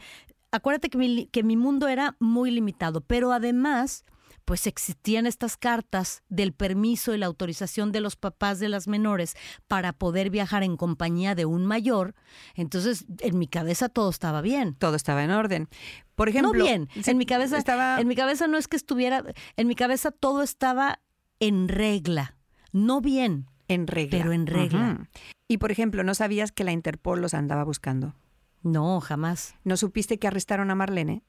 acuérdate 0.52 0.90
que 0.90 0.98
mi, 0.98 1.28
que 1.28 1.44
mi 1.44 1.58
mundo 1.58 1.88
era 1.88 2.16
muy 2.20 2.52
limitado, 2.52 3.02
pero 3.02 3.32
además 3.32 4.06
pues 4.48 4.66
existían 4.66 5.26
estas 5.26 5.58
cartas 5.58 6.24
del 6.30 6.54
permiso 6.54 7.14
y 7.14 7.18
la 7.18 7.26
autorización 7.26 7.92
de 7.92 8.00
los 8.00 8.16
papás 8.16 8.60
de 8.60 8.70
las 8.70 8.88
menores 8.88 9.36
para 9.68 9.92
poder 9.92 10.30
viajar 10.30 10.64
en 10.64 10.78
compañía 10.78 11.36
de 11.36 11.44
un 11.44 11.66
mayor, 11.66 12.16
entonces 12.56 13.06
en 13.20 13.38
mi 13.38 13.48
cabeza 13.50 13.90
todo 13.90 14.10
estaba 14.10 14.40
bien. 14.40 14.76
Todo 14.76 14.96
estaba 14.96 15.22
en 15.26 15.32
orden. 15.32 15.68
Por 16.16 16.30
ejemplo, 16.30 16.54
no 16.54 16.64
bien, 16.64 16.88
en 16.96 17.18
mi 17.18 17.26
cabeza 17.26 17.58
estaba 17.58 18.00
en 18.00 18.08
mi 18.08 18.16
cabeza 18.16 18.48
no 18.48 18.58
es 18.58 18.70
que 18.70 18.78
estuviera 18.78 19.22
en 19.58 19.68
mi 19.68 19.76
cabeza 19.76 20.12
todo 20.12 20.42
estaba 20.44 21.02
en 21.42 21.68
regla, 21.68 22.38
no 22.72 23.02
bien, 23.02 23.48
en 23.68 23.86
regla, 23.86 24.18
pero 24.18 24.32
en 24.32 24.48
regla. 24.48 25.10
Y 25.50 25.58
por 25.58 25.74
ejemplo, 25.74 26.06
¿no 26.06 26.16
sabías 26.16 26.54
que 26.54 26.64
la 26.64 26.72
Interpol 26.72 27.20
los 27.20 27.34
andaba 27.34 27.66
buscando? 27.66 28.16
No, 28.64 29.02
jamás. 29.02 29.56
¿No 29.66 29.76
supiste 29.76 30.20
que 30.20 30.28
arrestaron 30.28 30.72
a 30.72 30.76
Marlene? 30.76 31.22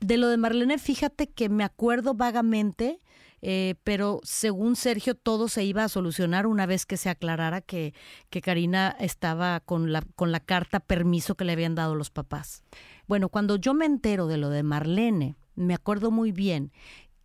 De 0.00 0.18
lo 0.18 0.28
de 0.28 0.36
Marlene, 0.36 0.78
fíjate 0.78 1.28
que 1.28 1.48
me 1.48 1.64
acuerdo 1.64 2.14
vagamente, 2.14 3.00
eh, 3.40 3.76
pero 3.82 4.20
según 4.24 4.76
Sergio 4.76 5.14
todo 5.14 5.48
se 5.48 5.64
iba 5.64 5.84
a 5.84 5.88
solucionar 5.88 6.46
una 6.46 6.66
vez 6.66 6.84
que 6.84 6.96
se 6.96 7.08
aclarara 7.08 7.60
que, 7.62 7.94
que 8.28 8.42
Karina 8.42 8.94
estaba 9.00 9.60
con 9.60 9.92
la, 9.92 10.02
con 10.14 10.32
la 10.32 10.40
carta 10.40 10.80
permiso 10.80 11.34
que 11.34 11.44
le 11.44 11.52
habían 11.52 11.74
dado 11.74 11.94
los 11.94 12.10
papás. 12.10 12.62
Bueno, 13.06 13.28
cuando 13.30 13.56
yo 13.56 13.72
me 13.72 13.86
entero 13.86 14.26
de 14.26 14.36
lo 14.36 14.50
de 14.50 14.62
Marlene, 14.62 15.36
me 15.54 15.74
acuerdo 15.74 16.10
muy 16.10 16.32
bien 16.32 16.72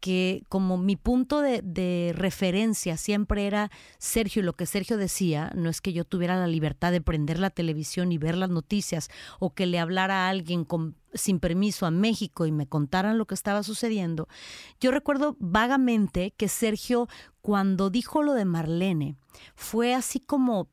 que 0.02 0.44
como 0.50 0.78
mi 0.78 0.98
punto 0.98 1.42
de, 1.42 2.14
referencia 2.18 2.98
siempre 2.98 3.46
era 3.46 3.72
Sergio, 4.00 4.42
lo 4.42 4.54
que 4.54 4.66
Sergio 4.66 4.98
decía, 4.98 5.52
no 5.56 5.70
es 5.70 5.80
que 5.80 5.94
yo 5.94 6.04
tuviera 6.04 6.36
la 6.36 6.48
libertad 6.48 6.92
de 6.92 7.00
prender 7.00 7.40
la 7.40 7.52
televisión 7.52 8.12
y 8.12 8.18
ver 8.18 8.36
las 8.36 8.50
noticias 8.50 9.10
o 9.40 9.54
que 9.54 9.68
le 9.68 9.80
hablara 9.80 10.26
a 10.26 10.30
alguien 10.30 10.68
sin 11.14 11.40
permiso 11.40 11.86
a 11.86 11.92
México 11.92 12.46
y 12.46 12.52
me 12.52 12.68
contaran 12.68 13.18
lo 13.18 13.28
que 13.28 13.36
estaba 13.36 13.64
sucediendo. 13.64 14.28
Yo 14.80 14.92
recuerdo 14.92 15.38
vagamente 15.40 16.34
que 16.36 16.50
Sergio, 16.50 17.08
cuando 17.42 17.90
dijo 17.92 18.24
lo 18.24 18.34
de 18.34 18.46
Marlene, 18.46 19.16
fue 19.56 19.94
así 19.94 20.20
como 20.20 20.68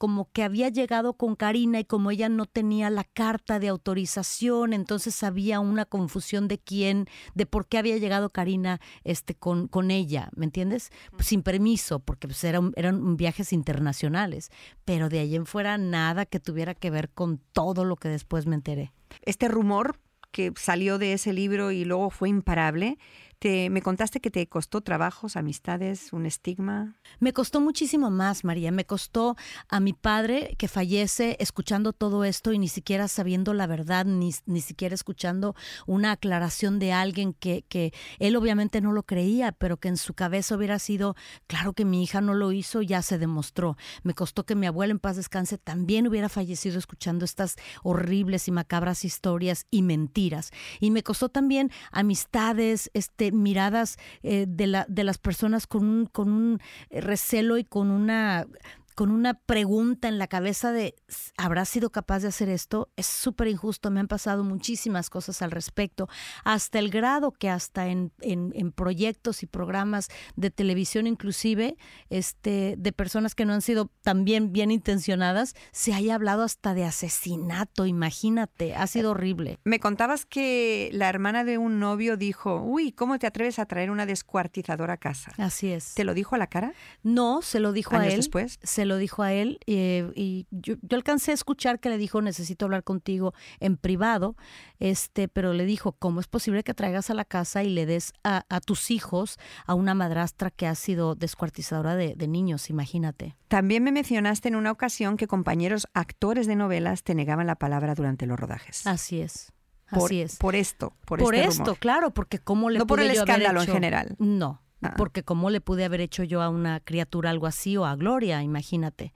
como 0.00 0.30
que 0.32 0.42
había 0.44 0.70
llegado 0.70 1.12
con 1.12 1.36
Karina 1.36 1.78
y 1.78 1.84
como 1.84 2.10
ella 2.10 2.30
no 2.30 2.46
tenía 2.46 2.88
la 2.88 3.04
carta 3.04 3.58
de 3.58 3.68
autorización, 3.68 4.72
entonces 4.72 5.22
había 5.22 5.60
una 5.60 5.84
confusión 5.84 6.48
de 6.48 6.58
quién, 6.58 7.04
de 7.34 7.44
por 7.44 7.66
qué 7.66 7.76
había 7.76 7.98
llegado 7.98 8.30
Karina 8.30 8.80
este, 9.04 9.34
con, 9.34 9.68
con 9.68 9.90
ella, 9.90 10.30
¿me 10.34 10.46
entiendes? 10.46 10.90
sin 11.18 11.42
permiso, 11.42 12.00
porque 12.00 12.28
pues, 12.28 12.42
eran, 12.44 12.72
eran 12.76 13.18
viajes 13.18 13.52
internacionales, 13.52 14.48
pero 14.86 15.10
de 15.10 15.18
ahí 15.18 15.36
en 15.36 15.44
fuera 15.44 15.76
nada 15.76 16.24
que 16.24 16.40
tuviera 16.40 16.74
que 16.74 16.88
ver 16.88 17.10
con 17.10 17.36
todo 17.52 17.84
lo 17.84 17.96
que 17.96 18.08
después 18.08 18.46
me 18.46 18.54
enteré. 18.54 18.94
Este 19.20 19.48
rumor 19.48 20.00
que 20.30 20.50
salió 20.56 20.96
de 20.96 21.12
ese 21.12 21.34
libro 21.34 21.72
y 21.72 21.84
luego 21.84 22.08
fue 22.08 22.30
imparable, 22.30 22.96
me 23.42 23.80
contaste 23.80 24.20
que 24.20 24.30
te 24.30 24.46
costó 24.48 24.82
trabajos, 24.82 25.36
amistades, 25.36 26.12
un 26.12 26.26
estigma. 26.26 26.96
Me 27.20 27.32
costó 27.32 27.60
muchísimo 27.62 28.10
más, 28.10 28.44
María. 28.44 28.70
Me 28.70 28.84
costó 28.84 29.34
a 29.68 29.80
mi 29.80 29.94
padre 29.94 30.54
que 30.58 30.68
fallece 30.68 31.38
escuchando 31.40 31.94
todo 31.94 32.24
esto 32.24 32.52
y 32.52 32.58
ni 32.58 32.68
siquiera 32.68 33.08
sabiendo 33.08 33.54
la 33.54 33.66
verdad, 33.66 34.04
ni, 34.04 34.34
ni 34.44 34.60
siquiera 34.60 34.94
escuchando 34.94 35.54
una 35.86 36.12
aclaración 36.12 36.78
de 36.78 36.92
alguien 36.92 37.32
que, 37.32 37.64
que 37.68 37.94
él 38.18 38.36
obviamente 38.36 38.82
no 38.82 38.92
lo 38.92 39.04
creía, 39.04 39.52
pero 39.52 39.78
que 39.78 39.88
en 39.88 39.96
su 39.96 40.12
cabeza 40.12 40.54
hubiera 40.54 40.78
sido, 40.78 41.16
claro 41.46 41.72
que 41.72 41.86
mi 41.86 42.02
hija 42.02 42.20
no 42.20 42.34
lo 42.34 42.52
hizo, 42.52 42.82
ya 42.82 43.00
se 43.00 43.16
demostró. 43.16 43.78
Me 44.02 44.12
costó 44.12 44.44
que 44.44 44.54
mi 44.54 44.66
abuela 44.66 44.90
en 44.90 44.98
paz 44.98 45.16
descanse 45.16 45.56
también 45.56 46.06
hubiera 46.06 46.28
fallecido 46.28 46.78
escuchando 46.78 47.24
estas 47.24 47.56
horribles 47.82 48.48
y 48.48 48.50
macabras 48.50 49.04
historias 49.06 49.66
y 49.70 49.80
mentiras. 49.80 50.50
Y 50.78 50.90
me 50.90 51.02
costó 51.02 51.30
también 51.30 51.70
amistades, 51.90 52.90
este, 52.92 53.29
miradas 53.32 53.98
eh, 54.22 54.46
de, 54.48 54.66
la, 54.66 54.86
de 54.88 55.04
las 55.04 55.18
personas 55.18 55.66
con 55.66 55.86
un, 55.88 56.06
con 56.06 56.32
un 56.32 56.60
eh, 56.90 57.00
recelo 57.00 57.58
y 57.58 57.64
con 57.64 57.90
una 57.90 58.46
con 58.94 59.10
una 59.10 59.34
pregunta 59.34 60.08
en 60.08 60.18
la 60.18 60.26
cabeza 60.26 60.72
de 60.72 60.94
¿habrá 61.36 61.64
sido 61.64 61.90
capaz 61.90 62.20
de 62.20 62.28
hacer 62.28 62.48
esto? 62.48 62.90
Es 62.96 63.06
súper 63.06 63.48
injusto, 63.48 63.90
me 63.90 64.00
han 64.00 64.08
pasado 64.08 64.44
muchísimas 64.44 65.10
cosas 65.10 65.42
al 65.42 65.50
respecto, 65.50 66.08
hasta 66.44 66.78
el 66.78 66.90
grado 66.90 67.32
que 67.32 67.48
hasta 67.48 67.88
en, 67.88 68.12
en, 68.20 68.72
proyectos 68.72 69.42
y 69.42 69.46
programas 69.46 70.08
de 70.36 70.50
televisión 70.50 71.06
inclusive, 71.06 71.76
este, 72.08 72.74
de 72.78 72.92
personas 72.92 73.34
que 73.34 73.44
no 73.44 73.52
han 73.52 73.62
sido 73.62 73.90
también 74.02 74.52
bien 74.52 74.70
intencionadas, 74.70 75.54
se 75.72 75.92
haya 75.92 76.14
hablado 76.14 76.42
hasta 76.42 76.74
de 76.74 76.84
asesinato, 76.84 77.86
imagínate, 77.86 78.74
ha 78.74 78.86
sido 78.86 79.12
horrible. 79.12 79.58
Me 79.64 79.80
contabas 79.80 80.26
que 80.26 80.90
la 80.92 81.08
hermana 81.08 81.44
de 81.44 81.58
un 81.58 81.78
novio 81.78 82.16
dijo, 82.16 82.62
uy, 82.62 82.92
¿cómo 82.92 83.18
te 83.18 83.26
atreves 83.26 83.58
a 83.58 83.66
traer 83.66 83.90
una 83.90 84.06
descuartizadora 84.06 84.94
a 84.94 84.98
casa? 84.98 85.32
Así 85.38 85.72
es. 85.72 85.94
¿Te 85.94 86.04
lo 86.04 86.14
dijo 86.14 86.34
a 86.34 86.38
la 86.38 86.46
cara? 86.46 86.72
No, 87.02 87.42
se 87.42 87.60
lo 87.60 87.72
dijo 87.72 87.96
a 87.96 88.06
él. 88.06 88.16
después? 88.16 88.58
Se 88.62 88.79
lo 88.84 88.96
dijo 88.96 89.22
a 89.22 89.32
él 89.32 89.58
eh, 89.66 90.10
y 90.14 90.46
yo, 90.50 90.74
alcancé 90.90 91.30
a 91.30 91.34
escuchar 91.34 91.80
que 91.80 91.88
le 91.88 91.98
dijo 91.98 92.22
necesito 92.22 92.64
hablar 92.64 92.84
contigo 92.84 93.34
en 93.58 93.76
privado, 93.76 94.36
este, 94.78 95.28
pero 95.28 95.52
le 95.52 95.64
dijo 95.64 95.92
cómo 95.92 96.20
es 96.20 96.26
posible 96.26 96.62
que 96.62 96.74
traigas 96.74 97.10
a 97.10 97.14
la 97.14 97.24
casa 97.24 97.62
y 97.62 97.70
le 97.70 97.86
des 97.86 98.12
a, 98.24 98.42
tus 98.64 98.90
hijos 98.90 99.38
a 99.66 99.74
una 99.74 99.94
madrastra 99.94 100.50
que 100.50 100.66
ha 100.66 100.74
sido 100.74 101.14
descuartizadora 101.14 101.96
de, 101.96 102.28
niños, 102.28 102.70
imagínate. 102.70 103.36
También 103.48 103.82
me 103.82 103.92
mencionaste 103.92 104.48
en 104.48 104.56
una 104.56 104.70
ocasión 104.70 105.16
que 105.16 105.26
compañeros 105.26 105.88
actores 105.94 106.46
de 106.46 106.56
novelas 106.56 107.02
te 107.02 107.14
negaban 107.14 107.46
la 107.46 107.56
palabra 107.56 107.94
durante 107.94 108.26
los 108.26 108.38
rodajes. 108.38 108.86
Así 108.86 109.20
es. 109.20 109.52
Por, 109.90 110.04
Así 110.04 110.20
es. 110.20 110.36
Por 110.36 110.54
esto, 110.54 110.94
por, 111.04 111.18
por 111.18 111.34
este 111.34 111.48
esto, 111.48 111.74
claro, 111.74 112.12
porque 112.12 112.38
cómo 112.38 112.70
le 112.70 112.78
No 112.78 112.86
por 112.86 113.00
el 113.00 113.10
escándalo 113.10 113.60
en 113.62 113.68
general. 113.68 114.14
No, 114.18 114.62
Ah. 114.82 114.94
Porque 114.96 115.22
cómo 115.22 115.50
le 115.50 115.60
pude 115.60 115.84
haber 115.84 116.00
hecho 116.00 116.24
yo 116.24 116.40
a 116.40 116.48
una 116.48 116.80
criatura 116.80 117.30
algo 117.30 117.46
así 117.46 117.76
o 117.76 117.84
a 117.84 117.96
Gloria, 117.96 118.42
imagínate. 118.42 119.12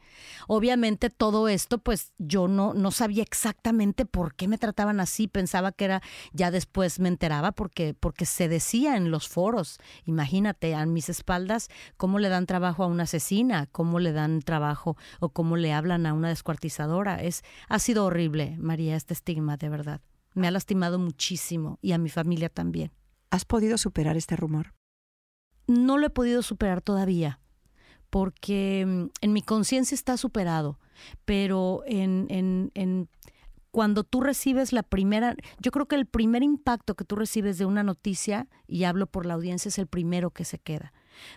Obviamente 0.46 1.08
todo 1.08 1.48
esto, 1.48 1.78
pues 1.78 2.12
yo 2.18 2.48
no, 2.48 2.74
no 2.74 2.90
sabía 2.90 3.22
exactamente 3.22 4.04
por 4.04 4.34
qué 4.34 4.46
me 4.46 4.58
trataban 4.58 5.00
así, 5.00 5.26
pensaba 5.26 5.72
que 5.72 5.86
era, 5.86 6.02
ya 6.32 6.50
después 6.50 7.00
me 7.00 7.08
enteraba 7.08 7.52
porque, 7.52 7.94
porque 7.94 8.26
se 8.26 8.48
decía 8.48 8.96
en 8.96 9.10
los 9.10 9.28
foros, 9.28 9.78
imagínate, 10.04 10.74
a 10.74 10.84
mis 10.84 11.08
espaldas, 11.08 11.68
cómo 11.96 12.18
le 12.18 12.28
dan 12.28 12.44
trabajo 12.44 12.84
a 12.84 12.86
una 12.86 13.04
asesina, 13.04 13.66
cómo 13.72 14.00
le 14.00 14.12
dan 14.12 14.42
trabajo 14.42 14.96
o 15.20 15.30
cómo 15.30 15.56
le 15.56 15.72
hablan 15.72 16.04
a 16.04 16.12
una 16.12 16.28
descuartizadora. 16.28 17.22
Es, 17.22 17.42
ha 17.68 17.78
sido 17.78 18.04
horrible, 18.04 18.56
María, 18.58 18.96
este 18.96 19.14
estigma, 19.14 19.56
de 19.56 19.70
verdad. 19.70 20.00
Me 20.34 20.46
ha 20.46 20.50
lastimado 20.50 20.98
muchísimo 20.98 21.78
y 21.80 21.92
a 21.92 21.98
mi 21.98 22.10
familia 22.10 22.48
también. 22.48 22.92
¿Has 23.30 23.44
podido 23.44 23.78
superar 23.78 24.16
este 24.16 24.36
rumor? 24.36 24.74
No 25.66 25.98
lo 25.98 26.06
he 26.06 26.10
podido 26.10 26.42
superar 26.42 26.80
todavía, 26.80 27.40
porque 28.10 28.84
mm, 28.86 29.06
en 29.20 29.32
mi 29.32 29.42
conciencia 29.42 29.94
está 29.94 30.16
superado, 30.16 30.78
pero 31.24 31.82
en, 31.86 32.26
en, 32.30 32.70
en 32.74 33.08
cuando 33.70 34.04
tú 34.04 34.20
recibes 34.20 34.72
la 34.72 34.84
primera, 34.84 35.34
yo 35.58 35.72
creo 35.72 35.86
que 35.86 35.96
el 35.96 36.06
primer 36.06 36.44
impacto 36.44 36.94
que 36.94 37.04
tú 37.04 37.16
recibes 37.16 37.58
de 37.58 37.66
una 37.66 37.82
noticia, 37.82 38.46
y 38.68 38.84
hablo 38.84 39.06
por 39.06 39.26
la 39.26 39.34
audiencia, 39.34 39.68
es 39.68 39.78
el 39.78 39.88
primero 39.88 40.30
que 40.30 40.44
se 40.44 40.58
queda. 40.58 40.92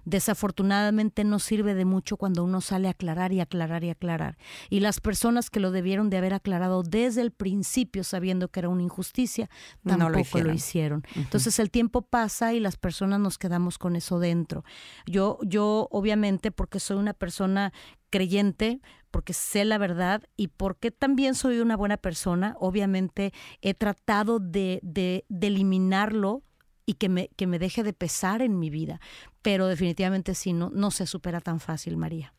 Desafortunadamente 0.05 1.23
no 1.23 1.39
sirve 1.39 1.73
de 1.73 1.85
mucho 1.85 2.17
cuando 2.17 2.43
uno 2.43 2.61
sale 2.61 2.87
a 2.87 2.91
aclarar 2.91 3.33
y 3.33 3.39
aclarar 3.39 3.83
y 3.83 3.89
aclarar. 3.89 4.37
Y 4.69 4.79
las 4.79 4.99
personas 4.99 5.49
que 5.49 5.59
lo 5.59 5.71
debieron 5.71 6.09
de 6.09 6.17
haber 6.17 6.33
aclarado 6.33 6.83
desde 6.83 7.21
el 7.21 7.31
principio 7.31 8.03
sabiendo 8.03 8.49
que 8.49 8.59
era 8.59 8.69
una 8.69 8.83
injusticia, 8.83 9.49
tampoco 9.83 10.39
lo 10.39 10.53
hicieron. 10.53 11.03
Entonces 11.15 11.59
el 11.59 11.71
tiempo 11.71 12.01
pasa 12.01 12.53
y 12.53 12.59
las 12.59 12.77
personas 12.77 13.19
nos 13.19 13.37
quedamos 13.37 13.77
con 13.77 13.95
eso 13.95 14.19
dentro. 14.19 14.63
Yo, 15.05 15.39
yo 15.43 15.87
obviamente, 15.91 16.51
porque 16.51 16.79
soy 16.79 16.97
una 16.97 17.13
persona 17.13 17.73
creyente, 18.09 18.81
porque 19.11 19.33
sé 19.33 19.65
la 19.65 19.77
verdad 19.77 20.23
y 20.35 20.47
porque 20.49 20.91
también 20.91 21.35
soy 21.35 21.59
una 21.59 21.75
buena 21.75 21.97
persona, 21.97 22.55
obviamente 22.59 23.33
he 23.61 23.73
tratado 23.73 24.39
de, 24.39 24.79
de, 24.83 25.25
de 25.29 25.47
eliminarlo 25.47 26.43
y 26.87 26.95
que 26.95 27.09
me, 27.09 27.27
que 27.35 27.45
me 27.45 27.59
deje 27.59 27.83
de 27.83 27.93
pesar 27.93 28.41
en 28.41 28.57
mi 28.57 28.71
vida. 28.71 28.99
Pero 29.43 29.67
definitivamente 29.67 30.33
sí, 30.33 30.53
no, 30.53 30.71
no 30.73 30.89
se 30.89 31.05
supera 31.05 31.41
tan 31.41 31.59
fácil, 31.59 31.97
María. 31.97 32.33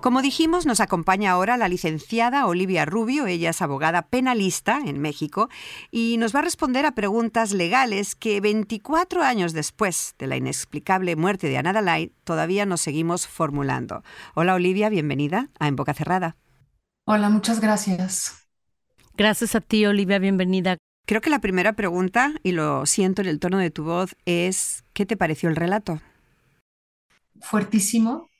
Como 0.00 0.22
dijimos, 0.22 0.64
nos 0.64 0.80
acompaña 0.80 1.32
ahora 1.32 1.58
la 1.58 1.68
licenciada 1.68 2.46
Olivia 2.46 2.86
Rubio, 2.86 3.26
ella 3.26 3.50
es 3.50 3.60
abogada 3.60 4.08
penalista 4.08 4.80
en 4.82 4.98
México 4.98 5.50
y 5.90 6.16
nos 6.16 6.34
va 6.34 6.38
a 6.38 6.42
responder 6.42 6.86
a 6.86 6.94
preguntas 6.94 7.52
legales 7.52 8.14
que 8.14 8.40
24 8.40 9.22
años 9.22 9.52
después 9.52 10.14
de 10.18 10.26
la 10.26 10.36
inexplicable 10.38 11.16
muerte 11.16 11.48
de 11.48 11.58
Ana 11.58 11.74
Dalai 11.74 12.12
todavía 12.24 12.64
nos 12.64 12.80
seguimos 12.80 13.26
formulando. 13.26 14.02
Hola 14.34 14.54
Olivia, 14.54 14.88
bienvenida 14.88 15.50
a 15.58 15.68
En 15.68 15.76
Boca 15.76 15.92
Cerrada. 15.92 16.38
Hola, 17.04 17.28
muchas 17.28 17.60
gracias. 17.60 18.49
Gracias 19.20 19.54
a 19.54 19.60
ti, 19.60 19.84
Olivia, 19.84 20.18
bienvenida. 20.18 20.78
Creo 21.06 21.20
que 21.20 21.28
la 21.28 21.42
primera 21.42 21.74
pregunta, 21.74 22.32
y 22.42 22.52
lo 22.52 22.86
siento 22.86 23.20
en 23.20 23.28
el 23.28 23.38
tono 23.38 23.58
de 23.58 23.70
tu 23.70 23.84
voz, 23.84 24.16
es 24.24 24.82
¿qué 24.94 25.04
te 25.04 25.18
pareció 25.18 25.50
el 25.50 25.56
relato? 25.56 26.00
Fuertísimo. 27.42 28.30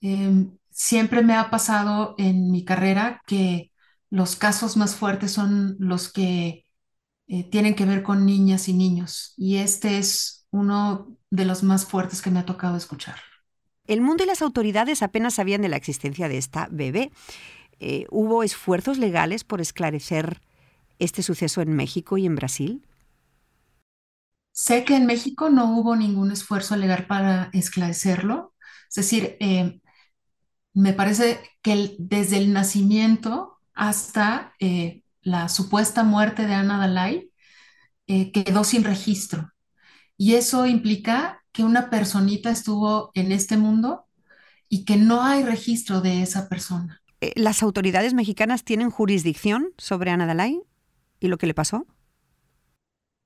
Em, 0.00 0.56
siempre 0.70 1.24
me 1.24 1.34
ha 1.34 1.50
pasado 1.50 2.14
en 2.16 2.52
mi 2.52 2.64
carrera 2.64 3.22
que 3.26 3.72
los 4.08 4.36
casos 4.36 4.76
más 4.76 4.94
fuertes 4.94 5.32
son 5.32 5.74
los 5.80 6.12
que 6.12 6.64
eh, 7.26 7.50
tienen 7.50 7.74
que 7.74 7.84
ver 7.84 8.04
con 8.04 8.24
niñas 8.24 8.68
y 8.68 8.72
niños. 8.72 9.34
Y 9.36 9.56
este 9.56 9.98
es 9.98 10.46
uno 10.52 11.08
de 11.30 11.44
los 11.44 11.64
más 11.64 11.86
fuertes 11.86 12.22
que 12.22 12.30
me 12.30 12.38
ha 12.38 12.46
tocado 12.46 12.76
escuchar. 12.76 13.16
El 13.88 14.00
mundo 14.00 14.22
y 14.22 14.28
las 14.28 14.42
autoridades 14.42 15.02
apenas 15.02 15.34
sabían 15.34 15.62
de 15.62 15.68
la 15.68 15.76
existencia 15.76 16.28
de 16.28 16.38
esta 16.38 16.68
bebé. 16.70 17.10
Eh, 17.80 18.06
¿hubo 18.10 18.42
esfuerzos 18.42 18.98
legales 18.98 19.44
por 19.44 19.60
esclarecer 19.60 20.40
este 20.98 21.22
suceso 21.22 21.62
en 21.62 21.74
México 21.74 22.18
y 22.18 22.26
en 22.26 22.36
Brasil? 22.36 22.82
Sé 24.52 24.84
que 24.84 24.96
en 24.96 25.06
México 25.06 25.50
no 25.50 25.76
hubo 25.78 25.96
ningún 25.96 26.32
esfuerzo 26.32 26.76
legal 26.76 27.06
para 27.06 27.50
esclarecerlo. 27.52 28.54
Es 28.88 28.94
decir, 28.96 29.36
eh, 29.40 29.80
me 30.74 30.92
parece 30.94 31.40
que 31.62 31.96
desde 31.98 32.38
el 32.38 32.52
nacimiento 32.52 33.58
hasta 33.74 34.54
eh, 34.60 35.04
la 35.22 35.48
supuesta 35.48 36.04
muerte 36.04 36.46
de 36.46 36.54
Ana 36.54 36.78
Dalai 36.78 37.30
quedó 38.06 38.64
sin 38.64 38.84
registro. 38.84 39.52
Y 40.16 40.34
eso 40.34 40.66
implica 40.66 41.42
que 41.52 41.64
una 41.64 41.90
personita 41.90 42.50
estuvo 42.50 43.10
en 43.14 43.32
este 43.32 43.56
mundo 43.56 44.06
y 44.68 44.84
que 44.84 44.96
no 44.96 45.22
hay 45.24 45.44
registro 45.44 46.00
de 46.02 46.22
esa 46.22 46.48
persona. 46.48 46.99
Eh, 47.20 47.32
¿Las 47.36 47.62
autoridades 47.62 48.14
mexicanas 48.14 48.64
tienen 48.64 48.90
jurisdicción 48.90 49.72
sobre 49.76 50.10
Ana 50.10 50.26
Dalai 50.26 50.62
y 51.20 51.28
lo 51.28 51.38
que 51.38 51.46
le 51.46 51.54
pasó? 51.54 51.86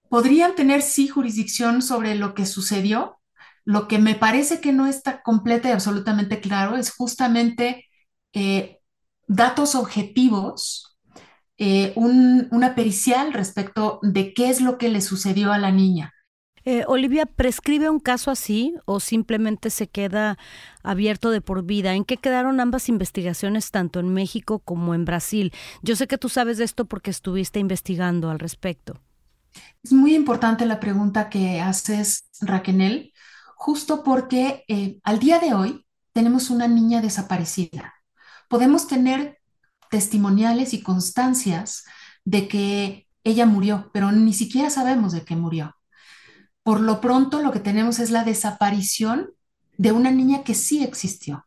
Podrían 0.08 0.54
tener 0.54 0.82
sí 0.82 1.08
jurisdicción 1.08 1.82
sobre 1.82 2.14
lo 2.14 2.34
que 2.34 2.46
sucedió. 2.46 3.18
Lo 3.64 3.88
que 3.88 3.98
me 3.98 4.14
parece 4.14 4.60
que 4.60 4.72
no 4.72 4.86
está 4.86 5.22
completa 5.22 5.68
y 5.68 5.72
absolutamente 5.72 6.40
claro 6.40 6.76
es 6.76 6.92
justamente 6.92 7.86
eh, 8.32 8.80
datos 9.26 9.74
objetivos, 9.74 10.98
eh, 11.56 11.92
una 11.96 12.74
pericial 12.74 13.32
respecto 13.32 14.00
de 14.02 14.34
qué 14.34 14.50
es 14.50 14.60
lo 14.60 14.76
que 14.76 14.88
le 14.88 15.00
sucedió 15.00 15.52
a 15.52 15.58
la 15.58 15.70
niña. 15.70 16.12
Eh, 16.66 16.84
Olivia, 16.88 17.26
¿prescribe 17.26 17.90
un 17.90 18.00
caso 18.00 18.30
así 18.30 18.74
o 18.86 18.98
simplemente 18.98 19.68
se 19.68 19.86
queda 19.86 20.38
abierto 20.82 21.30
de 21.30 21.42
por 21.42 21.62
vida? 21.62 21.94
¿En 21.94 22.04
qué 22.04 22.16
quedaron 22.16 22.58
ambas 22.58 22.88
investigaciones 22.88 23.70
tanto 23.70 24.00
en 24.00 24.14
México 24.14 24.60
como 24.60 24.94
en 24.94 25.04
Brasil? 25.04 25.52
Yo 25.82 25.94
sé 25.94 26.06
que 26.06 26.16
tú 26.16 26.30
sabes 26.30 26.56
de 26.56 26.64
esto 26.64 26.86
porque 26.86 27.10
estuviste 27.10 27.58
investigando 27.58 28.30
al 28.30 28.38
respecto. 28.38 28.98
Es 29.82 29.92
muy 29.92 30.14
importante 30.14 30.64
la 30.64 30.80
pregunta 30.80 31.28
que 31.28 31.60
haces, 31.60 32.30
Raquel, 32.40 33.12
justo 33.56 34.02
porque 34.02 34.64
eh, 34.66 34.98
al 35.04 35.18
día 35.18 35.38
de 35.40 35.52
hoy 35.52 35.86
tenemos 36.12 36.48
una 36.48 36.66
niña 36.66 37.02
desaparecida. 37.02 37.92
Podemos 38.48 38.86
tener 38.88 39.38
testimoniales 39.90 40.72
y 40.72 40.82
constancias 40.82 41.84
de 42.24 42.48
que 42.48 43.06
ella 43.22 43.44
murió, 43.44 43.90
pero 43.92 44.12
ni 44.12 44.32
siquiera 44.32 44.70
sabemos 44.70 45.12
de 45.12 45.24
qué 45.24 45.36
murió. 45.36 45.74
Por 46.64 46.80
lo 46.80 47.00
pronto, 47.00 47.40
lo 47.40 47.52
que 47.52 47.60
tenemos 47.60 48.00
es 48.00 48.10
la 48.10 48.24
desaparición 48.24 49.30
de 49.76 49.92
una 49.92 50.10
niña 50.10 50.42
que 50.42 50.54
sí 50.54 50.82
existió. 50.82 51.46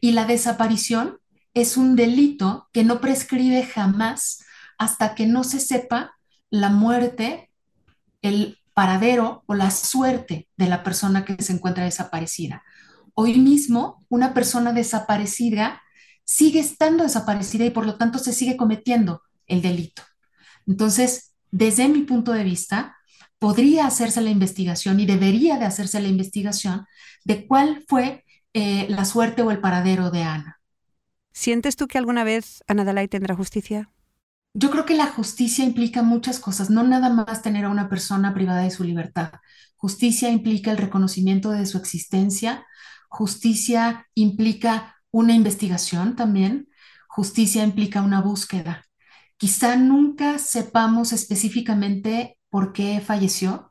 Y 0.00 0.12
la 0.12 0.26
desaparición 0.26 1.18
es 1.54 1.76
un 1.76 1.96
delito 1.96 2.68
que 2.72 2.84
no 2.84 3.00
prescribe 3.00 3.64
jamás 3.64 4.44
hasta 4.78 5.14
que 5.14 5.26
no 5.26 5.44
se 5.44 5.60
sepa 5.60 6.14
la 6.50 6.68
muerte, 6.68 7.50
el 8.22 8.58
paradero 8.74 9.44
o 9.46 9.54
la 9.54 9.70
suerte 9.70 10.48
de 10.56 10.66
la 10.68 10.82
persona 10.82 11.24
que 11.24 11.42
se 11.42 11.52
encuentra 11.52 11.84
desaparecida. 11.84 12.62
Hoy 13.14 13.38
mismo, 13.38 14.04
una 14.08 14.34
persona 14.34 14.72
desaparecida 14.72 15.82
sigue 16.24 16.60
estando 16.60 17.02
desaparecida 17.02 17.64
y 17.64 17.70
por 17.70 17.86
lo 17.86 17.96
tanto 17.96 18.18
se 18.18 18.32
sigue 18.32 18.56
cometiendo 18.56 19.22
el 19.46 19.62
delito. 19.62 20.02
Entonces, 20.66 21.34
desde 21.50 21.88
mi 21.88 22.02
punto 22.02 22.32
de 22.32 22.44
vista, 22.44 22.96
podría 23.40 23.86
hacerse 23.86 24.20
la 24.20 24.30
investigación 24.30 25.00
y 25.00 25.06
debería 25.06 25.58
de 25.58 25.64
hacerse 25.64 26.00
la 26.00 26.08
investigación 26.08 26.86
de 27.24 27.46
cuál 27.46 27.84
fue 27.88 28.24
eh, 28.52 28.86
la 28.90 29.04
suerte 29.04 29.42
o 29.42 29.50
el 29.50 29.60
paradero 29.60 30.10
de 30.10 30.22
Ana. 30.22 30.60
¿Sientes 31.32 31.74
tú 31.74 31.88
que 31.88 31.98
alguna 31.98 32.22
vez 32.22 32.62
Ana 32.68 32.84
Dalai 32.84 33.08
tendrá 33.08 33.34
justicia? 33.34 33.90
Yo 34.52 34.70
creo 34.70 34.84
que 34.84 34.94
la 34.94 35.06
justicia 35.06 35.64
implica 35.64 36.02
muchas 36.02 36.38
cosas, 36.38 36.68
no 36.70 36.82
nada 36.82 37.08
más 37.08 37.40
tener 37.40 37.64
a 37.64 37.70
una 37.70 37.88
persona 37.88 38.34
privada 38.34 38.62
de 38.62 38.70
su 38.70 38.84
libertad. 38.84 39.32
Justicia 39.76 40.28
implica 40.28 40.70
el 40.70 40.76
reconocimiento 40.76 41.50
de 41.50 41.64
su 41.64 41.78
existencia, 41.78 42.66
justicia 43.08 44.06
implica 44.14 44.96
una 45.10 45.32
investigación 45.32 46.14
también, 46.14 46.68
justicia 47.08 47.64
implica 47.64 48.02
una 48.02 48.20
búsqueda. 48.20 48.84
Quizá 49.38 49.76
nunca 49.76 50.38
sepamos 50.38 51.14
específicamente 51.14 52.36
por 52.50 52.72
qué 52.72 53.00
falleció, 53.00 53.70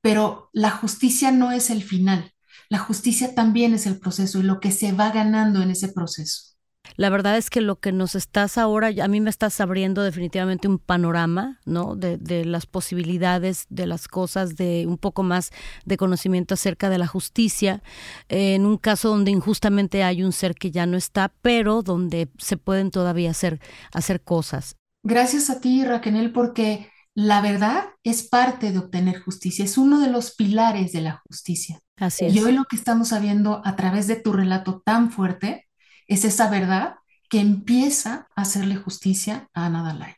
pero 0.00 0.48
la 0.52 0.70
justicia 0.70 1.30
no 1.30 1.52
es 1.52 1.70
el 1.70 1.82
final, 1.82 2.32
la 2.68 2.78
justicia 2.78 3.34
también 3.34 3.74
es 3.74 3.86
el 3.86 3.98
proceso 3.98 4.38
y 4.38 4.44
lo 4.44 4.60
que 4.60 4.72
se 4.72 4.92
va 4.92 5.10
ganando 5.10 5.60
en 5.60 5.70
ese 5.70 5.88
proceso. 5.88 6.50
La 6.96 7.10
verdad 7.10 7.36
es 7.36 7.50
que 7.50 7.60
lo 7.60 7.78
que 7.78 7.92
nos 7.92 8.14
estás 8.14 8.58
ahora, 8.58 8.90
a 9.02 9.08
mí 9.08 9.20
me 9.20 9.30
estás 9.30 9.60
abriendo 9.60 10.02
definitivamente 10.02 10.68
un 10.68 10.78
panorama, 10.78 11.60
¿no? 11.64 11.94
De, 11.94 12.16
de, 12.16 12.44
las 12.44 12.66
posibilidades, 12.66 13.66
de 13.68 13.86
las 13.86 14.08
cosas, 14.08 14.56
de 14.56 14.86
un 14.86 14.98
poco 14.98 15.22
más 15.22 15.50
de 15.84 15.96
conocimiento 15.96 16.54
acerca 16.54 16.88
de 16.88 16.98
la 16.98 17.06
justicia, 17.06 17.82
en 18.28 18.66
un 18.66 18.76
caso 18.76 19.10
donde 19.10 19.30
injustamente 19.30 20.02
hay 20.02 20.22
un 20.22 20.32
ser 20.32 20.54
que 20.54 20.70
ya 20.70 20.86
no 20.86 20.96
está, 20.96 21.32
pero 21.42 21.82
donde 21.82 22.28
se 22.38 22.56
pueden 22.56 22.90
todavía 22.90 23.30
hacer, 23.30 23.60
hacer 23.92 24.22
cosas. 24.22 24.76
Gracias 25.02 25.48
a 25.48 25.60
ti, 25.60 25.84
Raquel, 25.84 26.32
porque 26.32 26.89
la 27.14 27.40
verdad 27.40 27.86
es 28.04 28.22
parte 28.22 28.72
de 28.72 28.78
obtener 28.78 29.20
justicia, 29.20 29.64
es 29.64 29.78
uno 29.78 30.00
de 30.00 30.10
los 30.10 30.34
pilares 30.34 30.92
de 30.92 31.00
la 31.00 31.22
justicia. 31.26 31.80
Así 31.96 32.26
es. 32.26 32.34
Y 32.34 32.40
hoy 32.40 32.52
lo 32.52 32.64
que 32.64 32.76
estamos 32.76 33.08
sabiendo 33.08 33.62
a 33.64 33.76
través 33.76 34.06
de 34.06 34.16
tu 34.16 34.32
relato 34.32 34.82
tan 34.84 35.10
fuerte 35.10 35.68
es 36.06 36.24
esa 36.24 36.50
verdad 36.50 36.96
que 37.28 37.40
empieza 37.40 38.26
a 38.34 38.42
hacerle 38.42 38.76
justicia 38.76 39.48
a 39.54 39.66
Ana 39.66 39.82
Dalai. 39.82 40.14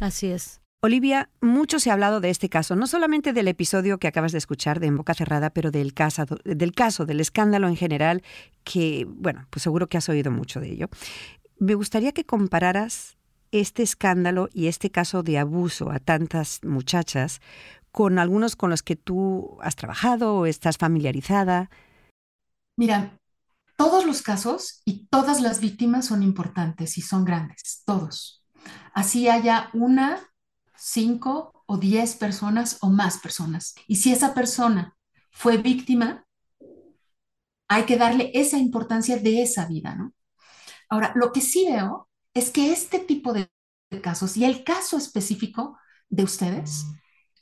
Así 0.00 0.26
es. 0.26 0.60
Olivia, 0.82 1.30
mucho 1.40 1.80
se 1.80 1.90
ha 1.90 1.94
hablado 1.94 2.20
de 2.20 2.30
este 2.30 2.48
caso, 2.48 2.76
no 2.76 2.86
solamente 2.86 3.32
del 3.32 3.48
episodio 3.48 3.98
que 3.98 4.06
acabas 4.06 4.32
de 4.32 4.38
escuchar 4.38 4.78
de 4.78 4.86
En 4.86 4.96
Boca 4.96 5.14
Cerrada, 5.14 5.50
pero 5.50 5.70
del 5.70 5.94
caso, 5.94 6.26
del 6.44 6.72
caso, 6.72 7.06
del 7.06 7.20
escándalo 7.20 7.66
en 7.66 7.76
general, 7.76 8.22
que, 8.62 9.06
bueno, 9.08 9.46
pues 9.50 9.62
seguro 9.62 9.88
que 9.88 9.96
has 9.96 10.08
oído 10.08 10.30
mucho 10.30 10.60
de 10.60 10.70
ello. 10.70 10.88
Me 11.58 11.74
gustaría 11.74 12.12
que 12.12 12.24
compararas 12.24 13.15
este 13.52 13.82
escándalo 13.82 14.48
y 14.52 14.66
este 14.66 14.90
caso 14.90 15.22
de 15.22 15.38
abuso 15.38 15.90
a 15.90 15.98
tantas 15.98 16.60
muchachas 16.64 17.40
con 17.92 18.18
algunos 18.18 18.56
con 18.56 18.70
los 18.70 18.82
que 18.82 18.96
tú 18.96 19.58
has 19.62 19.76
trabajado 19.76 20.36
o 20.36 20.46
estás 20.46 20.76
familiarizada. 20.76 21.70
Mira, 22.76 23.18
todos 23.76 24.04
los 24.04 24.22
casos 24.22 24.82
y 24.84 25.06
todas 25.06 25.40
las 25.40 25.60
víctimas 25.60 26.06
son 26.06 26.22
importantes 26.22 26.98
y 26.98 27.02
son 27.02 27.24
grandes, 27.24 27.82
todos. 27.86 28.44
Así 28.92 29.28
haya 29.28 29.70
una, 29.72 30.20
cinco 30.76 31.64
o 31.66 31.78
diez 31.78 32.16
personas 32.16 32.78
o 32.80 32.90
más 32.90 33.18
personas. 33.18 33.74
Y 33.86 33.96
si 33.96 34.12
esa 34.12 34.34
persona 34.34 34.96
fue 35.30 35.56
víctima, 35.58 36.26
hay 37.68 37.84
que 37.84 37.96
darle 37.96 38.30
esa 38.34 38.58
importancia 38.58 39.18
de 39.18 39.42
esa 39.42 39.66
vida, 39.66 39.94
¿no? 39.94 40.12
Ahora, 40.88 41.12
lo 41.16 41.32
que 41.32 41.40
sí 41.40 41.66
veo 41.66 42.08
es 42.36 42.50
que 42.50 42.72
este 42.72 42.98
tipo 42.98 43.32
de 43.32 43.48
casos 44.02 44.36
y 44.36 44.44
el 44.44 44.64
caso 44.64 44.96
específico 44.96 45.78
de 46.08 46.24
ustedes, 46.24 46.84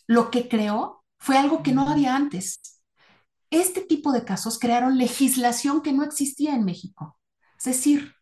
lo 0.06 0.30
que 0.30 0.48
creó 0.48 1.04
fue 1.18 1.36
algo 1.36 1.62
que 1.62 1.72
no 1.72 1.88
había 1.88 2.14
antes 2.14 2.74
este 3.54 3.82
tipo 3.82 4.12
de 4.12 4.24
casos 4.24 4.58
crearon 4.58 4.98
legislación 4.98 5.82
que 5.82 5.92
no 5.92 6.02
existía 6.02 6.54
en 6.54 6.64
México. 6.64 7.18
Es 7.58 7.64
decir, 7.64 8.14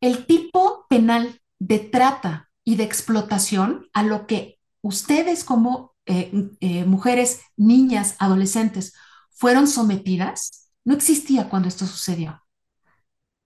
el 0.00 0.26
tipo 0.26 0.86
penal 0.88 1.40
de 1.58 1.78
trata 1.78 2.50
y 2.64 2.76
de 2.76 2.84
explotación 2.84 3.88
a 3.92 4.02
lo 4.02 4.26
que 4.26 4.58
ustedes 4.82 5.44
como 5.44 5.94
eh, 6.06 6.50
eh, 6.60 6.84
mujeres, 6.84 7.42
niñas, 7.56 8.16
adolescentes 8.18 8.94
fueron 9.30 9.68
sometidas, 9.68 10.70
no 10.84 10.94
existía 10.94 11.48
cuando 11.48 11.68
esto 11.68 11.86
sucedió. 11.86 12.42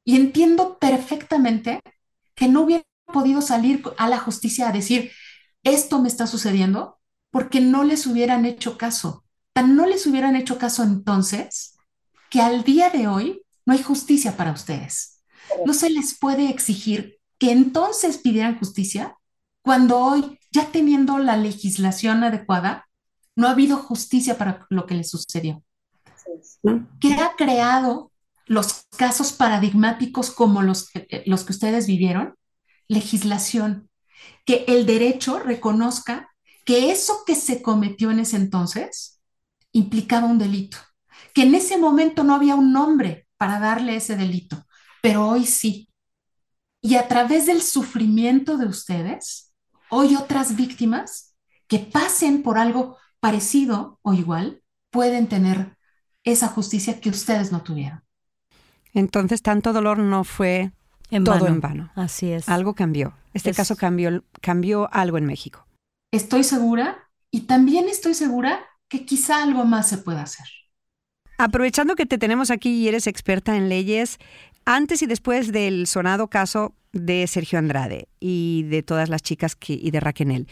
Y 0.05 0.17
entiendo 0.17 0.79
perfectamente 0.79 1.81
que 2.35 2.49
no 2.49 2.63
hubiera 2.63 2.85
podido 3.07 3.43
salir 3.43 3.83
a 3.99 4.09
la 4.09 4.19
justicia 4.19 4.69
a 4.69 4.73
decir, 4.73 5.13
esto 5.63 6.01
me 6.01 6.09
está 6.09 6.27
sucediendo, 6.27 6.99
porque 7.31 7.61
no 7.61 7.85
les 7.85 8.07
hubieran 8.07 8.45
hecho 8.45 8.79
caso 8.79 9.25
tan 9.55 9.77
no 9.77 9.87
les 9.87 10.07
hubieran 10.07 10.37
hecho 10.37 10.59
caso 10.59 10.83
entonces 10.83 11.79
que 12.29 12.43
al 12.43 12.65
día 12.65 12.91
de 12.91 13.07
hoy 13.07 13.43
no 13.65 13.73
hay 13.73 13.83
justicia 13.83 14.37
para 14.37 14.53
ustedes. 14.53 15.23
No 15.65 15.73
se 15.73 15.89
les 15.89 16.19
puede 16.19 16.51
exigir 16.51 17.19
que 17.39 17.53
entonces 17.53 18.19
pidieran 18.19 18.59
justicia 18.59 19.17
cuando 19.63 19.99
hoy, 19.99 20.39
ya 20.51 20.71
teniendo 20.73 21.19
la 21.19 21.37
legislación 21.37 22.25
adecuada, 22.25 22.87
no 23.37 23.47
ha 23.47 23.53
habido 23.53 23.79
justicia 23.79 24.37
para 24.37 24.67
lo 24.69 24.87
que 24.87 24.97
les 24.97 25.09
sucedió. 25.09 25.63
¿Qué 27.01 27.15
ha 27.15 27.35
creado 27.37 28.11
los 28.47 28.87
casos 28.97 29.33
paradigmáticos 29.33 30.31
como 30.31 30.63
los, 30.63 30.91
los 31.27 31.45
que 31.45 31.53
ustedes 31.53 31.87
vivieron? 31.87 32.35
Legislación. 32.89 33.89
Que 34.45 34.65
el 34.69 34.87
derecho 34.87 35.39
reconozca 35.39 36.31
que 36.65 36.91
eso 36.91 37.25
que 37.27 37.35
se 37.35 37.63
cometió 37.63 38.11
en 38.11 38.21
ese 38.21 38.37
entonces 38.37 39.21
implicaba 39.73 40.27
un 40.27 40.39
delito, 40.39 40.79
que 41.35 41.43
en 41.43 41.55
ese 41.55 41.77
momento 41.77 42.25
no 42.25 42.35
había 42.35 42.55
un 42.55 42.73
nombre 42.73 43.27
para 43.37 43.59
darle 43.59 43.97
ese 43.97 44.17
delito, 44.17 44.65
pero 45.03 45.29
hoy 45.29 45.47
sí. 45.47 45.89
Y 46.81 46.97
a 46.97 47.09
través 47.09 47.47
del 47.47 47.63
sufrimiento 47.63 48.57
de 48.57 48.67
ustedes, 48.67 49.53
hoy 49.91 50.17
otras 50.17 50.57
víctimas 50.57 51.35
que 51.67 51.79
pasen 51.79 52.43
por 52.43 52.59
algo 52.59 52.99
parecido 53.21 53.99
o 54.03 54.13
igual 54.13 54.63
pueden 54.91 55.29
tener 55.29 55.77
esa 56.23 56.49
justicia 56.49 57.01
que 57.01 57.11
ustedes 57.11 57.53
no 57.53 57.63
tuvieron. 57.63 58.04
Entonces, 58.95 59.43
tanto 59.43 59.73
dolor 59.73 59.99
no 59.99 60.25
fue 60.25 60.73
todo 61.25 61.47
en 61.47 61.61
vano. 61.61 61.91
Así 61.95 62.31
es. 62.31 62.49
Algo 62.49 62.75
cambió. 62.75 63.15
Este 63.35 63.53
caso 63.53 63.77
cambió, 63.77 64.25
cambió 64.41 64.89
algo 64.93 65.19
en 65.19 65.27
México. 65.27 65.67
Estoy 66.13 66.45
segura 66.45 67.11
y 67.31 67.43
también 67.43 67.89
estoy 67.89 68.15
segura 68.15 68.65
que 68.89 69.05
quizá 69.05 69.43
algo 69.43 69.65
más 69.65 69.89
se 69.89 69.99
pueda 69.99 70.23
hacer. 70.23 70.47
Aprovechando 71.37 71.97
que 71.97 72.07
te 72.07 72.19
tenemos 72.19 72.53
aquí 72.53 72.71
y 72.71 72.89
eres 72.89 73.09
experta 73.09 73.57
en 73.57 73.69
leyes, 73.69 74.19
antes 74.65 75.03
y 75.03 75.07
después 75.07 75.51
del 75.51 75.89
sonado 75.89 76.29
caso 76.29 76.75
de 76.93 77.27
Sergio 77.27 77.59
Andrade 77.59 78.09
y 78.21 78.63
de 78.69 78.85
todas 78.85 79.09
las 79.09 79.23
chicas 79.23 79.57
que, 79.57 79.73
y 79.73 79.91
de 79.91 79.99
Raquel, 79.99 80.47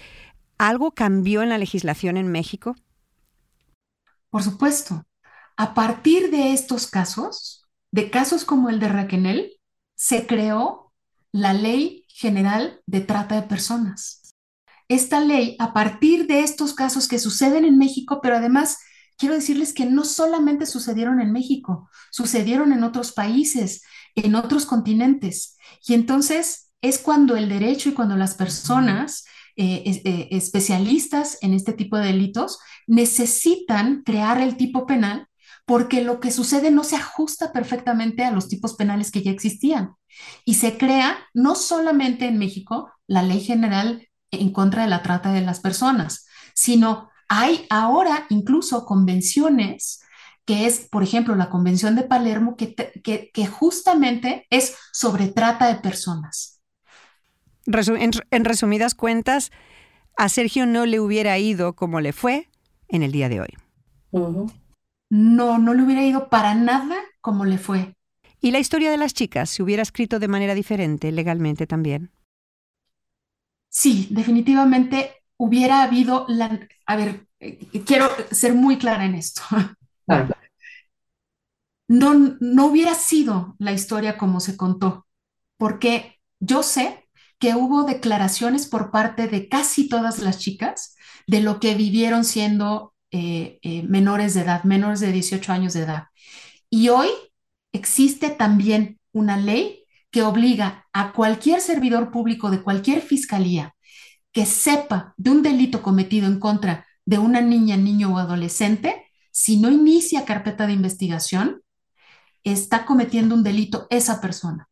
¿algo 0.59 0.91
cambió 0.91 1.43
en 1.43 1.51
la 1.51 1.59
legislación 1.59 2.17
en 2.17 2.27
México? 2.33 2.75
Por 4.31 4.43
supuesto. 4.43 5.05
A 5.57 5.75
partir 5.75 6.31
de 6.31 6.53
estos 6.53 6.89
casos, 6.89 7.62
de 7.93 8.11
casos 8.11 8.45
como 8.45 8.69
el 8.69 8.81
de 8.81 8.89
Raquel, 8.89 9.61
se 9.95 10.27
creó 10.27 10.93
la 11.31 11.55
Ley 11.55 12.05
General 12.09 12.81
de 12.87 13.01
Trata 13.01 13.37
de 13.37 13.47
Personas 13.47 14.23
esta 14.93 15.21
ley 15.21 15.57
a 15.59 15.73
partir 15.73 16.27
de 16.27 16.41
estos 16.41 16.75
casos 16.75 17.09
que 17.09 17.19
suceden 17.19 17.65
en 17.65 17.79
México, 17.79 18.21
pero 18.23 18.37
además 18.37 18.79
quiero 19.17 19.35
decirles 19.35 19.73
que 19.73 19.87
no 19.87 20.05
solamente 20.05 20.67
sucedieron 20.67 21.21
en 21.21 21.33
México, 21.33 21.89
sucedieron 22.11 22.73
en 22.73 22.85
otros 22.85 23.13
países, 23.13 23.83
en 24.15 24.35
otros 24.35 24.67
continentes. 24.67 25.57
Y 25.87 25.95
entonces 25.95 26.73
es 26.81 26.99
cuando 26.99 27.37
el 27.37 27.49
derecho 27.49 27.89
y 27.89 27.93
cuando 27.93 28.17
las 28.17 28.35
personas 28.35 29.25
eh, 29.57 30.03
eh, 30.05 30.29
especialistas 30.33 31.39
en 31.43 31.55
este 31.55 31.73
tipo 31.73 31.97
de 31.97 32.07
delitos 32.07 32.59
necesitan 32.87 34.03
crear 34.03 34.41
el 34.41 34.57
tipo 34.57 34.87
penal 34.87 35.29
porque 35.65 36.03
lo 36.03 36.21
que 36.21 36.31
sucede 36.31 36.71
no 36.71 36.85
se 36.85 36.97
ajusta 36.97 37.53
perfectamente 37.53 38.25
a 38.25 38.31
los 38.31 38.49
tipos 38.49 38.75
penales 38.75 39.11
que 39.11 39.23
ya 39.23 39.31
existían. 39.31 39.95
Y 40.45 40.55
se 40.55 40.77
crea 40.77 41.19
no 41.35 41.55
solamente 41.55 42.27
en 42.27 42.39
México 42.39 42.91
la 43.07 43.23
ley 43.23 43.41
general 43.41 44.09
en 44.31 44.53
contra 44.53 44.83
de 44.83 44.89
la 44.89 45.03
trata 45.03 45.33
de 45.33 45.43
las 45.43 45.61
personas, 45.61 46.27
sino 46.55 47.11
hay 47.29 47.67
ahora 47.71 48.27
incluso 48.29 48.85
convenciones 48.85 50.01
que 50.45 50.67
es, 50.67 50.89
por 50.91 51.03
ejemplo, 51.03 51.37
la 51.37 51.51
Convención 51.51 51.95
de 51.95 52.03
Palermo, 52.03 52.57
que, 52.57 52.75
que, 52.75 53.47
justamente 53.47 54.47
es 54.51 54.77
sobre 54.93 55.29
trata 55.29 55.69
de 55.69 55.77
personas. 55.77 56.61
en, 57.65 58.45
resumidas 58.45 58.95
cuentas, 58.95 59.53
a 60.17 60.29
Sergio 60.29 60.67
no 60.67 60.85
le 60.85 60.99
hubiera 60.99 61.39
ido 61.39 61.75
como 61.75 62.01
le 62.01 62.13
fue 62.13 62.49
en 62.89 63.03
el 63.03 63.13
día 63.13 63.29
de 63.29 63.41
hoy. 63.41 63.57
No, 65.13 65.59
no 65.59 65.75
le 65.75 65.83
hubiera 65.83 66.03
ido 66.03 66.31
para 66.31 66.55
nada 66.55 66.97
como 67.21 67.45
le 67.45 67.59
fue. 67.59 67.95
¿Y 68.41 68.51
la 68.51 68.61
historia 68.61 68.91
de 68.91 68.97
las 68.97 69.13
chicas 69.13 69.51
se 69.51 69.63
hubiera 69.63 69.83
escrito 69.83 70.19
de 70.19 70.27
manera 70.27 70.55
diferente 70.55 71.13
legalmente 71.13 71.67
también? 71.67 72.11
Sí, 73.69 74.09
definitivamente 74.11 75.23
hubiera 75.37 75.83
habido 75.83 76.25
la... 76.29 76.67
A 76.87 76.97
ver, 76.97 77.27
eh, 77.41 77.59
quiero 77.85 78.09
ser 78.31 78.55
muy 78.55 78.79
clara 78.79 79.05
en 79.05 79.15
esto. 79.15 79.43
No, 81.89 82.15
no 82.41 82.67
hubiera 82.67 82.95
sido 82.95 83.55
la 83.59 83.73
historia 83.73 84.17
como 84.17 84.41
se 84.41 84.57
contó, 84.57 85.07
porque 85.59 86.19
yo 86.41 86.63
sé 86.63 87.07
que 87.39 87.55
hubo 87.55 87.83
declaraciones 87.85 88.67
por 88.67 88.91
parte 88.91 89.29
de 89.29 89.49
casi 89.49 89.91
todas 89.91 90.21
las 90.21 90.39
chicas 90.39 90.97
de 91.27 91.41
lo 91.43 91.61
que 91.61 91.75
vivieron 91.75 92.25
siendo 92.25 92.92
eh, 93.13 93.59
eh, 93.61 93.83
menores 93.83 94.33
de 94.33 94.41
edad, 94.41 94.65
menores 94.65 95.01
de 95.01 95.13
18 95.13 95.53
años 95.53 95.75
de 95.75 95.83
edad. 95.83 96.05
Y 96.71 96.89
hoy 96.89 97.09
existe 97.71 98.31
también 98.31 98.99
una 99.13 99.37
ley 99.37 99.85
que 100.11 100.23
obliga 100.23 100.87
a 100.95 101.13
cualquier 101.13 101.61
servidor 101.61 102.11
público 102.11 102.51
de 102.51 102.63
cualquier 102.63 103.03
fiscalía 103.03 103.75
que 104.33 104.47
sepa 104.47 105.13
de 105.19 105.31
un 105.31 105.43
delito 105.43 105.83
cometido 105.83 106.27
en 106.27 106.41
contra 106.41 106.87
de 107.05 107.19
una 107.19 107.43
niña, 107.43 107.77
niño 107.77 108.15
o 108.15 108.19
adolescente, 108.19 109.07
si 109.31 109.61
no 109.61 109.71
inicia 109.71 110.25
carpeta 110.25 110.67
de 110.67 110.73
investigación, 110.73 111.61
está 112.45 112.87
cometiendo 112.87 113.35
un 113.35 113.43
delito 113.43 113.87
esa 113.91 114.23
persona. 114.23 114.71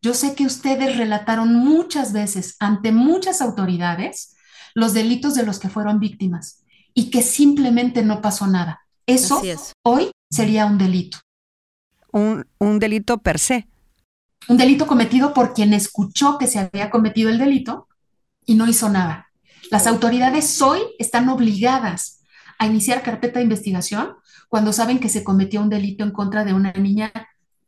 Yo 0.00 0.14
sé 0.14 0.34
que 0.34 0.46
ustedes 0.46 0.96
relataron 0.96 1.54
muchas 1.54 2.14
veces 2.14 2.56
ante 2.58 2.90
muchas 2.90 3.42
autoridades 3.42 4.34
los 4.74 4.94
delitos 4.94 5.34
de 5.34 5.44
los 5.44 5.58
que 5.58 5.68
fueron 5.68 6.00
víctimas 6.00 6.61
y 6.94 7.10
que 7.10 7.22
simplemente 7.22 8.02
no 8.02 8.20
pasó 8.20 8.46
nada. 8.46 8.86
Eso 9.06 9.42
hoy 9.84 10.10
sería 10.30 10.66
un 10.66 10.78
delito. 10.78 11.18
Un, 12.12 12.46
un 12.58 12.78
delito 12.78 13.18
per 13.18 13.38
se. 13.38 13.68
Un 14.48 14.56
delito 14.56 14.86
cometido 14.86 15.32
por 15.32 15.54
quien 15.54 15.72
escuchó 15.72 16.38
que 16.38 16.46
se 16.46 16.58
había 16.58 16.90
cometido 16.90 17.30
el 17.30 17.38
delito 17.38 17.88
y 18.44 18.54
no 18.54 18.68
hizo 18.68 18.88
nada. 18.88 19.30
Las 19.70 19.86
autoridades 19.86 20.60
hoy 20.60 20.80
están 20.98 21.28
obligadas 21.28 22.20
a 22.58 22.66
iniciar 22.66 23.02
carpeta 23.02 23.38
de 23.38 23.44
investigación 23.44 24.16
cuando 24.48 24.72
saben 24.72 24.98
que 24.98 25.08
se 25.08 25.24
cometió 25.24 25.62
un 25.62 25.70
delito 25.70 26.04
en 26.04 26.10
contra 26.10 26.44
de 26.44 26.52
una 26.52 26.72
niña, 26.72 27.12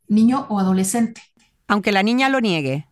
niño 0.07 0.45
o 0.49 0.59
adolescente. 0.59 1.21
Aunque 1.67 1.91
la 1.91 2.03
niña 2.03 2.29
lo 2.29 2.41
niegue. 2.41 2.87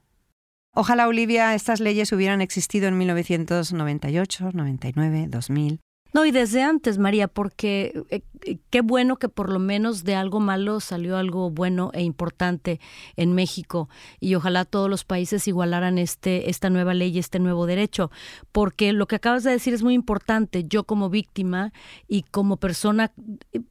Ojalá, 0.73 1.07
Olivia, 1.07 1.53
estas 1.53 1.79
leyes 1.79 2.11
hubieran 2.11 2.41
existido 2.41 2.87
en 2.87 2.97
1998, 2.97 4.49
99, 4.53 5.27
2000. 5.29 5.79
No, 6.13 6.25
y 6.25 6.31
desde 6.31 6.61
antes, 6.61 6.99
María, 6.99 7.27
porque 7.27 8.03
eh, 8.11 8.21
eh, 8.45 8.59
qué 8.69 8.81
bueno 8.81 9.17
que 9.17 9.29
por 9.29 9.51
lo 9.51 9.57
menos 9.57 10.03
de 10.03 10.13
algo 10.13 10.39
malo 10.39 10.79
salió 10.79 11.17
algo 11.17 11.49
bueno 11.49 11.89
e 11.93 12.03
importante 12.03 12.79
en 13.15 13.33
México 13.33 13.89
y 14.19 14.35
ojalá 14.35 14.63
todos 14.65 14.91
los 14.91 15.05
países 15.05 15.47
igualaran 15.47 15.97
este 15.97 16.51
esta 16.51 16.69
nueva 16.69 16.93
ley 16.93 17.17
este 17.17 17.39
nuevo 17.39 17.65
derecho, 17.65 18.11
porque 18.51 18.93
lo 18.93 19.07
que 19.07 19.15
acabas 19.15 19.43
de 19.43 19.51
decir 19.51 19.73
es 19.73 19.81
muy 19.81 19.95
importante. 19.95 20.65
Yo 20.67 20.83
como 20.83 21.09
víctima 21.09 21.73
y 22.07 22.21
como 22.21 22.57
persona 22.57 23.11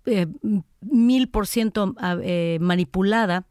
eh, 0.07 0.27
mil 0.81 1.29
por 1.29 1.47
ciento 1.47 1.95
ah, 1.99 2.17
manipulada 2.59 3.47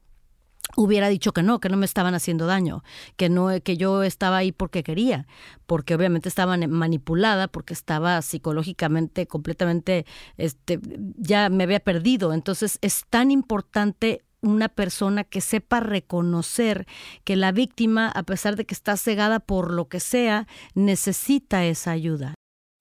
hubiera 0.75 1.09
dicho 1.09 1.33
que 1.33 1.43
no, 1.43 1.59
que 1.59 1.69
no 1.69 1.77
me 1.77 1.85
estaban 1.85 2.13
haciendo 2.13 2.45
daño, 2.45 2.83
que 3.17 3.29
no 3.29 3.49
que 3.63 3.77
yo 3.77 4.03
estaba 4.03 4.37
ahí 4.37 4.51
porque 4.51 4.83
quería, 4.83 5.27
porque 5.65 5.95
obviamente 5.95 6.29
estaba 6.29 6.57
manipulada, 6.57 7.47
porque 7.47 7.73
estaba 7.73 8.21
psicológicamente 8.21 9.27
completamente 9.27 10.05
este 10.37 10.79
ya 11.17 11.49
me 11.49 11.63
había 11.63 11.79
perdido. 11.79 12.33
Entonces, 12.33 12.77
es 12.81 13.05
tan 13.09 13.31
importante 13.31 14.23
una 14.41 14.69
persona 14.69 15.23
que 15.23 15.41
sepa 15.41 15.79
reconocer 15.79 16.87
que 17.23 17.35
la 17.35 17.51
víctima, 17.51 18.09
a 18.09 18.23
pesar 18.23 18.55
de 18.55 18.65
que 18.65 18.73
está 18.73 18.97
cegada 18.97 19.39
por 19.39 19.71
lo 19.71 19.87
que 19.87 19.99
sea, 19.99 20.47
necesita 20.73 21.63
esa 21.65 21.91
ayuda 21.91 22.33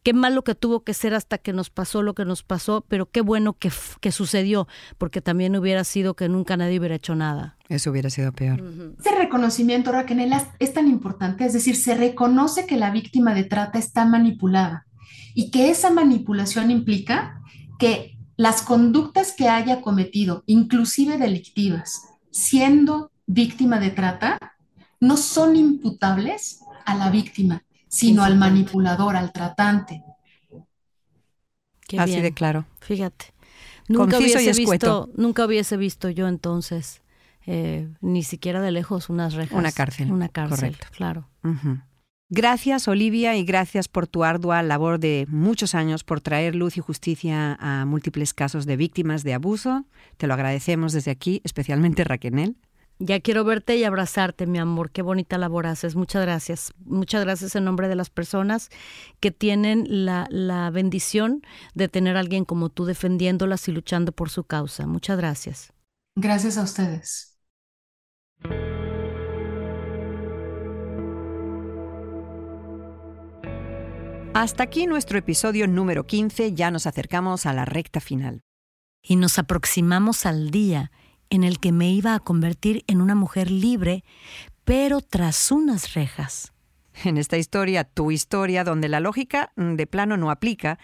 qué 0.02 0.12
malo 0.12 0.42
que 0.42 0.54
tuvo 0.54 0.84
que 0.84 0.94
ser 0.94 1.14
hasta 1.14 1.38
que 1.38 1.52
nos 1.52 1.70
pasó 1.70 2.02
lo 2.02 2.14
que 2.14 2.24
nos 2.24 2.42
pasó, 2.42 2.84
pero 2.88 3.10
qué 3.10 3.20
bueno 3.20 3.54
que, 3.54 3.70
que 4.00 4.12
sucedió, 4.12 4.68
porque 4.98 5.20
también 5.20 5.56
hubiera 5.56 5.84
sido 5.84 6.14
que 6.14 6.28
nunca 6.28 6.56
nadie 6.56 6.78
hubiera 6.78 6.94
hecho 6.94 7.14
nada. 7.14 7.56
Eso 7.68 7.90
hubiera 7.90 8.10
sido 8.10 8.32
peor. 8.32 8.62
Ese 8.98 9.14
reconocimiento, 9.16 9.92
Raquel, 9.92 10.32
es 10.58 10.74
tan 10.74 10.88
importante, 10.88 11.44
es 11.44 11.52
decir, 11.52 11.76
se 11.76 11.94
reconoce 11.94 12.66
que 12.66 12.76
la 12.76 12.90
víctima 12.90 13.34
de 13.34 13.44
trata 13.44 13.78
está 13.78 14.04
manipulada 14.04 14.86
y 15.34 15.50
que 15.50 15.70
esa 15.70 15.90
manipulación 15.90 16.70
implica 16.70 17.40
que 17.78 18.16
las 18.36 18.62
conductas 18.62 19.34
que 19.36 19.48
haya 19.48 19.80
cometido, 19.82 20.44
inclusive 20.46 21.18
delictivas, 21.18 22.02
siendo 22.30 23.10
víctima 23.26 23.78
de 23.78 23.90
trata, 23.90 24.38
no 24.98 25.16
son 25.16 25.56
imputables 25.56 26.60
a 26.84 26.94
la 26.94 27.10
víctima, 27.10 27.62
sino 27.90 28.22
al 28.22 28.38
manipulador, 28.38 29.16
al 29.16 29.32
tratante. 29.32 30.02
Así 31.98 32.20
de 32.20 32.32
claro. 32.32 32.66
Fíjate. 32.80 33.34
Nunca 33.88 34.18
hubiese, 34.18 34.52
visto, 34.52 35.10
nunca 35.16 35.44
hubiese 35.44 35.76
visto 35.76 36.08
yo 36.08 36.28
entonces, 36.28 37.02
eh, 37.44 37.88
ni 38.00 38.22
siquiera 38.22 38.60
de 38.60 38.70
lejos, 38.70 39.10
unas 39.10 39.34
rejas. 39.34 39.58
Una 39.58 39.72
cárcel. 39.72 40.12
Una 40.12 40.28
cárcel, 40.28 40.76
Correcto. 40.76 40.86
claro. 40.92 41.28
Gracias, 42.28 42.86
Olivia, 42.86 43.36
y 43.36 43.42
gracias 43.42 43.88
por 43.88 44.06
tu 44.06 44.22
ardua 44.22 44.62
labor 44.62 45.00
de 45.00 45.26
muchos 45.28 45.74
años 45.74 46.04
por 46.04 46.20
traer 46.20 46.54
luz 46.54 46.76
y 46.76 46.80
justicia 46.80 47.56
a 47.58 47.84
múltiples 47.84 48.32
casos 48.32 48.66
de 48.66 48.76
víctimas 48.76 49.24
de 49.24 49.34
abuso. 49.34 49.84
Te 50.16 50.28
lo 50.28 50.34
agradecemos 50.34 50.92
desde 50.92 51.10
aquí, 51.10 51.40
especialmente 51.42 52.04
Raquel. 52.04 52.54
Ya 53.02 53.18
quiero 53.20 53.44
verte 53.44 53.78
y 53.78 53.84
abrazarte, 53.84 54.46
mi 54.46 54.58
amor. 54.58 54.90
Qué 54.90 55.00
bonita 55.00 55.38
labor 55.38 55.66
haces. 55.66 55.96
Muchas 55.96 56.20
gracias. 56.20 56.74
Muchas 56.84 57.24
gracias 57.24 57.56
en 57.56 57.64
nombre 57.64 57.88
de 57.88 57.94
las 57.94 58.10
personas 58.10 58.68
que 59.20 59.30
tienen 59.30 59.86
la, 59.88 60.26
la 60.28 60.68
bendición 60.68 61.42
de 61.74 61.88
tener 61.88 62.18
a 62.18 62.20
alguien 62.20 62.44
como 62.44 62.68
tú 62.68 62.84
defendiéndolas 62.84 63.66
y 63.68 63.72
luchando 63.72 64.12
por 64.12 64.28
su 64.28 64.44
causa. 64.44 64.86
Muchas 64.86 65.16
gracias. 65.16 65.72
Gracias 66.14 66.58
a 66.58 66.62
ustedes. 66.62 67.38
Hasta 74.34 74.62
aquí 74.62 74.86
nuestro 74.86 75.18
episodio 75.18 75.66
número 75.66 76.06
15. 76.06 76.52
Ya 76.52 76.70
nos 76.70 76.86
acercamos 76.86 77.46
a 77.46 77.54
la 77.54 77.64
recta 77.64 78.00
final. 78.00 78.42
Y 79.02 79.16
nos 79.16 79.38
aproximamos 79.38 80.26
al 80.26 80.50
día 80.50 80.92
en 81.30 81.44
el 81.44 81.58
que 81.58 81.72
me 81.72 81.90
iba 81.90 82.14
a 82.14 82.20
convertir 82.20 82.84
en 82.86 83.00
una 83.00 83.14
mujer 83.14 83.50
libre, 83.50 84.04
pero 84.64 85.00
tras 85.00 85.50
unas 85.50 85.94
rejas. 85.94 86.52
En 87.04 87.16
esta 87.16 87.38
historia, 87.38 87.84
tu 87.84 88.10
historia, 88.10 88.64
donde 88.64 88.88
la 88.88 89.00
lógica 89.00 89.52
mm, 89.56 89.74
de 89.74 89.86
plano 89.86 90.16
no 90.16 90.30
aplica, 90.30 90.78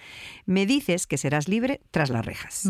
me 0.47 0.65
dices 0.65 1.07
que 1.07 1.19
serás 1.19 1.49
libre 1.49 1.83
tras 1.91 2.11
las 2.11 2.25
rejas 2.25 2.69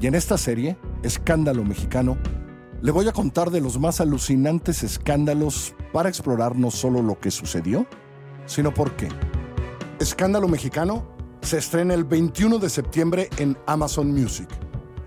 y 0.00 0.06
en 0.06 0.14
esta 0.14 0.38
serie, 0.38 0.78
Escándalo 1.02 1.64
Mexicano, 1.64 2.18
le 2.80 2.90
voy 2.90 3.08
a 3.08 3.12
contar 3.12 3.50
de 3.50 3.60
los 3.60 3.78
más 3.78 4.00
alucinantes 4.00 4.82
escándalos 4.82 5.74
para 5.92 6.08
explorar 6.08 6.56
no 6.56 6.70
solo 6.70 7.02
lo 7.02 7.18
que 7.18 7.30
sucedió, 7.30 7.86
sino 8.46 8.72
por 8.72 8.92
qué. 8.96 9.08
Escándalo 9.98 10.46
Mexicano 10.46 11.17
se 11.42 11.58
estrena 11.58 11.94
el 11.94 12.04
21 12.04 12.58
de 12.58 12.68
septiembre 12.70 13.28
en 13.38 13.56
Amazon 13.66 14.12
Music. 14.12 14.48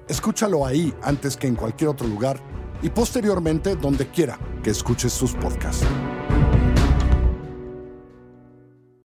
Escúchalo 0.08 0.66
ahí 0.66 0.94
antes 1.04 1.38
que 1.38 1.48
en 1.48 1.56
cualquier 1.56 1.90
otro 1.90 2.08
lugar 2.08 2.40
y 2.82 2.90
posteriormente 2.90 3.76
donde 3.76 4.08
quiera 4.08 4.40
que 4.64 4.72
escuches 4.72 5.14
sus 5.14 5.34
podcasts. 5.34 5.86